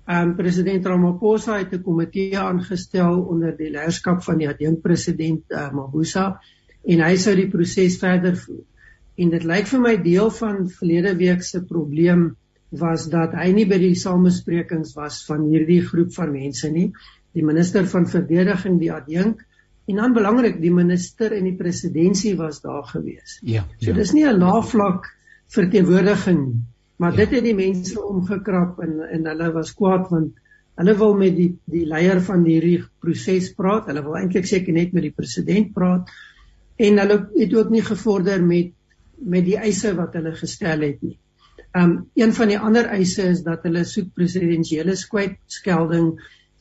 Um 0.08 0.34
president 0.36 0.86
Ramaphosa 0.86 1.58
het 1.58 1.72
'n 1.72 1.82
komitee 1.82 2.38
aangestel 2.38 3.20
onder 3.20 3.56
die 3.56 3.70
leierskap 3.70 4.22
van 4.22 4.38
die 4.38 4.48
adjunkpresident 4.48 5.44
uh, 5.48 5.70
Mabuza 5.72 6.40
en 6.84 7.00
hy 7.00 7.16
sou 7.16 7.34
die 7.36 7.48
proses 7.48 7.98
verder 7.98 8.36
voer. 8.36 8.64
En 9.16 9.30
dit 9.30 9.44
lyk 9.44 9.66
vir 9.66 9.80
my 9.80 9.96
deel 10.02 10.30
van 10.30 10.68
verlede 10.68 11.16
week 11.16 11.42
se 11.42 11.64
probleem 11.64 12.36
was 12.70 13.08
dat 13.10 13.32
hy 13.32 13.52
nie 13.52 13.66
by 13.66 13.78
die 13.78 13.94
samesprekings 13.94 14.94
was 14.96 15.24
van 15.26 15.44
hierdie 15.50 15.82
groep 15.82 16.14
van 16.14 16.32
mense 16.32 16.70
nie. 16.70 16.92
Die 17.32 17.44
minister 17.44 17.86
van 17.86 18.06
verdediging, 18.06 18.78
die 18.80 18.92
adjunk 18.92 19.44
en 19.88 19.96
dan 19.96 20.12
belangrik 20.12 20.58
die 20.60 20.72
minister 20.74 21.32
en 21.32 21.46
die 21.48 21.56
presidentsie 21.56 22.34
was 22.36 22.60
daar 22.60 22.84
gewees. 22.84 23.38
Ja. 23.40 23.64
So 23.78 23.90
ja. 23.90 23.96
dis 23.96 24.12
nie 24.12 24.26
'n 24.28 24.38
laafvlak 24.38 25.08
verteenwoordiging 25.48 26.42
nie, 26.46 26.60
maar 26.96 27.12
ja. 27.12 27.24
dit 27.24 27.38
het 27.38 27.44
die 27.44 27.56
mense 27.56 28.02
omgekrap 28.02 28.80
en 28.84 29.00
en 29.00 29.26
hulle 29.26 29.52
was 29.52 29.74
kwaad 29.74 30.10
want 30.10 30.34
hulle 30.78 30.94
wil 30.94 31.14
met 31.14 31.36
die 31.36 31.50
die 31.64 31.86
leier 31.86 32.20
van 32.20 32.44
hierdie 32.44 32.84
proses 33.00 33.54
praat. 33.54 33.86
Hulle 33.86 34.02
wil 34.04 34.18
eintlik 34.20 34.46
seker 34.46 34.72
net 34.72 34.92
met 34.92 35.08
die 35.08 35.14
president 35.14 35.72
praat 35.72 36.10
en 36.76 36.98
hulle 36.98 37.18
het 37.34 37.54
ook 37.54 37.70
nie 37.70 37.82
gevorder 37.82 38.44
met 38.44 38.74
met 39.18 39.44
die 39.44 39.56
eise 39.56 39.94
wat 39.96 40.14
hulle 40.14 40.36
gestel 40.36 40.84
het 40.86 41.02
nie. 41.02 41.16
Um 41.74 42.10
een 42.14 42.32
van 42.32 42.48
die 42.48 42.58
ander 42.58 42.86
eise 42.86 43.22
is 43.32 43.42
dat 43.42 43.64
hulle 43.66 43.84
soek 43.84 44.12
presidensiële 44.14 44.94
skwytskelding 44.96 46.12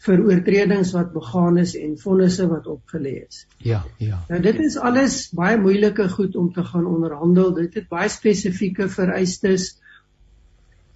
vir 0.06 0.22
oortredings 0.24 0.92
wat 0.94 1.10
begaan 1.14 1.58
is 1.58 1.74
en 1.76 1.98
vonnisse 1.98 2.46
wat 2.48 2.68
opgelê 2.70 3.16
is. 3.26 3.46
Ja, 3.66 3.82
ja. 3.98 4.22
Nou 4.30 4.40
dit 4.42 4.60
is 4.68 4.78
alles 4.78 5.18
baie 5.36 5.58
moeilike 5.58 6.08
goed 6.10 6.36
om 6.36 6.52
te 6.54 6.64
gaan 6.64 6.86
onderhandel. 6.86 7.54
Dit 7.58 7.74
het 7.80 7.90
baie 7.90 8.10
spesifieke 8.10 8.90
vereistes. 8.94 9.74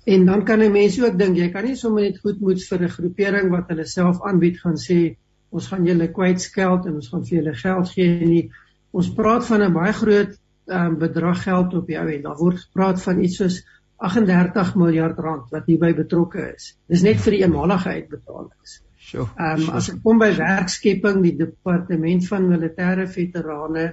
En 0.05 0.25
dan 0.25 0.45
kan 0.45 0.61
'n 0.61 0.71
mens 0.71 1.01
ook 1.01 1.17
dink 1.17 1.37
jy 1.37 1.49
kan 1.49 1.65
nie 1.65 1.75
sommer 1.75 2.03
net 2.03 2.19
goed 2.19 2.39
moets 2.41 2.67
vir 2.67 2.83
'n 2.83 2.89
groepering 2.89 3.49
wat 3.49 3.67
hulle 3.69 3.85
self 3.85 4.21
aanbied 4.21 4.59
gaan 4.59 4.77
sê 4.77 5.15
ons 5.49 5.67
gaan 5.67 5.85
julle 5.85 6.07
kwytskeld 6.07 6.85
en 6.85 6.95
ons 6.95 7.09
gaan 7.09 7.25
vir 7.25 7.37
julle 7.37 7.53
geld 7.53 7.89
gee 7.89 8.25
nie 8.25 8.51
ons 8.91 9.13
praat 9.13 9.45
van 9.45 9.61
'n 9.61 9.73
baie 9.73 9.93
groot 9.93 10.37
um, 10.67 10.97
bedrag 10.97 11.43
geld 11.43 11.73
op 11.73 11.89
jou 11.89 12.05
en 12.13 12.21
daar 12.21 12.37
word 12.37 12.59
gepraat 12.59 13.01
van 13.01 13.23
iets 13.23 13.35
soos 13.35 13.61
38 14.01 14.75
miljard 14.75 15.19
rand 15.19 15.49
wat 15.53 15.67
hierby 15.69 15.93
betrokke 15.93 16.53
is. 16.55 16.75
Dis 16.89 17.03
net 17.05 17.21
vir 17.21 17.31
die 17.31 17.41
eenmalige 17.43 17.89
uitbetalings. 17.89 18.79
Sjoe. 19.11 19.27
Ehm 19.35 19.65
um, 19.67 19.69
as 19.75 19.89
ek 19.91 19.99
kom 20.05 20.21
by 20.21 20.29
werkskepping, 20.37 21.19
die 21.25 21.35
departement 21.35 22.27
van 22.29 22.47
militêre 22.47 23.07
veterane 23.11 23.89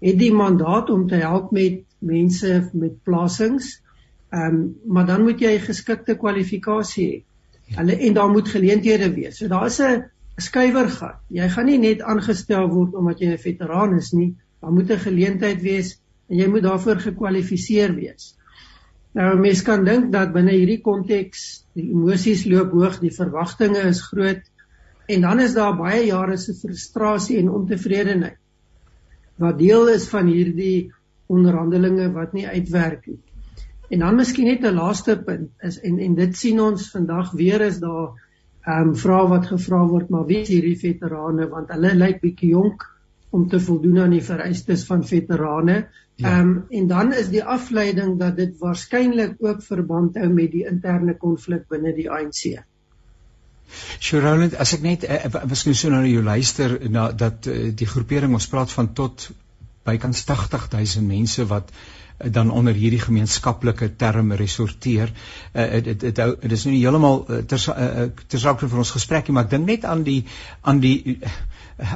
het 0.00 0.18
die 0.20 0.32
mandaat 0.32 0.92
om 0.94 1.08
te 1.10 1.18
help 1.20 1.50
met 1.56 1.80
mense 1.98 2.52
met 2.72 3.00
plasings. 3.06 3.72
Ehm 4.30 4.46
um, 4.46 4.60
maar 4.86 5.08
dan 5.08 5.26
moet 5.26 5.42
jy 5.42 5.56
geskikte 5.64 6.14
kwalifikasie 6.20 7.08
hê. 7.08 7.18
Hulle 7.80 7.96
en 8.06 8.14
daar 8.14 8.30
moet 8.30 8.48
geleenthede 8.50 9.10
wees. 9.14 9.38
So 9.38 9.48
daar 9.50 9.66
is 9.66 9.80
'n 9.80 10.04
skuiwergat. 10.36 11.18
Jy 11.28 11.48
gaan 11.48 11.66
nie 11.66 11.78
net 11.78 12.02
aangestel 12.02 12.68
word 12.70 12.94
omdat 12.94 13.20
jy 13.20 13.32
'n 13.32 13.38
veteraan 13.38 13.96
is 13.96 14.12
nie. 14.12 14.34
Daar 14.60 14.72
moet 14.72 14.90
'n 14.90 15.06
geleentheid 15.06 15.60
wees 15.62 15.98
en 16.28 16.36
jy 16.36 16.46
moet 16.46 16.62
daarvoor 16.62 17.00
gekwalifiseer 17.00 17.94
wees. 17.94 18.36
Nou 19.12 19.34
mense 19.38 19.64
kan 19.64 19.84
dink 19.84 20.12
dat 20.12 20.32
binne 20.32 20.52
hierdie 20.52 20.80
konteks 20.80 21.66
die 21.74 21.90
emosies 21.90 22.44
loop 22.44 22.70
hoog, 22.70 23.00
die 23.00 23.14
verwagtinge 23.14 23.82
is 23.90 24.02
groot 24.02 24.49
en 25.14 25.26
dan 25.26 25.40
is 25.40 25.54
daar 25.54 25.76
baie 25.76 26.04
jare 26.06 26.36
se 26.38 26.54
frustrasie 26.54 27.38
en 27.38 27.50
ontevredenheid 27.50 28.38
wat 29.40 29.58
deel 29.58 29.88
is 29.88 30.08
van 30.12 30.28
hierdie 30.28 30.90
onderhandelinge 31.32 32.10
wat 32.12 32.34
nie 32.36 32.46
uitwerk 32.46 33.06
nie. 33.08 33.20
En 33.90 34.04
dan 34.04 34.18
miskien 34.20 34.46
net 34.46 34.64
'n 34.64 34.76
laaste 34.76 35.16
punt 35.26 35.50
is 35.66 35.80
en 35.80 35.98
en 35.98 36.14
dit 36.14 36.36
sien 36.36 36.60
ons 36.60 36.90
vandag 36.90 37.32
weer 37.32 37.60
is 37.60 37.78
daar 37.78 38.12
ehm 38.66 38.88
um, 38.88 38.94
vrae 39.02 39.28
wat 39.28 39.46
gevra 39.46 39.80
word 39.88 40.10
maar 40.10 40.26
wie 40.26 40.40
is 40.42 40.48
hierdie 40.52 40.78
veterane 40.78 41.48
want 41.48 41.72
hulle 41.74 41.94
lyk 41.94 42.20
bietjie 42.20 42.50
jonk 42.50 42.84
om 43.30 43.48
te 43.48 43.60
voldoen 43.60 43.98
aan 44.04 44.10
die 44.10 44.24
vereistes 44.26 44.84
van 44.86 45.04
veterane. 45.04 45.76
Ja. 46.16 46.28
Ehm 46.28 46.28
ja. 46.28 46.40
um, 46.40 46.64
en 46.68 46.86
dan 46.86 47.12
is 47.12 47.28
die 47.28 47.44
afleiding 47.44 48.18
dat 48.18 48.36
dit 48.36 48.58
waarskynlik 48.58 49.36
ook 49.38 49.62
verband 49.62 50.18
hou 50.18 50.28
met 50.28 50.50
die 50.50 50.66
interne 50.66 51.16
konflik 51.16 51.68
binne 51.68 51.94
die 51.94 52.10
ANC. 52.10 52.60
Sharoland, 53.98 54.54
as 54.54 54.74
ek 54.76 54.84
net 54.86 55.06
uh, 55.06 55.44
miskien 55.48 55.76
so 55.78 55.92
na 55.92 56.02
jou 56.06 56.22
luister 56.22 56.78
na 56.90 57.10
dat 57.12 57.46
uh, 57.46 57.70
die 57.74 57.88
groepering 57.88 58.34
ons 58.34 58.50
praat 58.50 58.72
van 58.74 58.92
tot 58.94 59.30
bykans 59.88 60.24
80000 60.26 61.06
mense 61.06 61.46
wat 61.50 61.72
uh, 61.72 62.00
dan 62.28 62.50
onder 62.50 62.74
hierdie 62.74 63.00
gemeenskaplike 63.00 63.96
term 63.96 64.32
resorteer. 64.32 65.12
Dit 65.52 66.18
uh, 66.18 66.32
dit 66.40 66.52
is 66.52 66.64
nie 66.68 66.80
heeltemal 66.82 67.24
uh, 67.28 67.42
ter 67.48 67.64
uh, 67.72 68.08
tersake 68.26 68.68
vir 68.68 68.82
ons 68.84 68.94
gesprek 68.96 69.28
nie, 69.28 69.34
maar 69.34 69.48
ek 69.48 69.54
dink 69.56 69.66
net 69.66 69.84
aan 69.88 70.04
die 70.04 70.24
aan 70.60 70.80
die 70.84 71.18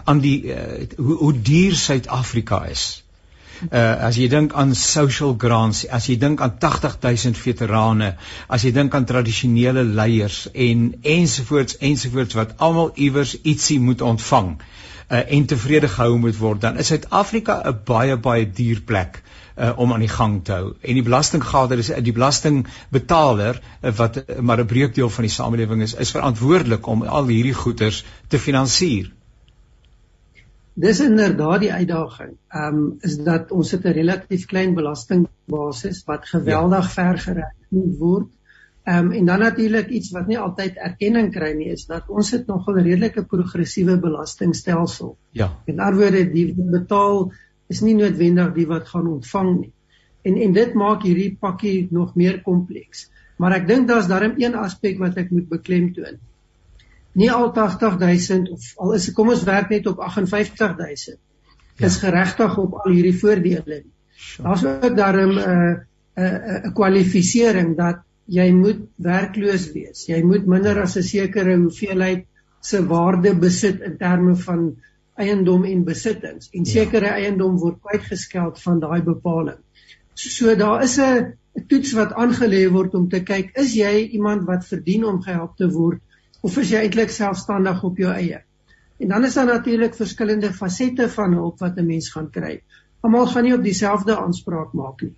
aan 0.04 0.20
die 0.24 0.38
uh, 0.48 0.86
hoe, 0.96 1.16
hoe 1.20 1.32
duur 1.40 1.76
Suid-Afrika 1.76 2.64
is. 2.72 3.03
Uh 3.70 4.06
as 4.08 4.16
jy 4.20 4.28
dink 4.28 4.52
aan 4.52 4.74
social 4.74 5.34
grants, 5.38 5.84
as 5.86 6.08
jy 6.08 6.16
dink 6.20 6.40
aan 6.44 6.56
80000 6.60 7.38
veterane, 7.38 8.14
as 8.48 8.64
jy 8.64 8.72
dink 8.76 8.94
aan 8.94 9.06
tradisionele 9.08 9.84
leiers 9.84 10.48
en 10.52 10.90
ensovoorts 11.16 11.78
ensovoorts 11.78 12.36
wat 12.40 12.56
almal 12.58 12.92
iewers 12.94 13.36
ietsie 13.42 13.80
moet 13.80 14.02
ontvang 14.02 14.56
uh 15.10 15.22
en 15.36 15.46
tevrede 15.46 15.88
gehou 15.88 16.18
moet 16.18 16.36
word, 16.38 16.60
dan 16.60 16.78
is 16.78 16.92
Suid-Afrika 16.92 17.62
'n 17.64 17.80
baie 17.84 18.16
baie 18.16 18.50
duur 18.60 18.80
plek 18.80 19.22
uh 19.56 19.72
om 19.76 19.92
aan 19.92 20.00
die 20.02 20.14
gang 20.18 20.44
te 20.44 20.52
hou. 20.52 20.74
En 20.80 20.94
die 20.94 21.02
belastinggader 21.02 21.78
is 21.78 21.92
die 22.02 22.12
belastingbetaler 22.12 23.60
uh, 23.60 23.92
wat 23.96 24.22
maar 24.40 24.60
'n 24.60 24.66
breekdeel 24.66 25.10
van 25.10 25.28
die 25.28 25.34
samelewing 25.34 25.82
is, 25.82 25.94
is 25.94 26.10
verantwoordelik 26.10 26.86
om 26.86 27.02
al 27.02 27.26
hierdie 27.26 27.54
goederes 27.54 28.04
te 28.28 28.38
finansier. 28.38 29.13
Dis 30.74 30.98
inderdaad 31.00 31.60
die 31.62 31.72
uitdaging. 31.72 32.32
Ehm 32.50 32.78
um, 32.78 32.86
is 33.06 33.16
dat 33.22 33.52
ons 33.54 33.70
het 33.70 33.84
'n 33.84 33.94
relatief 33.94 34.46
klein 34.50 34.74
belastingbasis 34.74 36.02
wat 36.04 36.26
geweldig 36.26 36.86
ja. 36.88 36.90
ver 36.94 37.18
gereg 37.18 37.52
moet 37.68 37.98
word. 37.98 38.30
Ehm 38.82 39.06
um, 39.06 39.12
en 39.12 39.24
dan 39.24 39.38
natuurlik 39.38 39.88
iets 39.88 40.10
wat 40.10 40.26
nie 40.26 40.38
altyd 40.38 40.76
erkenning 40.76 41.30
kry 41.32 41.52
nie 41.56 41.70
is 41.70 41.86
dat 41.86 42.08
ons 42.08 42.30
het 42.30 42.46
nog 42.46 42.66
'n 42.66 42.82
redelike 42.82 43.24
progressiewe 43.24 43.98
belastingstelsel. 43.98 45.16
Ja. 45.30 45.52
En 45.64 45.76
daarwoorde 45.76 46.30
die 46.30 46.54
betaal 46.56 47.32
is 47.66 47.80
nie 47.80 47.94
noodwendig 47.94 48.52
die 48.52 48.66
wat 48.66 48.88
gaan 48.88 49.06
ontvang 49.06 49.60
nie. 49.60 49.72
En 50.22 50.36
en 50.36 50.52
dit 50.52 50.74
maak 50.74 51.02
hierdie 51.02 51.36
pakkie 51.40 51.88
nog 51.90 52.14
meer 52.14 52.42
kompleks. 52.42 53.10
Maar 53.36 53.52
ek 53.52 53.68
dink 53.68 53.88
daar's 53.88 54.08
darm 54.08 54.34
een 54.36 54.54
aspek 54.54 54.98
wat 54.98 55.16
ek 55.16 55.30
moet 55.30 55.48
beklemtoon 55.48 56.18
nie 57.14 57.30
al 57.32 57.50
80000 57.52 58.50
of 58.50 58.70
al 58.76 58.94
is 58.98 59.10
kom 59.16 59.30
ons 59.34 59.44
werk 59.46 59.70
net 59.70 59.86
op 59.86 60.02
58000 60.02 61.18
ja. 61.76 61.86
is 61.86 61.98
geregtig 62.02 62.58
op 62.58 62.78
al 62.82 62.94
hierdie 62.94 63.18
voordele 63.18 63.82
nie. 63.82 63.92
Daar's 64.42 64.64
ook 64.64 64.96
daarom 64.96 65.34
'n 65.34 65.38
uh, 65.38 65.74
'n 66.16 66.24
uh, 66.24 66.66
'n 66.66 66.72
kwalifisering 66.72 67.76
dat 67.76 68.02
jy 68.26 68.50
moet 68.52 68.80
werkloos 68.96 69.72
wees. 69.72 70.06
Jy 70.06 70.22
moet 70.22 70.46
minder 70.46 70.80
as 70.82 70.96
'n 70.96 71.02
sekere 71.02 71.56
hoeveelheid 71.56 72.26
se 72.60 72.86
waarde 72.86 73.34
besit 73.34 73.80
in 73.80 73.96
terme 73.98 74.36
van 74.36 74.76
eiendom 75.14 75.64
en 75.64 75.84
besittings 75.84 76.48
en 76.50 76.64
ja. 76.64 76.70
sekere 76.70 77.06
ja. 77.06 77.14
eiendom 77.14 77.58
word 77.58 77.80
kwytgeskeld 77.82 78.62
van 78.62 78.80
daai 78.80 79.02
bepaling. 79.02 79.60
So, 80.14 80.28
so 80.28 80.54
daar 80.56 80.82
is 80.82 80.98
'n 80.98 81.34
toets 81.68 81.92
wat 81.92 82.12
aangelê 82.12 82.70
word 82.70 82.94
om 82.94 83.08
te 83.08 83.22
kyk 83.22 83.54
is 83.58 83.74
jy 83.74 84.08
iemand 84.18 84.46
wat 84.46 84.66
verdien 84.66 85.04
om 85.04 85.22
gehelp 85.22 85.56
te 85.56 85.68
word 85.70 86.00
of 86.44 86.56
is 86.60 86.70
jy 86.74 86.84
eintlik 86.84 87.12
selfstandig 87.14 87.82
op 87.86 87.98
jou 88.00 88.12
eie? 88.12 88.42
En 89.00 89.10
dan 89.10 89.24
is 89.24 89.34
daar 89.34 89.48
natuurlik 89.48 89.96
verskillende 89.96 90.52
fasette 90.52 91.08
van 91.10 91.32
hulp 91.32 91.58
wat 91.64 91.78
'n 91.78 91.86
mens 91.86 92.10
gaan 92.12 92.30
kry. 92.30 92.62
Almal 93.00 93.26
gaan 93.26 93.44
nie 93.44 93.54
op 93.54 93.62
dieselfde 93.62 94.16
aanspraak 94.16 94.72
maak 94.72 95.02
nie. 95.02 95.16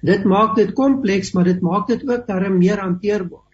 Dit 0.00 0.24
maak 0.24 0.56
dit 0.56 0.72
kompleks, 0.72 1.32
maar 1.32 1.44
dit 1.44 1.60
maak 1.60 1.86
dit 1.86 2.08
ook 2.08 2.26
darem 2.26 2.58
meer 2.58 2.80
hanteerbaar. 2.80 3.44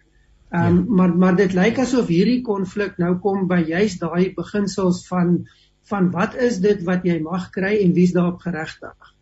Ehm 0.53 0.65
um, 0.65 0.77
ja. 0.77 0.83
maar 0.87 1.17
maar 1.17 1.35
dit 1.35 1.53
lyk 1.53 1.79
asof 1.79 2.07
hierdie 2.07 2.41
konflik 2.41 2.97
nou 2.97 3.15
kom 3.19 3.47
by 3.47 3.63
juist 3.67 3.99
daai 3.99 4.33
beginsels 4.35 5.07
van 5.07 5.47
van 5.89 6.11
wat 6.11 6.35
is 6.35 6.59
dit 6.59 6.83
wat 6.83 7.03
jy 7.03 7.19
mag 7.21 7.49
kry 7.49 7.79
en 7.83 7.93
wie's 7.93 8.13
daarop 8.13 8.39
geregtig. 8.39 9.13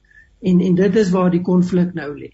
En 0.41 0.59
en 0.61 0.75
dit 0.75 0.95
is 0.95 1.09
waar 1.09 1.31
die 1.31 1.41
konflik 1.41 1.93
nou 1.93 2.11
lê. 2.17 2.31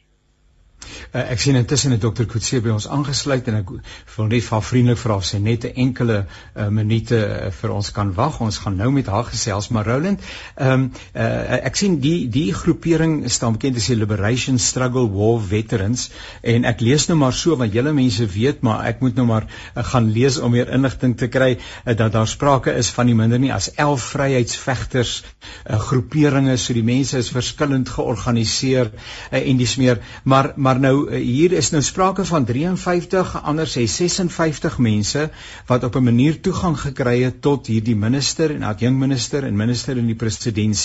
Uh, 1.11 1.21
ek 1.34 1.41
sien 1.41 1.55
intussen 1.57 1.93
het 1.95 2.01
dokter 2.03 2.28
Kutse 2.30 2.59
by 2.61 2.71
ons 2.73 2.86
aangesluit 2.91 3.47
en 3.49 3.59
ek 3.61 3.71
wil 4.15 4.28
net 4.30 4.43
vir 4.45 4.63
vriendelik 4.63 4.99
vra 5.01 5.17
of 5.21 5.25
sy 5.25 5.39
net 5.41 5.65
'n 5.65 5.73
enkele 5.88 6.17
uh, 6.25 6.67
minute 6.69 7.17
uh, 7.17 7.49
vir 7.51 7.73
ons 7.73 7.89
kan 7.95 8.11
wag. 8.13 8.39
Ons 8.43 8.59
gaan 8.63 8.78
nou 8.78 8.91
met 8.91 9.07
haar 9.07 9.25
gesels, 9.25 9.69
maar 9.69 9.88
Roland, 9.88 10.21
ehm 10.55 10.73
um, 10.73 10.91
uh, 11.15 11.59
ek 11.69 11.75
sien 11.75 11.99
die 12.03 12.28
die 12.30 12.53
groepering 12.53 13.30
staan 13.32 13.57
bekend 13.57 13.78
as 13.78 13.88
die 13.88 13.95
Liberation 13.95 14.59
Struggle 14.59 15.07
War 15.15 15.39
Veterans. 15.41 16.09
En 16.43 16.65
ek 16.65 16.82
lees 16.82 17.07
nou 17.07 17.17
maar 17.17 17.34
so 17.34 17.55
want 17.55 17.73
julle 17.73 17.93
mense 17.93 18.28
weet, 18.28 18.61
maar 18.61 18.86
ek 18.86 19.01
moet 19.01 19.15
nou 19.15 19.25
maar 19.25 19.47
uh, 19.47 19.84
gaan 19.84 20.11
lees 20.11 20.38
om 20.38 20.51
meer 20.51 20.69
inligting 20.69 21.17
te 21.17 21.28
kry 21.28 21.57
uh, 21.57 21.95
dat 21.95 22.11
daar 22.11 22.28
sprake 22.28 22.75
is 22.75 22.89
van 22.89 23.05
nie 23.05 23.15
minder 23.15 23.39
nie 23.39 23.53
as 23.53 23.71
11 23.75 24.03
vryheidsvegters 24.11 25.23
uh, 25.23 25.80
groeperinge, 25.80 26.57
so 26.57 26.73
die 26.73 26.84
mense 26.84 27.17
is 27.17 27.32
verskillend 27.32 27.89
georganiseer 27.89 28.91
uh, 28.91 29.39
en 29.39 29.57
dis 29.57 29.78
meer, 29.78 30.03
maar 30.23 30.53
maar 30.57 30.66
nou 30.76 31.07
eh, 31.07 31.22
hier 31.24 31.51
is 31.51 31.70
nou 31.72 31.82
sprake 31.82 32.26
van 32.26 32.45
53 32.45 33.43
ander 33.43 33.68
sê 33.72 33.86
56 33.88 34.78
mense 34.78 35.30
wat 35.68 35.84
op 35.84 35.95
'n 35.95 36.03
manier 36.03 36.41
toegang 36.41 36.76
gekry 36.80 37.24
het 37.24 37.41
tot 37.41 37.68
hierdie 37.68 37.95
minister 37.95 38.51
en 38.51 38.63
adjunkminister 38.63 39.43
en 39.43 39.55
minister 39.55 39.97
in 39.97 40.05
die 40.05 40.15
presidentskap. 40.15 40.76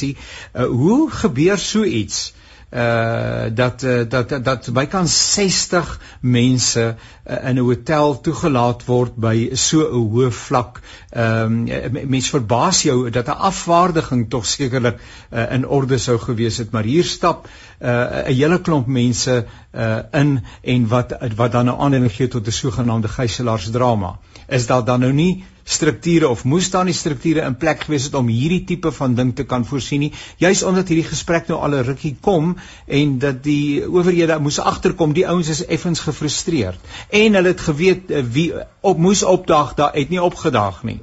Uh, 0.54 0.66
hoe 0.66 1.10
gebeur 1.10 1.58
so 1.58 1.82
iets? 1.84 2.32
Uh 2.72 3.44
dat 3.54 3.82
uh, 3.82 4.00
dat 4.08 4.44
dat, 4.44 4.68
bykans 4.72 5.34
60 5.34 6.00
mense 6.20 6.94
uh, 7.26 7.48
in 7.48 7.56
'n 7.56 7.58
hotel 7.58 8.20
toegelaat 8.20 8.84
word 8.84 9.16
by 9.16 9.50
so 9.52 9.80
'n 9.80 9.92
hoë 9.92 10.30
vlak. 10.30 10.80
Ehm 11.10 11.68
um, 11.68 12.08
mens 12.08 12.30
verbaas 12.30 12.82
jou 12.82 13.10
dat 13.10 13.26
'n 13.26 13.42
afvaardiging 13.50 14.30
tog 14.30 14.46
sekerlik 14.46 15.00
uh, 15.30 15.52
in 15.52 15.68
orde 15.68 15.98
sou 15.98 16.18
gewees 16.18 16.56
het, 16.56 16.70
maar 16.70 16.84
hier 16.84 17.04
stap 17.04 17.46
'n 17.46 17.86
uh, 17.86 18.24
hele 18.24 18.60
klomp 18.60 18.86
mense 18.86 19.44
uh 19.74 19.98
in 20.10 20.44
en 20.62 20.88
wat 20.88 21.16
wat 21.36 21.52
dan 21.52 21.64
nou 21.64 21.78
aanleiding 21.80 22.12
gee 22.12 22.28
tot 22.28 22.46
'n 22.46 22.50
sogenaamde 22.50 23.08
gijselaarsdrama. 23.08 24.18
Is 24.52 24.66
daar 24.68 24.84
dan 24.84 25.00
nou 25.00 25.12
nie 25.16 25.44
strukture 25.64 26.28
of 26.28 26.44
moes 26.44 26.70
daar 26.70 26.84
nie 26.84 26.94
strukture 26.96 27.44
in 27.46 27.56
plek 27.56 27.84
gewees 27.86 28.08
het 28.08 28.16
om 28.18 28.28
hierdie 28.30 28.64
tipe 28.66 28.90
van 28.92 29.14
ding 29.14 29.30
te 29.36 29.44
kan 29.48 29.64
voorsien 29.64 30.02
nie. 30.04 30.12
Juis 30.42 30.62
omdat 30.66 30.90
hierdie 30.90 31.06
gesprek 31.08 31.48
nou 31.48 31.60
al 31.60 31.76
'n 31.78 31.86
rukkie 31.86 32.16
kom 32.20 32.56
en 32.86 33.18
dat 33.18 33.42
die 33.42 33.86
owerhede 33.86 34.38
moes 34.38 34.58
agterkom 34.58 35.12
die 35.12 35.26
ouens 35.28 35.48
is 35.48 35.64
effens 35.66 36.00
gefrustreerd. 36.00 36.80
En 37.10 37.34
hulle 37.34 37.54
het 37.54 37.60
geweet 37.60 38.10
eh, 38.10 38.24
wie 38.24 38.52
op 38.80 38.98
moes 38.98 39.22
opdag 39.22 39.74
daar 39.74 39.94
het 39.94 40.08
nie 40.08 40.22
opgedag 40.22 40.82
nie. 40.82 41.00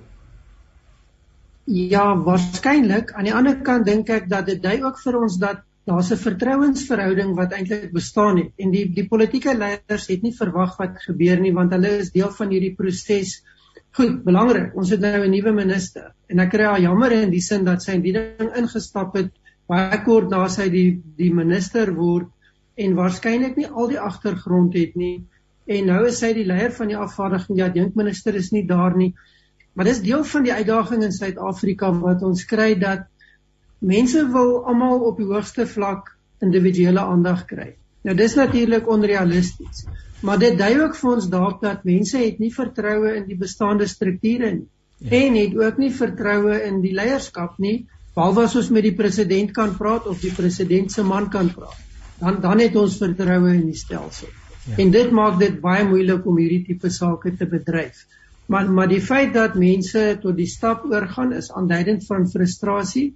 Ja 1.66 2.18
waarskynlik 2.18 3.12
aan 3.12 3.24
die 3.24 3.34
ander 3.34 3.56
kant 3.56 3.86
dink 3.86 4.10
ek 4.10 4.30
dat 4.30 4.46
dit 4.46 4.62
dui 4.62 4.84
ook 4.84 5.00
vir 5.00 5.18
ons 5.18 5.38
dat 5.38 5.69
daar's 5.90 6.12
'n 6.14 6.24
vertrouensverhouding 6.24 7.36
wat 7.36 7.54
eintlik 7.58 7.92
bestaan 7.94 8.38
het 8.44 8.52
en 8.58 8.72
die 8.72 8.86
die 8.94 9.08
politieke 9.08 9.58
leiers 9.58 10.08
het 10.08 10.22
nie 10.24 10.36
verwag 10.42 10.78
wat 10.78 11.02
gebeur 11.06 11.40
nie 11.40 11.54
want 11.54 11.74
hulle 11.74 11.98
is 12.04 12.12
deel 12.16 12.32
van 12.42 12.54
hierdie 12.56 12.76
proses 12.76 13.40
Goed, 13.98 14.20
belangrik. 14.24 14.76
Ons 14.78 14.92
het 14.94 15.02
nou 15.02 15.26
'n 15.26 15.32
nuwe 15.32 15.52
minister 15.52 16.12
en 16.30 16.40
ek 16.40 16.52
kry 16.52 16.66
al 16.66 16.82
jammer 16.82 17.12
in 17.12 17.32
die 17.32 17.42
sin 17.42 17.66
dat 17.66 17.82
sy 17.84 17.96
in 17.98 18.04
die 18.04 18.14
ding 18.14 18.52
ingestap 18.56 19.16
het 19.18 19.32
baie 19.68 20.04
kort 20.06 20.30
na 20.30 20.48
sy 20.48 20.70
die 20.70 21.02
die 21.18 21.32
minister 21.34 21.94
word 21.96 22.30
en 22.78 22.96
waarskynlik 22.96 23.58
nie 23.58 23.68
al 23.68 23.90
die 23.90 24.00
agtergrond 24.00 24.74
het 24.74 24.96
nie. 24.96 25.26
En 25.68 25.86
nou 25.86 26.06
is 26.08 26.20
sy 26.20 26.34
die 26.34 26.46
leier 26.46 26.72
van 26.72 26.88
die 26.88 26.98
afvaardiging. 26.98 27.58
Ja, 27.58 27.70
dink 27.70 27.96
minister 27.96 28.36
is 28.36 28.52
nie 28.52 28.66
daar 28.68 28.96
nie. 28.96 29.14
Maar 29.74 29.86
dis 29.86 30.02
deel 30.02 30.24
van 30.24 30.44
die 30.44 30.54
uitdaging 30.54 31.04
in 31.04 31.12
Suid-Afrika 31.12 31.92
wat 32.00 32.24
ons 32.24 32.46
kry 32.46 32.76
dat 32.80 33.06
mense 33.80 34.26
wil 34.32 34.66
almal 34.68 35.06
op 35.12 35.18
die 35.18 35.28
hoogste 35.30 35.68
vlak 35.68 36.16
individuele 36.42 37.00
aandag 37.00 37.46
kry. 37.46 37.74
Nou 38.04 38.16
dis 38.16 38.36
natuurlik 38.36 38.88
onrealisties. 38.88 39.86
Maar 40.22 40.40
dit 40.40 40.58
dui 40.58 40.74
ook 40.82 40.96
vir 40.96 41.12
ons 41.12 41.30
dalk 41.32 41.62
dat 41.62 41.86
mense 41.88 42.18
het 42.18 42.40
nie 42.40 42.52
vertroue 42.54 43.16
in 43.16 43.26
die 43.28 43.38
bestaande 43.40 43.88
strukture 43.88 44.52
nie 44.52 44.68
ja. 45.00 45.10
en 45.10 45.36
het 45.36 45.56
ook 45.58 45.78
nie 45.78 45.92
vertroue 45.96 46.60
in 46.68 46.82
die 46.84 46.94
leierskap 46.96 47.58
nie, 47.60 47.88
behalwe 48.16 48.46
as 48.48 48.56
ons 48.60 48.72
met 48.76 48.84
die 48.84 48.96
president 48.96 49.54
kan 49.56 49.76
praat 49.78 50.08
of 50.12 50.20
die 50.22 50.34
president 50.36 50.92
se 50.92 51.04
man 51.04 51.30
kan 51.32 51.52
praat. 51.56 51.78
Dan 52.20 52.42
dan 52.44 52.60
het 52.60 52.76
ons 52.76 52.98
vertroue 53.00 53.54
in 53.56 53.66
die 53.70 53.80
stelsel. 53.80 54.28
Ja. 54.66 54.76
En 54.84 54.92
dit 54.92 55.12
maak 55.16 55.40
dit 55.40 55.60
baie 55.62 55.86
moeilik 55.88 56.26
om 56.28 56.38
hierdie 56.38 56.66
tipe 56.68 56.92
sake 56.92 57.32
te 57.38 57.48
bedryf. 57.48 58.06
Maar 58.52 58.72
maar 58.72 58.90
die 58.92 59.02
feit 59.02 59.34
dat 59.34 59.56
mense 59.56 60.18
tot 60.22 60.36
die 60.36 60.50
stap 60.50 60.84
oorgaan 60.90 61.34
is 61.34 61.52
aanduidend 61.52 62.06
van 62.06 62.28
frustrasie. 62.28 63.14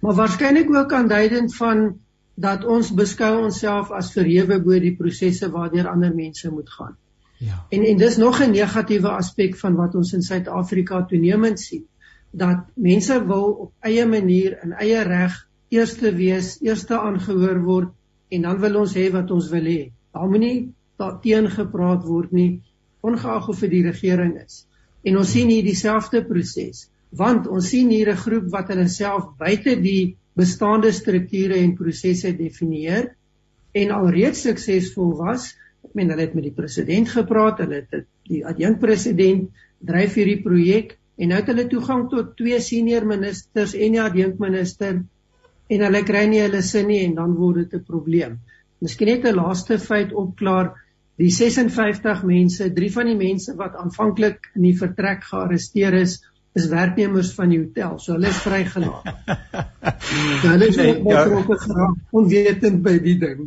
Maar 0.00 0.14
waarskynlik 0.14 0.74
ook 0.74 0.92
aanduidend 0.92 1.56
van 1.56 1.98
dat 2.34 2.64
ons 2.64 2.92
beskou 2.94 3.44
onsself 3.44 3.90
as 3.90 4.12
verhewe 4.12 4.60
bo 4.62 4.78
die 4.80 4.94
prosesse 4.96 5.48
waardeur 5.50 5.88
ander 5.88 6.14
mense 6.14 6.50
moet 6.52 6.70
gaan. 6.70 6.96
Ja. 7.38 7.64
En 7.70 7.84
en 7.84 7.96
dis 7.96 8.16
nog 8.16 8.40
'n 8.40 8.50
negatiewe 8.50 9.08
aspek 9.08 9.56
van 9.56 9.74
wat 9.74 9.94
ons 9.94 10.12
in 10.12 10.22
Suid-Afrika 10.22 11.04
toenemend 11.04 11.60
sien 11.60 11.86
dat 12.30 12.64
mense 12.74 13.26
wil 13.26 13.44
op 13.66 13.72
eie 13.80 14.06
manier 14.06 14.58
in 14.62 14.72
eie 14.72 15.02
reg 15.02 15.36
eerste 15.68 16.12
wees, 16.14 16.56
eerste 16.60 16.98
aangehoor 16.98 17.62
word 17.64 17.92
en 18.28 18.42
dan 18.42 18.60
wil 18.60 18.80
ons 18.82 18.94
hê 18.94 19.10
wat 19.12 19.30
ons 19.30 19.48
wil 19.50 19.64
hê. 19.64 19.92
Daar 20.12 20.28
moenie 20.28 20.72
daarteen 21.00 21.48
gepraat 21.50 22.04
word 22.04 22.32
nie 22.32 22.62
ongeag 23.00 23.48
of 23.48 23.60
dit 23.60 23.70
die 23.70 23.84
regering 23.86 24.36
is. 24.42 24.66
En 25.06 25.16
ons 25.20 25.30
sien 25.30 25.48
hier 25.48 25.64
dieselfde 25.64 26.24
proses, 26.26 26.88
want 27.16 27.46
ons 27.48 27.68
sien 27.72 27.90
hier 27.90 28.10
'n 28.12 28.22
groep 28.24 28.50
wat 28.52 28.68
hulle 28.72 28.88
self 28.88 29.28
buite 29.38 29.76
die 29.82 30.16
bestaande 30.36 30.92
strukture 30.92 31.56
en 31.56 31.76
prosesse 31.76 32.32
definieer 32.36 33.14
en 33.72 33.90
alreeds 33.90 34.42
suksesvol 34.42 35.16
was. 35.16 35.54
Ek 35.84 35.94
meen 35.94 36.10
hulle 36.10 36.26
het 36.26 36.34
met 36.34 36.44
die 36.44 36.56
president 36.56 37.08
gepraat, 37.08 37.58
hulle 37.64 37.82
het 37.82 38.06
die 38.28 38.44
adjunkpresident 38.44 39.50
dryf 39.86 40.16
hierdie 40.18 40.42
projek 40.42 40.96
en 41.16 41.30
nou 41.32 41.40
het 41.40 41.48
hulle 41.52 41.68
toegang 41.72 42.08
tot 42.12 42.34
twee 42.36 42.58
senior 42.60 43.06
ministers 43.08 43.74
en 43.74 43.96
die 43.96 44.02
adjunkminister 44.02 44.98
en 45.68 45.86
hulle 45.88 46.02
kry 46.06 46.26
nie 46.30 46.42
hulle 46.42 46.62
sin 46.62 46.90
nie 46.90 47.02
en 47.04 47.16
dan 47.16 47.34
word 47.36 47.64
dit 47.64 47.74
'n 47.80 47.84
probleem. 47.84 48.38
Miskien 48.80 49.08
net 49.08 49.24
'n 49.24 49.36
laaste 49.36 49.78
feit 49.78 50.12
opklaar. 50.12 50.74
Die 51.16 51.30
56 51.30 52.22
mense, 52.24 52.72
drie 52.74 52.92
van 52.92 53.06
die 53.06 53.16
mense 53.16 53.54
wat 53.56 53.74
aanvanklik 53.74 54.50
in 54.54 54.62
die 54.62 54.76
vertrek 54.76 55.24
gearresteer 55.24 55.94
is, 55.94 56.20
is 56.56 56.68
werknemers 56.72 57.34
van 57.36 57.52
die 57.52 57.60
hotel. 57.60 57.98
So 58.00 58.16
hulle 58.16 58.32
is 58.32 58.40
vrygelaat. 58.44 59.12
so 60.40 60.48
hulle 60.54 60.70
is 60.70 60.80
nee, 60.80 60.96
ja. 60.96 61.24
betrokke 61.24 61.58
geraak 61.66 62.16
onwetend 62.20 62.82
by 62.86 62.96
die 63.04 63.16
ding. 63.20 63.46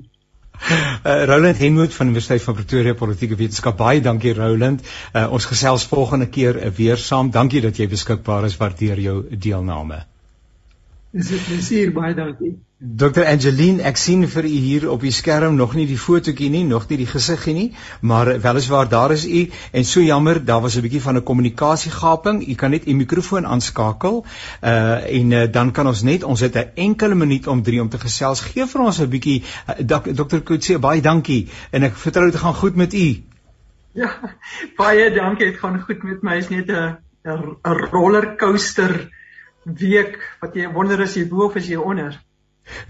Uh, 0.59 1.23
Roland 1.29 1.57
Henwood 1.57 1.93
van 1.95 2.09
die 2.09 2.13
Universiteit 2.13 2.43
van 2.43 2.57
Pretoria 2.59 2.93
Politieke 2.93 3.37
Wetenskap. 3.39 3.77
Baie 3.79 4.01
dankie 4.03 4.33
Roland. 4.37 4.83
Uh, 5.13 5.25
ons 5.31 5.47
gesels 5.49 5.87
volgende 5.89 6.27
keer 6.29 6.59
weer 6.77 6.99
saam. 7.01 7.31
Dankie 7.31 7.63
dat 7.65 7.79
jy 7.79 7.87
beskikbaar 7.89 8.45
is. 8.49 8.57
Waardeer 8.59 8.99
jou 9.01 9.19
deelname. 9.31 10.03
Dis 11.15 11.31
'n 11.31 11.45
plesier, 11.47 11.93
baie 11.93 12.13
dankie. 12.13 12.57
Dr 12.79 13.25
Angeline, 13.27 13.81
ek 13.83 13.97
sien 13.99 14.21
vir 14.31 14.45
u 14.47 14.49
hier 14.63 14.83
op 14.87 15.01
die 15.03 15.11
skerm 15.11 15.57
nog 15.59 15.73
nie 15.75 15.83
die 15.83 15.97
fotootjie 15.99 16.47
nie, 16.49 16.61
nog 16.63 16.85
nie 16.87 17.01
die 17.01 17.07
gesiggie 17.11 17.51
nie, 17.53 17.65
maar 17.99 18.29
weliswaar 18.39 18.87
daar 18.87 19.11
is 19.11 19.25
u 19.27 19.41
en 19.75 19.83
so 19.83 19.99
jammer, 19.99 20.39
daar 20.39 20.61
was 20.63 20.77
'n 20.77 20.85
bietjie 20.85 21.01
van 21.01 21.17
'n 21.17 21.23
kommunikasiegaping. 21.23 22.39
U 22.47 22.55
kan 22.55 22.71
net 22.71 22.87
u 22.87 22.93
mikrofoon 22.93 23.45
aanskakel 23.45 24.23
uh 24.63 25.17
en 25.17 25.31
uh, 25.31 25.51
dan 25.51 25.71
kan 25.71 25.87
ons 25.87 26.03
net 26.03 26.23
ons 26.23 26.39
het 26.39 26.55
'n 26.55 26.71
enkele 26.75 27.15
minuut 27.15 27.47
om 27.47 27.63
3 27.63 27.81
om 27.81 27.89
te 27.89 27.99
gesels. 27.99 28.39
Gee 28.39 28.65
vir 28.65 28.81
ons 28.81 28.99
'n 28.99 29.09
bietjie 29.09 29.43
uh, 29.67 29.99
Dr 30.13 30.39
Kutse, 30.39 30.79
baie 30.79 31.01
dankie 31.01 31.49
en 31.71 31.83
ek 31.83 31.95
vertrou 31.95 32.31
dit 32.31 32.39
gaan 32.39 32.55
goed 32.55 32.75
met 32.75 32.93
u. 32.93 33.23
Ja, 33.91 34.09
baie 34.77 35.11
dankie, 35.11 35.51
dit 35.51 35.59
gaan 35.59 35.81
goed 35.81 36.03
met 36.03 36.23
my. 36.23 36.37
Is 36.37 36.49
net 36.49 36.69
'n 36.69 36.95
'n 37.27 37.57
rollercoaster 37.91 39.11
week 39.65 40.37
wat 40.39 40.55
jy 40.55 40.71
wonder 40.71 41.01
as 41.01 41.15
jy 41.15 41.27
bo 41.27 41.45
of 41.45 41.55
as 41.55 41.67
jy 41.67 41.75
onder. 41.75 42.28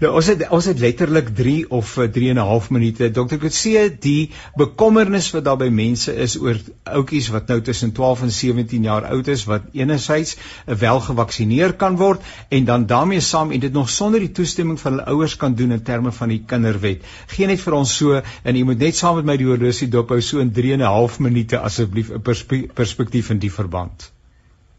Nou 0.00 0.12
ons 0.16 0.26
het 0.30 0.42
ons 0.48 0.64
het 0.64 0.78
letterlik 0.78 1.28
3 1.36 1.70
of 1.70 1.92
3 2.12 2.28
en 2.30 2.36
'n 2.36 2.46
half 2.50 2.70
minute. 2.70 3.10
Dokter 3.10 3.38
Kutse, 3.38 3.96
die 4.00 4.30
bekommernis 4.56 5.30
wat 5.30 5.44
daar 5.44 5.56
by 5.56 5.68
mense 5.68 6.14
is 6.16 6.36
oor 6.38 6.60
ouetjies 6.84 7.28
wat 7.28 7.48
nou 7.48 7.60
tussen 7.60 7.92
12 7.92 8.22
en 8.22 8.32
17 8.32 8.82
jaar 8.82 9.04
oud 9.04 9.28
is 9.28 9.44
wat 9.44 9.62
enerzijds 9.72 10.36
wel 10.66 11.00
gevaksinneer 11.00 11.72
kan 11.72 11.96
word 11.96 12.20
en 12.48 12.64
dan 12.64 12.86
daarmee 12.86 13.20
saam 13.20 13.50
en 13.50 13.60
dit 13.60 13.72
nog 13.72 13.90
sonder 13.90 14.20
die 14.20 14.32
toestemming 14.32 14.80
van 14.80 14.92
hulle 14.92 15.06
ouers 15.06 15.36
kan 15.36 15.54
doen 15.54 15.72
in 15.72 15.82
terme 15.82 16.12
van 16.12 16.28
die 16.28 16.42
kinderwet. 16.46 17.02
Geen 17.26 17.48
net 17.48 17.60
vir 17.60 17.72
ons 17.72 17.96
so 17.96 18.22
en 18.42 18.56
jy 18.56 18.64
moet 18.64 18.78
net 18.78 18.96
saam 18.96 19.16
met 19.16 19.24
my 19.24 19.36
die 19.36 19.46
horlosie 19.46 19.88
dophou 19.88 20.20
so 20.20 20.38
in 20.38 20.52
3 20.52 20.72
en 20.72 20.80
'n 20.80 20.94
half 20.94 21.18
minute 21.18 21.58
asseblief 21.58 22.10
'n 22.10 22.68
perspektief 22.74 23.30
in 23.30 23.38
die 23.38 23.52
verband. 23.52 24.10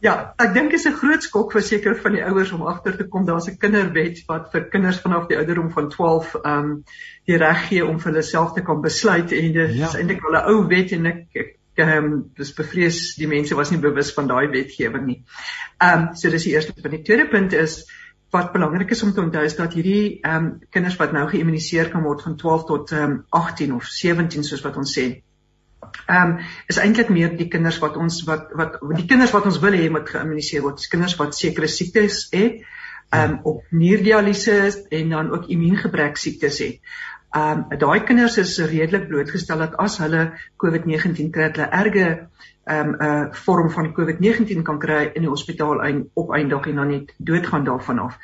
Ja, 0.01 0.33
ek 0.41 0.55
dink 0.55 0.71
dit 0.73 0.79
is 0.79 0.87
'n 0.89 0.97
groot 0.97 1.23
skok 1.23 1.51
vir 1.53 1.61
seker 1.61 1.95
van 1.95 2.15
die 2.17 2.23
ouers 2.25 2.51
om 2.51 2.63
agter 2.65 2.95
te 2.97 3.05
kom 3.07 3.25
daar's 3.25 3.47
'n 3.47 3.57
kinderwet 3.61 4.23
wat 4.27 4.51
vir 4.51 4.63
kinders 4.73 4.99
vanaf 4.99 5.27
die 5.29 5.37
ouderdom 5.37 5.69
van 5.71 5.89
12 5.89 6.35
ehm 6.35 6.57
um, 6.57 6.83
die 7.29 7.37
reg 7.37 7.67
gee 7.67 7.85
om 7.85 7.99
vir 7.99 8.11
hulle 8.11 8.23
self 8.23 8.53
te 8.53 8.63
kan 8.65 8.81
besluit 8.81 9.31
en 9.31 9.53
dit 9.53 9.75
ja. 9.75 9.87
is 9.87 9.95
eintlik 9.95 10.23
al 10.25 10.39
'n 10.39 10.49
ou 10.53 10.67
wet 10.67 10.91
en 10.91 11.05
ek 11.05 11.27
ehm 11.75 12.05
um, 12.05 12.31
dis 12.35 12.53
bevrees 12.53 13.15
die 13.15 13.27
mense 13.27 13.55
was 13.55 13.71
nie 13.71 13.79
bewus 13.79 14.13
van 14.13 14.27
daai 14.27 14.47
wetgewing 14.47 15.05
nie. 15.05 15.23
Ehm 15.77 16.07
um, 16.07 16.15
so 16.15 16.29
dis 16.29 16.43
die 16.43 16.53
eerste 16.53 16.73
punt. 16.73 16.91
Die 16.91 17.03
tweede 17.03 17.27
punt 17.29 17.53
is 17.53 17.85
wat 18.31 18.53
belangrik 18.53 18.91
is 18.91 19.03
om 19.03 19.13
te 19.13 19.21
onthou 19.21 19.43
is 19.45 19.55
dat 19.55 19.73
hierdie 19.73 20.19
ehm 20.21 20.45
um, 20.45 20.59
kinders 20.69 20.97
wat 20.97 21.11
nou 21.11 21.27
geïmmuniseer 21.29 21.89
kan 21.89 22.03
word 22.03 22.21
van 22.21 22.37
12 22.37 22.65
tot 22.65 22.91
ehm 22.91 23.11
um, 23.11 23.25
18 23.29 23.73
of 23.73 23.85
17 23.85 24.43
soos 24.43 24.65
wat 24.65 24.77
ons 24.77 24.97
sê 24.97 25.21
ehm 26.07 26.31
um, 26.31 26.37
is 26.67 26.77
eintlik 26.77 27.09
meer 27.09 27.37
die 27.37 27.47
kinders 27.47 27.79
wat 27.83 27.97
ons 27.97 28.21
wat 28.27 28.51
wat 28.57 28.77
die 28.95 29.05
kinders 29.05 29.33
wat 29.35 29.45
ons 29.49 29.59
wil 29.63 29.77
hê 29.77 29.89
moet 29.89 30.09
geïmmuniseer 30.09 30.63
word. 30.65 30.81
Dis 30.81 30.91
kinders 30.91 31.15
wat 31.19 31.35
sekere 31.37 31.67
siektes 31.67 32.27
het, 32.31 32.61
ehm 33.09 33.31
um, 33.31 33.39
op 33.53 33.63
nierdialyse 33.69 34.85
en 34.89 35.09
dan 35.09 35.31
ook 35.31 35.47
immuungebrek 35.47 36.17
siektes 36.17 36.59
het. 36.59 36.93
Ehm 37.31 37.65
um, 37.71 37.79
daai 37.79 38.03
kinders 38.03 38.37
is 38.37 38.57
redelik 38.59 39.07
blootgestel 39.07 39.65
dat 39.65 39.77
as 39.79 39.97
hulle 40.03 40.31
COVID-19 40.63 41.29
kry, 41.31 41.51
hulle 41.51 41.69
erge 41.83 42.07
ehm 42.63 42.89
um, 42.89 42.95
'n 42.95 43.03
uh, 43.09 43.33
vorm 43.45 43.69
van 43.71 43.93
COVID-19 43.93 44.61
kan 44.63 44.79
kry 44.79 45.11
in 45.13 45.21
die 45.21 45.29
hospitaal 45.29 45.83
en 45.83 46.09
opeindig 46.13 46.67
en 46.67 46.75
dan 46.75 46.87
net 46.87 47.13
doodgaan 47.17 47.63
daarvan 47.63 47.99
af 47.99 48.19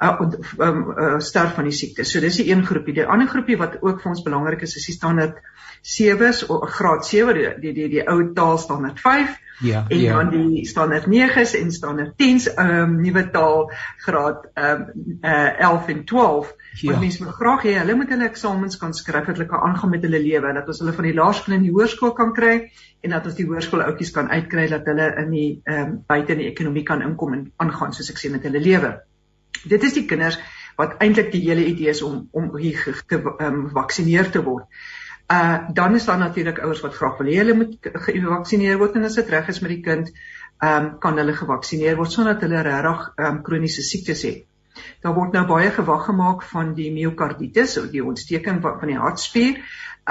uh, 0.00 0.20
um, 0.58 0.80
uh, 0.90 1.18
sterf 1.18 1.54
van 1.54 1.68
die 1.68 1.76
siekte. 1.76 2.04
So 2.04 2.20
dis 2.20 2.40
die 2.40 2.48
een 2.50 2.64
groepie. 2.66 2.94
Die 2.96 3.06
ander 3.06 3.28
groepie 3.28 3.58
wat 3.60 3.78
ook 3.82 4.00
vir 4.02 4.14
ons 4.14 4.24
belangrik 4.24 4.64
is, 4.66 4.76
is 4.80 4.88
die 4.88 4.96
standaard 4.96 5.40
7s 5.80 6.46
of 6.48 6.68
graad 6.76 7.06
7, 7.06 7.34
die 7.34 7.52
die 7.60 7.72
die, 7.76 7.88
die 7.96 8.08
ou 8.08 8.32
taal 8.36 8.58
standaard 8.58 9.00
5. 9.00 9.38
Ja. 9.60 9.84
En 9.88 9.98
ja. 10.00 10.14
dan 10.16 10.30
die 10.32 10.66
standaard 10.66 11.06
9s 11.06 11.52
en 11.58 11.72
standaard 11.72 12.14
10s, 12.16 12.48
ehm 12.54 12.76
um, 12.80 12.94
nuwe 13.00 13.26
taal 13.30 13.70
graad 14.06 14.48
ehm 14.54 14.86
um, 14.94 15.18
uh, 15.20 15.60
11 15.60 15.88
en 15.94 16.04
12. 16.04 16.54
Ja. 16.72 16.90
Want 16.90 17.00
mense 17.00 17.24
wil 17.24 17.32
graag 17.32 17.66
hê 17.68 17.76
hulle 17.78 17.94
moet 17.94 18.08
hulle 18.08 18.28
eksamens 18.28 18.78
kan 18.80 18.94
skryf 18.94 19.26
dat 19.26 19.36
hulle 19.36 19.48
kan 19.48 19.60
aangaan 19.68 19.90
met 19.90 20.06
hulle 20.06 20.22
lewe, 20.22 20.52
dat 20.56 20.68
ons 20.68 20.80
hulle 20.80 20.96
van 20.96 21.08
die 21.10 21.14
laerskool 21.14 21.58
in 21.58 21.68
die 21.68 21.74
hoërskool 21.76 22.16
kan 22.16 22.32
kry 22.32 22.54
en 23.00 23.16
dat 23.16 23.26
ons 23.26 23.36
die 23.36 23.46
hoërskool 23.48 23.84
oudjies 23.84 24.14
kan 24.16 24.32
uitkry 24.32 24.68
dat 24.72 24.88
hulle 24.88 25.12
in 25.24 25.30
die 25.36 25.50
ehm 25.64 25.86
um, 25.86 25.94
buite 26.08 26.32
in 26.32 26.44
die 26.44 26.50
ekonomie 26.54 26.86
kan 26.88 27.04
inkom 27.04 27.36
en 27.36 27.46
aangaan 27.56 27.92
soos 27.92 28.12
ek 28.14 28.20
sê 28.22 28.32
met 28.32 28.48
hulle 28.48 28.64
lewe. 28.64 28.96
Dit 29.64 29.82
is 29.82 29.96
die 29.96 30.06
kinders 30.08 30.38
wat 30.80 30.96
eintlik 31.04 31.30
die 31.32 31.42
hele 31.44 31.64
idee 31.68 31.92
is 31.92 32.02
om 32.02 32.28
om 32.32 32.50
hier 32.56 32.78
gevaksinneer 32.78 34.24
ge, 34.24 34.30
ge, 34.30 34.38
um, 34.38 34.38
te 34.38 34.44
word. 34.46 34.82
Uh 35.30 35.68
dan 35.72 35.94
is 35.94 36.04
daar 36.04 36.18
natuurlik 36.18 36.58
ouers 36.58 36.80
wat 36.80 36.98
wil 36.98 37.26
hê 37.26 37.36
hulle 37.38 37.54
moet 37.54 37.76
gevaksinneer 37.80 38.78
word 38.78 38.96
en 38.98 39.04
as 39.04 39.18
dit 39.20 39.28
reg 39.30 39.48
is 39.48 39.60
met 39.60 39.70
die 39.70 39.82
kind, 39.82 40.08
um 40.70 40.88
kan 40.98 41.18
hulle 41.18 41.36
gevaksinneer 41.36 41.96
word 41.96 42.12
sonder 42.12 42.34
dat 42.34 42.48
hulle 42.48 42.62
regtig 42.66 43.04
um 43.28 43.42
kroniese 43.42 43.84
siektes 43.86 44.24
het. 44.26 44.46
Daar 45.04 45.14
word 45.14 45.36
nou 45.36 45.44
baie 45.46 45.70
gewag 45.70 46.04
gemaak 46.08 46.42
van 46.50 46.74
die 46.74 46.90
myokarditis 46.94 47.76
of 47.78 47.90
die 47.92 48.04
ontsteking 48.04 48.58
van, 48.64 48.80
die 48.90 48.98
hartspier 48.98 49.60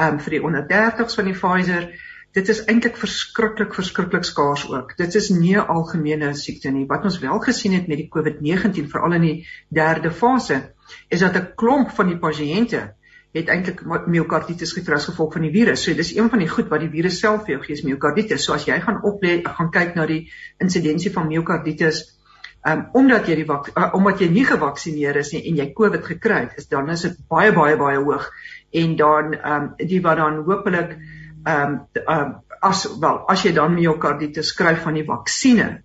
um 0.05 0.21
vir 0.23 0.37
die 0.37 0.43
onder 0.45 0.65
30s 0.71 1.19
van 1.19 1.31
die 1.31 1.35
Pfizer 1.35 1.89
dit 2.38 2.49
is 2.49 2.61
eintlik 2.69 2.97
verskriklik 2.97 3.73
verskriklik 3.73 4.23
skaars 4.27 4.67
ook. 4.69 4.93
Dit 4.97 5.15
is 5.15 5.30
nie 5.30 5.55
'n 5.55 5.65
algemene 5.75 6.34
siekte 6.34 6.69
nie. 6.69 6.86
Wat 6.86 7.03
ons 7.03 7.19
wel 7.19 7.39
gesien 7.39 7.73
het 7.73 7.88
met 7.88 7.97
die 7.97 8.09
COVID-19 8.09 8.89
veral 8.89 9.13
in 9.13 9.21
die 9.21 9.47
derde 9.67 10.11
fase 10.11 10.73
is 11.09 11.19
dat 11.19 11.36
'n 11.36 11.51
klomp 11.55 11.91
van 11.91 12.07
die 12.07 12.17
pasiënte 12.17 12.93
het 13.34 13.47
eintlik 13.47 13.82
myokarditis 14.07 14.73
gekry 14.73 14.93
as 14.93 15.05
gevolg 15.05 15.34
van 15.34 15.41
die 15.41 15.51
virus. 15.51 15.84
So 15.84 15.93
dis 15.93 16.15
een 16.15 16.30
van 16.30 16.39
die 16.39 16.49
goed 16.49 16.67
wat 16.67 16.80
die 16.80 16.89
virus 16.89 17.19
self 17.19 17.45
vir 17.45 17.55
jou 17.55 17.63
gee, 17.63 17.73
is 17.73 17.84
myokarditis. 17.84 18.43
So 18.43 18.53
as 18.53 18.65
jy 18.65 18.80
gaan 18.80 19.03
oplet, 19.03 19.47
gaan 19.47 19.71
kyk 19.71 19.95
na 19.95 20.05
die 20.05 20.32
insidensie 20.57 21.11
van 21.11 21.27
myokarditis, 21.27 22.17
um, 22.65 22.89
omdat 22.93 23.27
jy 23.27 23.36
die 23.36 23.45
uh, 23.49 23.93
omdat 23.93 24.19
jy 24.19 24.30
nie 24.30 24.45
gevaksinereer 24.45 25.17
is 25.17 25.32
nie 25.32 25.47
en 25.49 25.55
jy 25.55 25.73
COVID 25.73 26.05
gekry 26.05 26.39
het, 26.39 26.57
is 26.57 26.67
dan 26.67 26.89
is 26.89 27.01
dit 27.01 27.17
baie 27.27 27.51
baie 27.51 27.77
baie 27.77 27.97
hoog 27.97 28.32
en 28.71 28.95
dan 28.95 29.34
um, 29.45 29.73
die 29.77 30.01
wat 30.01 30.17
dan 30.17 30.43
hopelik 30.45 30.89
ehm 30.91 31.28
um, 31.52 31.76
um, 32.08 32.34
as 32.62 32.86
wel 33.02 33.22
as 33.32 33.43
jy 33.45 33.54
dan 33.56 33.74
myokarditis 33.74 34.54
skryf 34.54 34.84
van 34.88 34.97
die 35.00 35.06
vaksines 35.08 35.80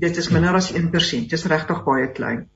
dit 0.00 0.16
is 0.16 0.30
minder 0.32 0.56
as 0.56 0.72
1%. 0.72 1.28
Dit 1.28 1.36
is 1.36 1.46
regtig 1.52 1.84
baie 1.84 2.08
klein. 2.16 2.46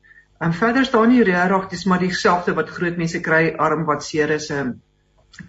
En 0.42 0.54
verder 0.56 0.84
staan 0.88 1.12
nie 1.12 1.22
regtig 1.26 1.68
dis 1.74 1.84
maar 1.90 2.02
dieselfde 2.02 2.54
wat 2.56 2.72
groot 2.72 2.96
mense 3.00 3.20
kry 3.24 3.54
arm 3.66 3.84
wat 3.88 4.04
seer 4.04 4.32
is 4.38 4.50
um, 4.50 4.74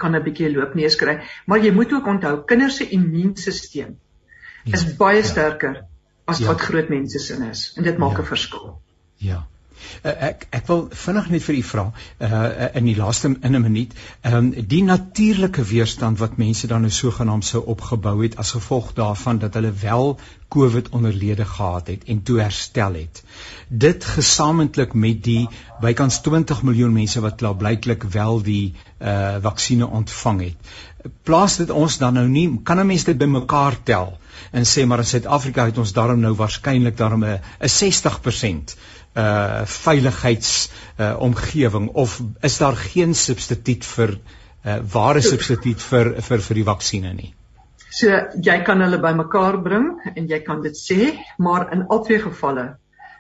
kan 0.02 0.16
'n 0.16 0.24
bietjie 0.24 0.52
loopneus 0.52 0.96
kry. 0.96 1.20
Maar 1.46 1.64
jy 1.64 1.72
moet 1.72 1.94
ook 1.94 2.08
onthou 2.08 2.44
kinders 2.46 2.78
se 2.78 2.90
immuunstelsel 2.90 3.96
is 4.66 4.84
ja, 4.84 4.96
baie 4.98 5.22
ja. 5.22 5.24
sterker 5.24 5.84
as 6.26 6.40
ja. 6.40 6.48
wat 6.48 6.62
groot 6.62 6.90
mense 6.90 7.20
se 7.20 7.36
is 7.50 7.74
en 7.78 7.84
dit 7.84 7.98
maak 7.98 8.18
'n 8.18 8.22
ja. 8.22 8.28
verskil. 8.28 8.82
Ja. 9.18 9.48
Uh, 10.04 10.12
ek 10.30 10.48
ek 10.50 10.68
wil 10.68 10.88
vinnig 11.06 11.30
net 11.30 11.44
vir 11.44 11.56
u 11.56 11.64
vra 11.72 11.86
uh 12.28 12.70
in 12.80 12.88
die 12.90 12.96
laaste 12.96 13.28
in 13.28 13.56
'n 13.56 13.62
minuut 13.62 13.94
ehm 14.22 14.36
um, 14.38 14.68
die 14.74 14.84
natuurlike 14.84 15.64
weerstand 15.64 16.20
wat 16.20 16.38
mense 16.38 16.68
dan 16.68 16.82
nou 16.82 16.92
sogenaamd 16.92 17.46
sou 17.46 17.64
opgebou 17.76 18.16
het 18.24 18.38
as 18.38 18.52
gevolg 18.52 18.94
daarvan 18.94 19.40
dat 19.40 19.54
hulle 19.54 19.72
wel 19.72 20.18
COVID 20.56 20.90
onderlede 20.90 21.46
gehad 21.46 21.88
het 21.88 22.04
en 22.04 22.24
toe 22.24 22.40
herstel 22.40 22.94
het. 22.94 23.24
Dit 23.68 24.06
gesamentlik 24.06 24.94
met 24.94 25.24
die 25.24 25.48
bykans 25.82 26.22
20 26.22 26.62
miljoen 26.64 26.94
mense 26.94 27.22
wat 27.22 27.36
klaarblyklik 27.36 28.04
wel 28.04 28.42
die 28.42 28.74
uh 29.02 29.38
vaksines 29.42 29.90
ontvang 29.90 30.42
het. 30.42 30.76
Plaas 31.24 31.58
dit 31.58 31.70
ons 31.70 31.98
dan 31.98 32.14
nou 32.14 32.28
nie 32.28 32.60
kan 32.64 32.80
'n 32.80 32.88
mens 32.88 33.04
dit 33.04 33.18
bymekaar 33.18 33.84
tel 33.84 34.18
en 34.52 34.64
sê 34.64 34.86
maar 34.86 35.00
in 35.04 35.06
Suid-Afrika 35.06 35.66
het 35.66 35.78
ons 35.78 35.94
daarom 35.94 36.20
nou 36.20 36.34
waarskynlik 36.36 36.98
daarom 36.98 37.24
'n 37.26 37.40
60% 37.60 38.76
uh 39.16 39.64
veiligheids 39.66 40.52
uh 41.00 41.16
omgewing 41.20 41.90
of 41.94 42.20
is 42.42 42.58
daar 42.58 42.76
geen 42.76 43.16
substituut 43.16 43.86
vir 43.96 44.18
uh 44.66 44.80
ware 44.94 45.22
substituut 45.22 45.82
vir 45.90 46.14
vir 46.30 46.48
vir 46.50 46.62
die 46.62 46.70
vaksines 46.72 47.16
nie? 47.16 47.34
So 47.96 48.12
jy 48.44 48.58
kan 48.68 48.82
hulle 48.84 49.00
bymekaar 49.00 49.62
bring 49.64 49.92
en 50.16 50.26
jy 50.28 50.42
kan 50.44 50.62
dit 50.62 50.76
sê, 50.76 51.14
maar 51.38 51.70
in 51.72 51.86
albei 51.88 52.20
gevalle 52.20 52.74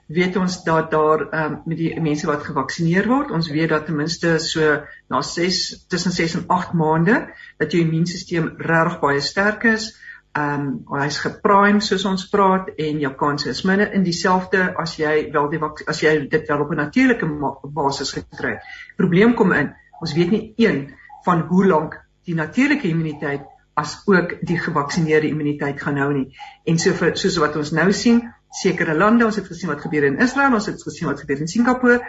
weet 0.08 0.36
ons 0.38 0.58
dat 0.64 0.92
daar 0.92 1.24
ehm 1.26 1.54
um, 1.54 1.62
met 1.66 1.78
die 1.78 2.02
mense 2.02 2.28
wat 2.30 2.44
gevaksinneer 2.46 3.08
word, 3.10 3.32
ons 3.32 3.50
weet 3.50 3.70
dat 3.70 3.86
ten 3.86 3.96
minste 3.96 4.38
so 4.40 4.82
na 5.10 5.22
6 5.22 5.86
tussen 5.90 6.12
6 6.12 6.36
en 6.36 6.44
8 6.48 6.74
maande 6.74 7.16
dat 7.58 7.72
jou 7.72 7.82
immuunstelsel 7.82 8.52
regtig 8.58 9.00
baie 9.02 9.22
sterk 9.22 9.64
is. 9.64 9.94
Ehm 10.36 10.64
um, 10.92 11.00
hy's 11.00 11.18
geprime 11.24 11.80
soos 11.80 12.04
ons 12.10 12.26
praat 12.28 12.74
en 12.76 12.98
jou 13.00 13.12
kans 13.16 13.46
is 13.48 13.62
minder 13.64 13.94
in 13.96 14.04
dieselfde 14.04 14.66
as 14.84 14.98
jy 15.00 15.30
wel 15.32 15.48
die 15.54 15.62
as 15.64 16.02
jy 16.04 16.12
dit 16.28 16.50
wel 16.50 16.64
op 16.66 16.72
'n 16.72 16.82
natuurlike 16.82 17.30
basis 17.78 18.12
gekry 18.12 18.52
het. 18.58 18.66
Probleem 18.98 19.34
kom 19.34 19.54
in, 19.54 19.72
ons 20.02 20.14
weet 20.14 20.32
nie 20.32 20.54
een 20.58 20.94
van 21.26 21.46
hoe 21.48 21.66
lank 21.66 21.96
die 22.26 22.36
natuurlike 22.36 22.88
immuniteit 22.88 23.46
as 23.76 24.02
ook 24.06 24.36
die 24.42 24.58
gevaksineerde 24.60 25.28
immuniteit 25.28 25.82
gaan 25.82 25.98
hou 25.98 26.12
nie. 26.14 26.28
En 26.66 26.78
so 26.80 26.92
vir 26.92 27.16
soos 27.20 27.38
wat 27.38 27.56
ons 27.56 27.72
nou 27.72 27.92
sien, 27.94 28.22
sekere 28.52 28.96
lande, 28.96 29.26
ons 29.26 29.36
het 29.36 29.48
gesien 29.48 29.70
wat 29.70 29.82
gebeur 29.84 30.04
in 30.04 30.20
Israel, 30.24 30.54
ons 30.54 30.66
het 30.66 30.84
gesien 30.84 31.08
wat 31.08 31.20
gebeur 31.20 31.44
in 31.44 31.48
Singapore. 31.52 32.02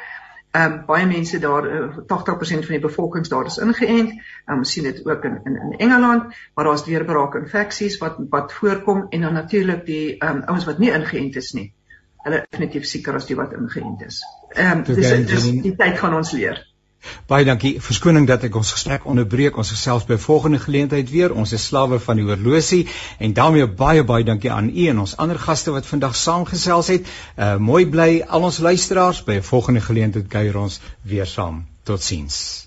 Ehm 0.57 0.73
um, 0.73 0.85
baie 0.87 1.07
mense 1.07 1.39
daar 1.39 1.67
80% 1.67 2.07
eh, 2.07 2.67
van 2.69 2.75
die 2.77 2.81
bevolking 2.81 3.27
daar 3.29 3.49
is 3.51 3.59
ingeënt. 3.59 4.11
Ehm 4.11 4.57
um, 4.57 4.65
sien 4.65 4.87
dit 4.89 5.01
ook 5.07 5.25
in 5.25 5.41
in 5.45 5.57
in 5.57 5.79
Engeland, 5.79 6.35
maar 6.55 6.65
daar's 6.65 6.85
weer 6.85 7.05
braak 7.05 7.35
infeksies 7.35 7.99
wat 7.99 8.17
wat 8.31 8.53
voorkom 8.53 9.07
en 9.09 9.21
dan 9.21 9.33
natuurlik 9.33 9.87
die 9.87 10.19
ehm 10.19 10.37
um, 10.37 10.43
ouens 10.43 10.65
wat 10.65 10.79
nie 10.79 10.93
ingeënt 10.93 11.37
is 11.37 11.53
nie. 11.53 11.73
Hulle 12.25 12.41
is 12.41 12.49
definitief 12.51 12.85
seker 12.85 13.15
as 13.15 13.27
die 13.27 13.37
wat 13.37 13.53
ingeënt 13.53 14.07
is. 14.07 14.23
Ehm 14.49 14.79
um, 14.79 14.83
dis, 14.95 15.13
dis 15.27 15.51
die 15.69 15.77
tyd 15.77 15.99
gaan 15.99 16.15
ons 16.15 16.33
leer. 16.33 16.63
Baie 17.27 17.45
dankie. 17.45 17.77
Verskoning 17.81 18.27
dat 18.27 18.45
ek 18.49 18.57
ons 18.57 18.73
gesprek 18.77 19.07
onderbreek. 19.07 19.57
Ons 19.57 19.73
gesels 19.75 20.07
by 20.09 20.19
volgende 20.19 20.59
geleentheid 20.59 21.11
weer. 21.11 21.35
Ons 21.35 21.53
is 21.53 21.67
slawe 21.67 21.99
van 22.01 22.21
die 22.21 22.27
horlosie 22.27 22.87
en 23.19 23.33
daarmee 23.33 23.67
baie 23.67 24.05
baie 24.05 24.25
dankie 24.25 24.53
aan 24.53 24.71
u 24.75 24.87
en 24.93 25.03
ons 25.07 25.17
ander 25.17 25.39
gaste 25.39 25.71
wat 25.71 25.87
vandag 25.87 26.17
saamgesels 26.17 26.93
het. 26.95 27.11
Uh 27.37 27.57
mooi 27.57 27.87
bly 27.87 28.11
al 28.27 28.51
ons 28.51 28.59
luisteraars 28.59 29.25
by 29.25 29.41
'n 29.41 29.43
volgende 29.43 29.81
geleentheid 29.81 30.29
kuier 30.29 30.57
ons 30.57 30.81
weer 31.03 31.27
saam. 31.27 31.65
Totsiens. 31.83 32.66